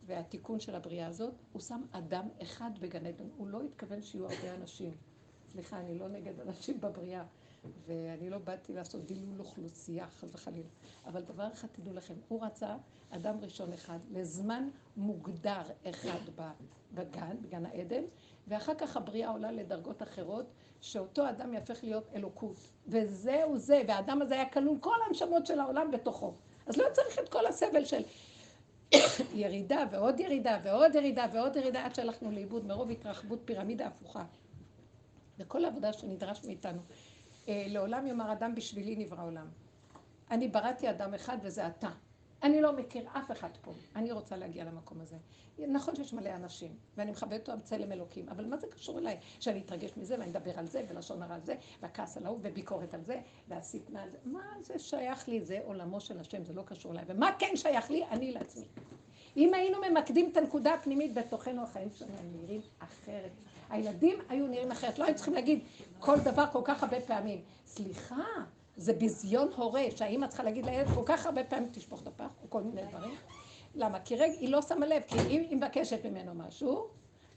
והתיקון 0.05 0.59
של 0.59 0.75
הבריאה 0.75 1.07
הזאת, 1.07 1.33
הוא 1.53 1.61
שם 1.61 1.81
אדם 1.91 2.27
אחד 2.41 2.71
בגן 2.79 3.05
עדן. 3.05 3.27
הוא 3.37 3.47
לא 3.47 3.61
התכוון 3.61 4.01
שיהיו 4.01 4.25
הרבה 4.25 4.55
אנשים. 4.55 4.91
סליחה, 5.51 5.79
אני 5.79 5.99
לא 5.99 6.07
נגד 6.07 6.39
אנשים 6.39 6.81
בבריאה, 6.81 7.23
ואני 7.85 8.29
לא 8.29 8.37
באתי 8.37 8.73
לעשות 8.73 9.05
דילול 9.05 9.39
אוכלוסייה, 9.39 10.07
חס 10.07 10.27
וחלילה. 10.33 10.69
אבל 11.05 11.21
דבר 11.21 11.47
אחד 11.53 11.67
תדעו 11.71 11.93
לכם, 11.93 12.13
הוא 12.27 12.45
רצה 12.45 12.75
אדם 13.09 13.39
ראשון 13.41 13.73
אחד 13.73 13.99
לזמן 14.11 14.69
מוגדר 14.97 15.61
אחד 15.89 16.19
בגן, 16.93 17.35
בגן 17.41 17.65
העדן, 17.65 18.03
ואחר 18.47 18.73
כך 18.75 18.97
הבריאה 18.97 19.29
עולה 19.29 19.51
לדרגות 19.51 20.03
אחרות, 20.03 20.45
שאותו 20.81 21.29
אדם 21.29 21.53
יהפך 21.53 21.83
להיות 21.83 22.09
אלוקות. 22.15 22.57
וזהו 22.87 23.57
זה, 23.57 23.81
והאדם 23.87 24.21
הזה 24.21 24.33
היה 24.33 24.49
כלול 24.49 24.77
כל 24.79 24.95
הנשמות 25.07 25.45
של 25.45 25.59
העולם 25.59 25.91
בתוכו. 25.91 26.33
אז 26.67 26.77
לא 26.77 26.85
צריך 26.93 27.19
את 27.19 27.29
כל 27.29 27.45
הסבל 27.45 27.85
של 27.85 28.01
ירידה 29.33 29.85
ועוד 29.91 30.19
ירידה 30.19 30.59
ועוד 30.63 30.95
ירידה 30.95 31.25
ועוד 31.33 31.55
ירידה 31.55 31.85
עד 31.85 31.95
שהלכנו 31.95 32.31
לאיבוד 32.31 32.65
מרוב 32.65 32.91
התרחבות 32.91 33.39
פירמידה 33.45 33.87
הפוכה. 33.87 34.25
וכל 35.39 35.65
העבודה 35.65 35.93
שנדרש 35.93 36.43
מאיתנו. 36.43 36.81
אה, 37.47 37.65
לעולם 37.67 38.07
יאמר 38.07 38.31
אדם 38.31 38.55
בשבילי 38.55 38.95
נברא 38.95 39.23
עולם. 39.23 39.47
אני 40.31 40.47
בראתי 40.47 40.89
אדם 40.89 41.13
אחד 41.13 41.37
וזה 41.41 41.67
אתה. 41.67 41.89
אני 42.43 42.61
לא 42.61 42.73
מכיר 42.75 43.07
אף 43.13 43.31
אחד 43.31 43.49
פה. 43.61 43.71
אני 43.95 44.11
רוצה 44.11 44.37
להגיע 44.37 44.63
למקום 44.63 45.01
הזה. 45.01 45.17
נכון 45.59 45.95
שיש 45.95 46.13
מלא 46.13 46.29
אנשים, 46.29 46.71
ואני 46.97 47.11
מכבדת 47.11 47.49
אותם 47.49 47.61
צלם 47.61 47.91
אלוקים, 47.91 48.29
אבל 48.29 48.45
מה 48.45 48.57
זה 48.57 48.67
קשור 48.67 48.99
אליי? 48.99 49.17
שאני 49.39 49.59
אתרגש 49.59 49.97
מזה 49.97 50.15
ואני 50.19 50.31
אדבר 50.31 50.59
על 50.59 50.65
זה, 50.67 50.81
ולשון 50.89 51.21
הרע 51.21 51.35
על 51.35 51.41
זה, 51.41 51.55
והכעס 51.81 52.17
על 52.17 52.25
ההוא, 52.25 52.39
וביקורת 52.41 52.93
על 52.93 53.03
זה, 53.03 53.21
והשטנה 53.47 54.03
על 54.03 54.09
זה. 54.09 54.17
מה 54.25 54.43
זה 54.61 54.79
שייך 54.79 55.27
לי? 55.27 55.41
זה 55.41 55.59
עולמו 55.65 56.01
של 56.01 56.19
השם, 56.19 56.43
זה 56.43 56.53
לא 56.53 56.63
קשור 56.65 56.91
אליי. 56.91 57.03
ומה 57.07 57.29
כן 57.39 57.55
שייך 57.55 57.91
לי? 57.91 58.05
אני 58.05 58.31
לעצמי. 58.31 58.65
אם 59.37 59.53
היינו 59.53 59.77
ממקדים 59.89 60.29
את 60.31 60.37
הנקודה 60.37 60.73
הפנימית 60.73 61.13
בתוכנו, 61.13 61.63
החיים 61.63 61.89
שלנו 61.91 62.31
נראים 62.31 62.61
אחרת. 62.79 63.31
הילדים 63.73 64.19
היו 64.29 64.47
נראים 64.47 64.71
אחרת. 64.71 64.99
לא 64.99 65.05
היו 65.05 65.15
צריכים 65.15 65.33
להגיד 65.33 65.59
כל 65.99 66.19
דבר 66.19 66.45
כל 66.51 66.61
כך 66.63 66.83
הרבה 66.83 67.01
פעמים. 67.01 67.41
סליחה, 67.65 68.23
זה 68.77 68.93
ביזיון 68.93 69.49
הורה, 69.55 69.83
שהאימא 69.95 70.27
צריכה 70.27 70.43
להגיד 70.43 70.65
לילד 70.65 70.87
כל 70.95 71.01
כך 71.05 71.25
הרבה 71.25 71.43
פעמים 71.43 71.69
תשפוך 71.71 72.01
את 72.01 72.07
הפח, 72.07 72.29
או 72.43 72.49
כל 72.49 72.63
מיני 72.63 72.81
דברים. 72.83 73.15
למה? 73.75 73.99
כי 73.99 74.15
רגע, 74.15 74.33
היא 74.39 74.49
לא 74.49 74.61
שמה 74.61 74.85
לב, 74.85 75.01
כי 75.07 75.19
היא, 75.19 75.39
היא 75.39 75.57
מבקשת 75.57 76.05
ממנו 76.05 76.33
משהו, 76.33 76.87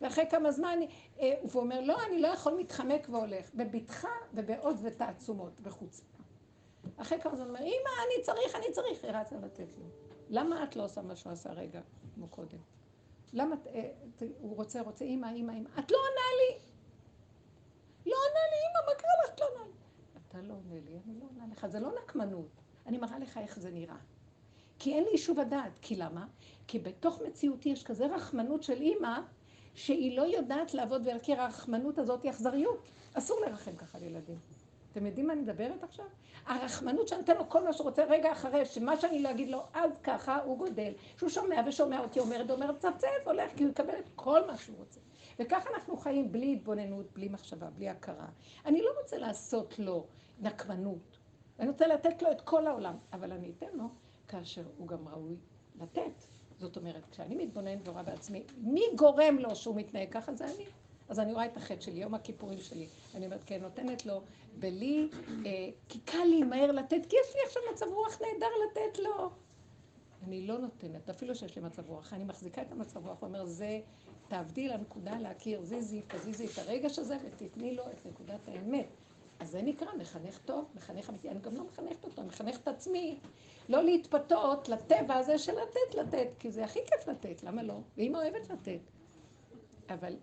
ואחרי 0.00 0.24
כמה 0.30 0.52
זמן, 0.52 0.78
אה, 1.20 1.34
והוא 1.44 1.62
אומר, 1.62 1.80
לא, 1.80 1.96
אני 2.08 2.22
לא 2.22 2.28
יכול, 2.28 2.54
מתחמק 2.58 3.06
והולך, 3.10 3.50
בבטחה 3.54 4.08
ובעוז 4.34 4.80
ותעצומות, 4.84 5.60
בחוצפה. 5.60 6.16
אחרי 6.96 7.20
כמה 7.20 7.36
זמן 7.36 7.48
אומר, 7.48 7.60
אמא, 7.60 7.90
אני 8.06 8.22
צריך, 8.22 8.54
אני 8.54 8.72
צריך, 8.72 9.04
היא 9.04 9.12
רצה 9.12 9.36
לתת 9.36 9.68
לו. 9.78 9.84
למה 10.30 10.64
את 10.64 10.76
לא 10.76 10.84
עושה 10.84 11.02
מה 11.02 11.16
שהוא 11.16 11.32
עשה 11.32 11.52
רגע, 11.52 11.80
כמו 12.14 12.28
קודם? 12.28 12.75
למה, 13.32 13.56
אה, 13.74 13.90
הוא 14.40 14.56
רוצה, 14.56 14.80
רוצה, 14.80 15.04
אמא, 15.04 15.26
אמא, 15.26 15.52
אמא, 15.52 15.68
את 15.78 15.90
לא 15.90 15.96
עונה 15.96 16.28
לי. 16.40 16.58
לא 18.06 18.16
עונה 18.16 18.40
לי, 18.50 18.58
אמא, 18.70 18.86
מה 18.86 18.94
קרה 18.98 19.10
לך? 19.24 19.34
את 19.34 19.40
לא 19.40 19.46
עונה 19.46 19.64
לי. 19.64 19.72
אתה 20.28 20.40
לא 20.42 20.54
עונה 20.54 20.74
לי, 20.74 20.98
אני 21.04 21.20
לא 21.20 21.26
עונה 21.30 21.52
לך. 21.52 21.66
זה 21.66 21.80
לא 21.80 21.92
נקמנות. 22.02 22.48
אני 22.86 22.98
מראה 22.98 23.18
לך 23.18 23.38
איך 23.38 23.58
זה 23.58 23.70
נראה. 23.70 23.96
כי 24.78 24.94
אין 24.94 25.04
לי 25.04 25.10
יישוב 25.10 25.40
הדעת. 25.40 25.78
כי 25.82 25.96
למה? 25.96 26.26
כי 26.66 26.78
בתוך 26.78 27.20
מציאותי 27.26 27.68
יש 27.68 27.84
כזה 27.84 28.06
רחמנות 28.06 28.62
של 28.62 28.80
אימא, 28.80 29.20
שהיא 29.74 30.16
לא 30.16 30.22
יודעת 30.22 30.74
לעבוד 30.74 31.02
ולהכיר 31.06 31.40
הרחמנות 31.40 31.98
הזאת 31.98 32.22
היא 32.22 32.30
אכזריות. 32.30 32.88
אסור 33.14 33.40
לרחם 33.40 33.76
ככה 33.76 33.98
לילדים. 33.98 34.38
אתם 34.96 35.06
יודעים 35.06 35.26
מה 35.26 35.32
אני 35.32 35.42
מדברת 35.42 35.82
עכשיו? 35.82 36.04
הרחמנות 36.46 37.08
שאני 37.08 37.20
נותן 37.20 37.36
לו 37.36 37.48
כל 37.48 37.64
מה 37.64 37.72
שהוא 37.72 37.84
רוצה 37.84 38.04
רגע 38.04 38.32
אחרי, 38.32 38.64
שמה 38.64 38.96
שאני 38.96 39.22
לא 39.22 39.30
אגיד 39.30 39.48
לו, 39.48 39.62
אז 39.74 39.90
ככה 40.02 40.42
הוא 40.42 40.58
גודל. 40.58 40.92
שהוא 41.16 41.30
שומע 41.30 41.62
ושומע 41.66 42.00
אותי 42.00 42.20
אומרת, 42.20 42.50
אומרת, 42.50 42.78
צפצף, 42.78 43.08
הולך, 43.24 43.50
כי 43.56 43.62
הוא 43.62 43.70
יקבל 43.70 43.98
את 43.98 44.08
כל 44.14 44.46
מה 44.46 44.56
שהוא 44.56 44.76
רוצה. 44.78 45.00
וככה 45.38 45.70
אנחנו 45.74 45.96
חיים 45.96 46.32
בלי 46.32 46.52
התבוננות, 46.52 47.12
בלי 47.12 47.28
מחשבה, 47.28 47.70
בלי 47.70 47.88
הכרה. 47.88 48.26
אני 48.66 48.82
לא 48.82 48.90
רוצה 49.02 49.18
לעשות 49.18 49.78
לו 49.78 50.06
נקמנות. 50.40 51.18
אני 51.58 51.68
רוצה 51.68 51.86
לתת 51.86 52.22
לו 52.22 52.30
את 52.30 52.40
כל 52.40 52.66
העולם, 52.66 52.96
אבל 53.12 53.32
אני 53.32 53.52
אתן 53.58 53.70
לו 53.74 53.88
כאשר 54.28 54.64
הוא 54.76 54.88
גם 54.88 55.08
ראוי 55.08 55.36
לתת. 55.80 56.24
זאת 56.58 56.76
אומרת, 56.76 57.06
כשאני 57.10 57.34
מתבונן 57.34 57.78
ורואה 57.84 58.02
בעצמי, 58.02 58.42
מי 58.56 58.82
גורם 58.94 59.38
לו 59.38 59.56
שהוא 59.56 59.76
מתנהג 59.76 60.08
ככה? 60.10 60.34
זה 60.34 60.44
אני. 60.44 60.66
אז 61.08 61.20
אני 61.20 61.32
רואה 61.32 61.46
את 61.46 61.56
החטא 61.56 61.80
שלי, 61.80 62.00
יום 62.00 62.14
הכיפורים 62.14 62.60
שלי. 62.60 62.86
אני 63.14 63.26
אומרת, 63.26 63.40
כן, 63.46 63.62
נותנת 63.62 64.06
לו, 64.06 64.22
בלי, 64.58 65.08
אה, 65.46 65.68
כי 65.88 65.98
קל 65.98 66.24
לי 66.24 66.42
מהר 66.42 66.72
לתת, 66.72 67.06
כי 67.08 67.16
יש 67.16 67.34
לי 67.34 67.40
עכשיו 67.46 67.62
מצב 67.72 67.86
רוח 67.86 68.20
נהדר 68.20 68.46
לתת 68.66 68.98
לו. 68.98 69.30
אני 70.26 70.46
לא 70.46 70.58
נותנת, 70.58 71.10
אפילו 71.10 71.34
שיש 71.34 71.56
לי 71.56 71.62
מצב 71.62 71.90
רוח. 71.90 72.12
אני 72.12 72.24
מחזיקה 72.24 72.62
את 72.62 72.72
המצב 72.72 73.06
רוח, 73.06 73.22
ואומר, 73.22 73.44
זה, 73.44 73.80
תעבדי 74.28 74.68
לנקודה 74.68 75.18
להכיר, 75.20 75.62
זיזי, 75.62 76.02
תזיזי 76.08 76.46
את 76.46 76.58
הרגש 76.58 76.98
הזה 76.98 77.16
ותתני 77.24 77.74
לו 77.74 77.82
את 77.82 78.06
נקודת 78.06 78.48
האמת. 78.48 78.86
אז 79.40 79.50
זה 79.50 79.62
נקרא 79.62 79.88
מחנך 79.98 80.38
טוב, 80.38 80.64
מחנך 80.74 81.10
אמיתי. 81.10 81.28
אני 81.28 81.40
גם 81.40 81.56
לא 81.56 81.64
מחנכת 81.64 82.04
אותו, 82.04 82.20
אני 82.20 82.28
מחנכת 82.28 82.62
את 82.62 82.68
עצמי. 82.68 83.18
לא 83.68 83.84
להתפתות 83.84 84.68
לטבע 84.68 85.14
הזה 85.14 85.38
של 85.38 85.52
לתת, 85.52 85.94
לתת, 85.94 86.28
כי 86.38 86.50
זה 86.50 86.64
הכי 86.64 86.78
כיף 86.86 87.08
לתת, 87.08 87.42
למה 87.42 87.62
לא? 87.62 87.78
ואמא 87.96 88.18
אוהבת 88.18 88.50
לתת. 88.50 88.80
אבל 89.88 90.16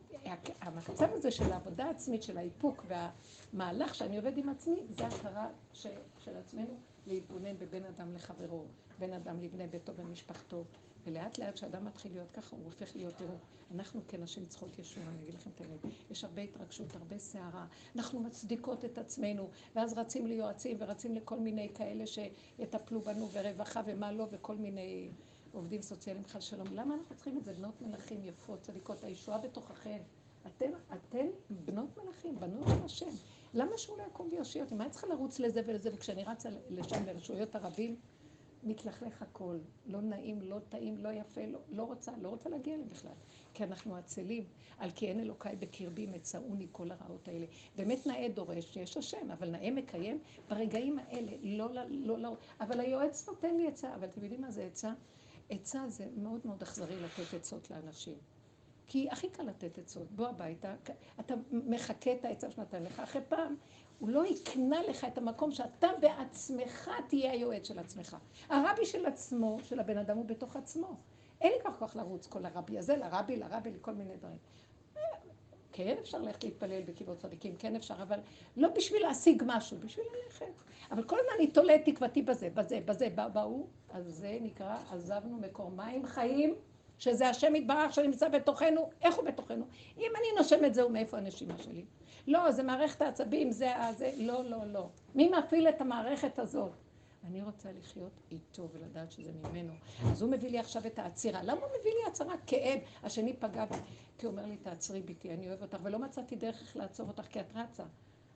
המצב 0.61 1.07
הזה 1.13 1.31
של 1.31 1.51
העבודה 1.51 1.85
העצמית, 1.85 2.23
של 2.23 2.37
האיפוק 2.37 2.85
והמהלך 2.87 3.95
שאני 3.95 4.17
עובד 4.17 4.37
עם 4.37 4.49
עצמי, 4.49 4.79
זה 4.97 5.07
הכרה 5.07 5.47
ש, 5.73 5.87
של 6.19 6.37
עצמנו 6.37 6.77
להתבונן 7.07 7.57
בבין 7.57 7.83
אדם 7.85 8.13
לחברו, 8.13 8.65
בין 8.99 9.13
אדם 9.13 9.39
לבני 9.41 9.67
ביתו 9.67 9.95
ומשפחתו. 9.95 10.63
ולאט 11.05 11.37
לאט 11.37 11.53
כשאדם 11.53 11.85
מתחיל 11.85 12.11
להיות 12.11 12.31
ככה, 12.31 12.55
הוא 12.55 12.65
הופך 12.65 12.95
להיות, 12.95 13.13
תראו, 13.13 13.33
אנחנו 13.75 14.01
כנשים 14.07 14.45
צריכות 14.45 14.79
ישועה, 14.79 15.07
אני 15.07 15.23
אגיד 15.23 15.33
לכם 15.33 15.49
את 15.55 15.61
האמת. 15.61 15.93
יש 16.11 16.23
הרבה 16.23 16.41
התרגשות, 16.41 16.95
הרבה 16.95 17.17
סערה. 17.17 17.65
אנחנו 17.95 18.19
מצדיקות 18.19 18.85
את 18.85 18.97
עצמנו, 18.97 19.49
ואז 19.75 19.93
רצים 19.93 20.27
ליועצים 20.27 20.77
ורצים 20.79 21.15
לכל 21.15 21.39
מיני 21.39 21.69
כאלה 21.75 22.03
שיטפלו 22.07 23.01
בנו, 23.01 23.29
ורווחה 23.31 23.81
ומה 23.85 24.11
לא, 24.11 24.27
וכל 24.31 24.55
מיני 24.55 25.09
עובדים 25.53 25.81
סוציאליים 25.81 26.25
חס 26.25 26.43
שלום. 26.43 26.67
למה 26.71 26.95
אנחנו 26.95 27.15
צריכים 27.15 27.37
את 27.37 27.43
זה? 27.45 27.53
בנות 27.53 27.81
מלכים 27.81 28.23
יפות, 28.23 28.61
צדיקות, 28.61 29.03
הישועה 29.03 29.37
בתוככן. 29.37 30.01
אתן, 30.47 30.71
אתן 30.93 31.25
בנות 31.49 31.97
מלכים, 32.05 32.39
בנות 32.39 32.67
של 32.67 32.85
השם. 32.85 33.09
למה 33.53 33.77
שהוא 33.77 33.97
לא 33.97 34.03
יקום 34.03 34.29
ויושיע 34.31 34.63
אותי? 34.63 34.75
מה 34.75 34.83
אני 34.83 34.91
צריכה 34.91 35.07
לרוץ 35.07 35.39
לזה 35.39 35.61
ולזה? 35.67 35.89
וכשאני 35.93 36.23
רצה 36.23 36.49
לשם 36.69 37.05
ברשויות 37.05 37.55
ערבים, 37.55 37.95
מתלכלך 38.63 39.21
הכל, 39.21 39.59
לא 39.85 40.01
נעים, 40.01 40.41
לא 40.41 40.59
טעים, 40.69 40.97
לא 40.97 41.09
יפה, 41.09 41.45
לא, 41.45 41.59
לא 41.69 41.83
רוצה, 41.83 42.11
לא 42.21 42.29
רוצה 42.29 42.49
להגיע 42.49 42.73
אליהם 42.73 42.89
בכלל. 42.89 43.11
כי 43.53 43.63
אנחנו 43.63 43.95
עצלים, 43.95 44.43
על 44.77 44.91
כי 44.91 45.07
אין 45.07 45.19
אלוקיי 45.19 45.55
בקרבי 45.55 46.05
מצאוני 46.05 46.67
כל 46.71 46.91
הרעות 46.91 47.27
האלה. 47.27 47.45
באמת 47.75 48.07
נאה 48.07 48.27
דורש, 48.33 48.77
יש 48.77 48.97
השם, 48.97 49.31
אבל 49.31 49.49
נאה 49.49 49.71
מקיים 49.71 50.19
ברגעים 50.49 50.99
האלה, 50.99 51.31
לא, 51.41 51.73
לא, 51.73 51.81
לא, 51.89 52.19
לא. 52.19 52.35
אבל 52.59 52.79
היועץ 52.79 53.29
נותן 53.29 53.55
לי 53.55 53.67
עצה, 53.67 53.95
אבל 53.95 54.07
אתם 54.07 54.23
יודעים 54.23 54.41
מה 54.41 54.51
זה 54.51 54.65
עצה? 54.65 54.93
עצה 55.53 55.87
זה 55.87 56.05
מאוד 56.15 56.41
מאוד 56.45 56.61
אכזרי 56.61 56.95
לתת 56.95 57.33
עצות 57.33 57.71
לאנשים. 57.71 58.17
כי 58.87 59.09
הכי 59.11 59.29
קל 59.29 59.43
לתת 59.43 59.77
עצות. 59.77 60.11
בוא 60.11 60.27
הביתה, 60.27 60.75
אתה 61.19 61.33
מחכה 61.51 62.13
את 62.13 62.25
העצה 62.25 62.51
שנתן 62.51 62.83
לך. 62.83 62.99
אחרי 62.99 63.21
פעם, 63.27 63.55
הוא 63.99 64.09
לא 64.09 64.27
יקנה 64.27 64.81
לך 64.81 65.05
את 65.05 65.17
המקום 65.17 65.51
שאתה 65.51 65.87
בעצמך 66.01 66.91
תהיה 67.09 67.31
היועץ 67.31 67.67
של 67.67 67.79
עצמך. 67.79 68.17
הרבי 68.49 68.85
של 68.85 69.05
עצמו, 69.05 69.57
של 69.63 69.79
הבן 69.79 69.97
אדם, 69.97 70.17
הוא 70.17 70.25
בתוך 70.25 70.55
עצמו. 70.55 70.95
אין 71.41 71.51
לי 71.51 71.59
כבר 71.61 71.73
כוח 71.79 71.95
לרוץ 71.95 72.27
כל 72.27 72.45
הרבי 72.45 72.77
הזה, 72.77 72.97
לרבי, 72.97 73.37
לרבי, 73.37 73.71
לכל 73.71 73.93
מיני 73.93 74.17
דברים. 74.17 74.37
כן 75.73 75.95
אפשר 76.01 76.17
ללכת 76.17 76.43
להתפלל 76.43 76.81
בקברות 76.81 77.17
צדיקים, 77.17 77.55
כן 77.55 77.75
אפשר, 77.75 77.93
אבל 78.01 78.19
לא 78.57 78.69
בשביל 78.69 79.01
להשיג 79.01 79.43
משהו, 79.45 79.77
בשביל 79.77 80.05
ללכת. 80.25 80.45
אבל 80.91 81.03
כל 81.03 81.15
הזמן 81.19 81.31
אני 81.37 81.47
תולה 81.47 81.75
את 81.75 81.81
תקוותי 81.85 82.21
בזה, 82.21 82.49
בזה, 82.49 82.79
בזה, 82.85 83.07
בהוא, 83.33 83.67
אז 83.89 84.05
זה 84.05 84.37
נקרא 84.41 84.77
עזבנו 84.91 85.37
מקור 85.37 85.71
מים 85.71 86.05
חיים, 86.05 86.55
שזה 86.99 87.29
השם 87.29 87.55
יתברך 87.55 87.93
שנמצא 87.93 88.29
בתוכנו, 88.29 88.89
איך 89.01 89.15
הוא 89.15 89.25
בתוכנו? 89.25 89.65
אם 89.97 90.11
אני 90.19 90.27
נושמת 90.37 90.73
זהו, 90.73 90.89
מאיפה 90.89 91.17
הנשימה 91.17 91.57
שלי? 91.57 91.85
לא, 92.27 92.51
זה 92.51 92.63
מערכת 92.63 93.01
העצבים, 93.01 93.51
זה 93.51 93.75
ה... 93.75 93.93
זה, 93.93 94.11
לא, 94.17 94.43
לא, 94.45 94.57
לא. 94.65 94.89
מי 95.15 95.29
מפעיל 95.29 95.69
את 95.69 95.81
המערכת 95.81 96.39
הזאת? 96.39 96.71
אני 97.27 97.41
רוצה 97.41 97.71
לחיות 97.71 98.11
איתו 98.31 98.69
ולדעת 98.73 99.11
שזה 99.11 99.31
ממנו. 99.31 99.73
אז 100.11 100.21
הוא 100.21 100.31
מביא 100.31 100.49
לי 100.49 100.59
עכשיו 100.59 100.87
את 100.87 100.99
העצירה. 100.99 101.43
למה 101.43 101.61
הוא 101.61 101.69
מביא 101.79 101.91
לי 101.91 101.99
הצהרה? 102.07 102.35
כאב. 102.47 102.79
השני 103.03 103.33
פגע 103.33 103.65
בי. 103.65 103.75
כי 104.17 104.25
הוא 104.25 104.31
אומר 104.31 104.45
לי, 104.45 104.57
תעצרי 104.57 105.01
ביתי, 105.01 105.33
אני 105.33 105.49
אוהב 105.49 105.61
אותך, 105.61 105.77
ולא 105.83 105.99
מצאתי 105.99 106.35
דרך 106.35 106.61
איך 106.61 106.77
לעצור 106.77 107.07
אותך, 107.07 107.23
כי 107.23 107.39
את 107.39 107.45
רצה. 107.55 107.83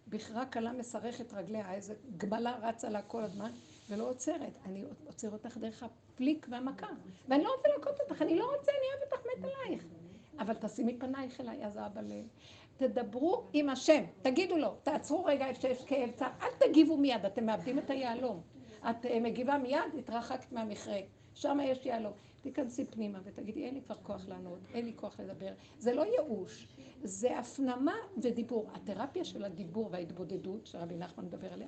בכרה 0.08 0.46
קלה 0.46 0.74
מסרכת 0.74 1.34
רגליה, 1.34 1.74
איזה 1.74 1.96
גמלה 2.18 2.58
רצה 2.62 2.90
לה 2.90 3.02
כל 3.02 3.24
הזמן, 3.24 3.52
ולא 3.90 4.10
עוצרת. 4.10 4.58
אני 4.66 4.86
עוצר 5.08 5.32
אותך 5.32 5.58
דרך 5.58 5.84
הפליק 5.84 6.48
והמכה. 6.50 6.88
ואני 7.28 7.44
לא 7.44 7.54
רוצה 7.56 7.68
להכות 7.78 8.00
אותך, 8.00 8.22
אני 8.22 8.40
לא 8.40 8.46
רוצה, 8.58 8.72
אני 8.72 8.88
אוהב 8.92 9.12
אותך, 9.12 9.26
מת 9.26 9.44
עלייך. 9.44 9.84
אבל 10.40 10.54
תשימי 10.54 11.00
פנייך 11.00 11.42
אליי, 11.42 11.66
אז 11.66 11.78
אבא 11.78 12.02
ל... 12.02 12.12
תדברו 12.78 13.44
עם 13.54 13.70
השם, 13.70 14.04
תגידו 14.22 14.58
לו, 14.58 14.76
תעצרו 14.84 15.26
רגע 15.26 15.48
איפה 15.48 15.62
שיש 15.62 15.86
כאב 15.86 16.12
צער, 16.12 16.30
אל 16.42 16.48
תגיבו 16.60 16.98
מיד, 16.98 17.26
אתם 17.26 17.46
מאבדים 17.46 17.80
את 17.80 17.90
היהלום. 17.90 18.42
את 18.90 19.06
אה, 19.06 19.20
מגיבה 19.20 19.58
מיד, 19.58 19.82
התרחקת 20.00 20.52
מהמכרה. 20.52 21.00
שם 21.34 21.58
יש 21.64 21.86
יהלום. 21.86 22.14
תיכנסי 22.42 22.86
פנימה 22.86 23.20
ותגידי, 23.24 23.66
אין 23.66 23.74
לי 23.74 23.82
כבר 23.82 23.96
כוח 24.04 24.28
לענות, 24.28 24.60
אין 24.74 24.86
לי 24.86 24.94
כוח 24.96 25.20
לדבר. 25.20 25.54
זה 25.80 25.94
לא 25.94 26.06
ייאוש, 26.06 26.68
זה 27.04 27.40
הפנמה 27.40 27.96
ודיבור. 28.18 28.70
התרפיה 28.74 29.26
של 29.26 29.46
הדיבור 29.46 29.90
וההתבודדות, 29.92 30.68
שרבי 30.68 30.96
נחמן 30.96 31.26
מדבר 31.26 31.54
עליה, 31.54 31.68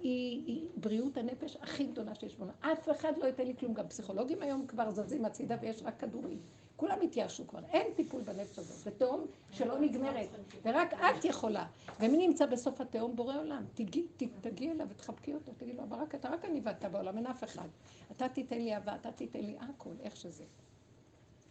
היא, 0.00 0.46
היא 0.46 0.68
בריאות 0.76 1.16
הנפש 1.16 1.56
הכי 1.60 1.84
גדולה 1.84 2.14
שיש 2.14 2.36
בנו. 2.36 2.52
אף 2.60 2.90
אחד 2.90 3.12
לא 3.18 3.26
ייתן 3.26 3.46
לי 3.46 3.56
כלום. 3.56 3.74
גם 3.74 3.88
פסיכולוגים 3.88 4.42
היום 4.42 4.66
כבר 4.66 4.90
זזים 4.90 5.24
הצידה 5.24 5.56
ויש 5.60 5.82
רק 5.82 6.00
כדורים. 6.00 6.38
כולם 6.78 7.00
התייאשו 7.02 7.46
כבר, 7.46 7.60
אין 7.64 7.86
טיפול 7.96 8.22
בנפש 8.22 8.58
הזאת, 8.58 8.76
זה 8.76 8.90
תהום 8.90 9.26
שלא 9.50 9.78
נגמרת, 9.78 10.28
ורק 10.64 10.92
את 10.92 11.24
יכולה. 11.24 11.66
ומי 12.00 12.26
נמצא 12.26 12.46
בסוף 12.46 12.80
התהום? 12.80 13.16
בורא 13.16 13.36
עולם. 13.38 13.64
תגיעי 13.74 14.06
תגיע 14.40 14.72
אליו 14.72 14.86
ותחבקי 14.90 15.34
אותו, 15.34 15.52
תגידי 15.56 15.76
לו, 15.76 15.82
אבל 15.82 15.96
רק 15.96 16.14
אתה 16.14 16.28
רק 16.28 16.44
אני 16.44 16.60
ואתה 16.64 16.88
בעולם, 16.88 17.16
אין 17.16 17.26
אף 17.26 17.44
אחד. 17.44 17.68
אתה 18.10 18.28
תיתן 18.28 18.58
לי 18.58 18.74
אהבה, 18.74 18.94
אתה 18.94 19.12
תיתן 19.12 19.40
לי 19.40 19.56
הכל, 19.60 19.90
איך 20.00 20.16
שזה. 20.16 20.44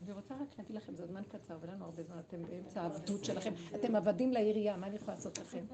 אני 0.03 0.11
רוצה 0.11 0.35
רק 0.35 0.57
להגיד 0.57 0.75
לכם, 0.75 0.95
זה 0.95 1.05
זמן 1.05 1.21
קצר, 1.29 1.57
ואין 1.61 1.73
לנו 1.73 1.85
הרבה 1.85 2.03
זמן, 2.03 2.19
אתם 2.27 2.41
באמצע 2.43 2.81
העבדות 2.81 3.25
שלכם, 3.25 3.53
אתם 3.75 3.95
עבדים 3.95 4.31
לעירייה, 4.31 4.77
מה 4.77 4.87
אני 4.87 4.95
יכולה 4.95 5.13
לעשות 5.13 5.37
לכם? 5.37 5.65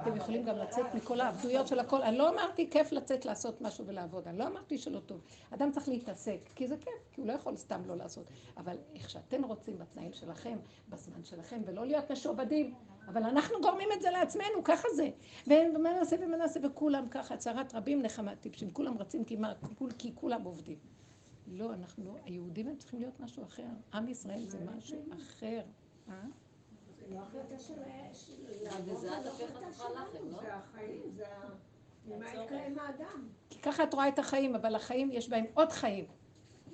אתם 0.00 0.16
יכולים 0.16 0.44
גם 0.44 0.56
לצאת 0.56 0.94
מכל 0.94 1.20
העבדויות 1.20 1.66
של 1.66 1.78
הכל. 1.78 2.02
אני 2.02 2.18
לא 2.18 2.28
אמרתי 2.28 2.70
כיף 2.70 2.92
לצאת 2.92 3.24
לעשות 3.24 3.60
משהו 3.60 3.86
ולעבוד, 3.86 4.28
אני 4.28 4.38
לא 4.38 4.46
אמרתי 4.46 4.78
שלא 4.78 5.00
טוב. 5.00 5.20
אדם 5.50 5.70
צריך 5.70 5.88
להתעסק, 5.88 6.38
כי 6.54 6.68
זה 6.68 6.76
כיף, 6.76 7.08
כי 7.12 7.20
הוא 7.20 7.28
לא 7.28 7.32
יכול 7.32 7.56
סתם 7.56 7.82
לא 7.86 7.96
לעשות. 7.96 8.30
אבל 8.56 8.76
איך 8.94 9.10
שאתם 9.10 9.44
רוצים 9.44 9.78
בתנאים 9.78 10.12
שלכם, 10.12 10.58
בזמן 10.88 11.24
שלכם, 11.24 11.62
ולא 11.66 11.86
להיות 11.86 12.10
משועבדים. 12.10 12.74
אבל 13.08 13.24
אנחנו 13.24 13.60
גורמים 13.60 13.88
את 13.92 14.02
זה 14.02 14.10
לעצמנו, 14.10 14.64
ככה 14.64 14.88
זה. 14.94 15.10
ומה 15.46 15.92
נעשה 15.92 16.16
ומה 16.20 16.36
נעשה, 16.36 16.60
וכולם 16.62 17.08
ככה, 17.10 17.36
צרת 17.36 17.74
רבים 17.74 18.02
נחמת 18.02 18.40
טיפשים. 18.40 18.70
כולם 18.70 18.98
רצים 18.98 19.24
כי, 19.24 19.36
מה, 19.36 19.52
כי 19.98 20.12
כולם 20.14 20.42
עובדים. 20.42 20.78
לא, 21.46 21.74
אנחנו, 21.74 22.16
היהודים 22.24 22.68
הם 22.68 22.76
צריכים 22.76 23.00
להיות 23.00 23.20
משהו 23.20 23.44
אחר. 23.44 23.66
עם 23.92 24.08
ישראל 24.08 24.44
זה 24.44 24.58
משהו 24.76 24.98
אחר. 25.12 25.60
אה? 26.08 26.14
זה 27.08 27.14
לא 27.14 27.20
החלטה 27.20 27.58
של... 27.58 27.74
וזה 28.84 29.18
את 29.18 29.26
הפך 29.26 29.56
לך 29.68 29.84
לחם, 29.94 30.26
לא? 30.30 30.40
זה 30.42 30.54
החיים, 30.54 31.02
זה 31.16 31.26
ה... 31.26 31.48
ממה 32.06 32.28
יקרה 32.28 32.66
עם 32.66 32.78
האדם? 32.78 33.28
כי 33.50 33.60
ככה 33.60 33.82
את 33.82 33.94
רואה 33.94 34.08
את 34.08 34.18
החיים, 34.18 34.54
אבל 34.54 34.74
החיים 34.74 35.10
יש 35.12 35.28
בהם 35.28 35.44
עוד 35.54 35.72
חיים. 35.72 36.04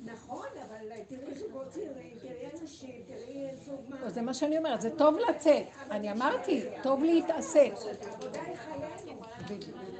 נכון, 0.04 0.46
אבל 0.66 0.90
תראי 1.08 1.34
זוגות 1.34 1.68
צעירים, 1.68 2.18
תראי 2.18 2.50
אנשים, 2.60 3.02
תראי 3.06 3.56
זוג 3.56 3.80
מה... 3.88 4.00
לא, 4.00 4.08
זה 4.08 4.22
מה 4.22 4.34
שאני 4.34 4.58
אומרת, 4.58 4.80
זה 4.80 4.90
טוב 4.98 5.16
לצאת. 5.18 5.66
אני 5.90 6.12
אמרתי, 6.12 6.64
טוב 6.82 7.02
להתעסק. 7.02 7.72
העבודה 8.00 8.42
היא 8.42 8.56
חיינו. 8.56 9.97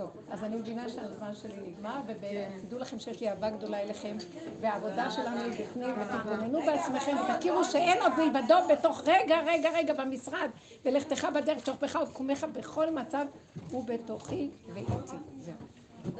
טוב, 0.00 0.10
אז 0.30 0.44
אני 0.44 0.56
מבינה 0.56 0.88
שהזמן 0.88 1.34
שלי 1.34 1.52
נגמר, 1.66 2.00
ותדעו 2.06 2.78
לכם 2.78 2.98
שיש 2.98 3.20
לי 3.20 3.28
אהבה 3.28 3.50
גדולה 3.50 3.80
אליכם, 3.80 4.16
והעבודה 4.60 5.10
שלנו 5.10 5.40
היא 5.40 5.52
בפנים, 5.52 5.94
ותתבוננו 6.00 6.60
בעצמכם, 6.66 7.16
ותכירו 7.16 7.64
שאין 7.64 8.02
עוד 8.02 8.12
מלבדו 8.18 8.54
בתוך 8.72 9.02
רגע, 9.06 9.36
רגע, 9.46 9.70
רגע 9.70 9.94
במשרד, 9.94 10.50
ולכתך 10.84 11.28
בדרך, 11.34 11.64
תוכבך 11.64 11.98
וקומך 12.08 12.46
בכל 12.52 12.90
מצב, 12.90 13.26
ובתוכי 13.70 14.50
ואיתי. 14.74 14.92
זהו. 15.38 15.54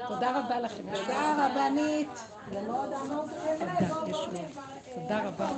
תודה 0.09 0.41
רבה 0.41 0.61
לכם. 0.61 0.83
תודה 0.95 1.47
רבנית. 1.47 2.09
זה 2.53 2.61
מאוד 2.61 2.93
עמוק. 2.93 3.31
תודה 4.95 5.29
רבה. 5.29 5.49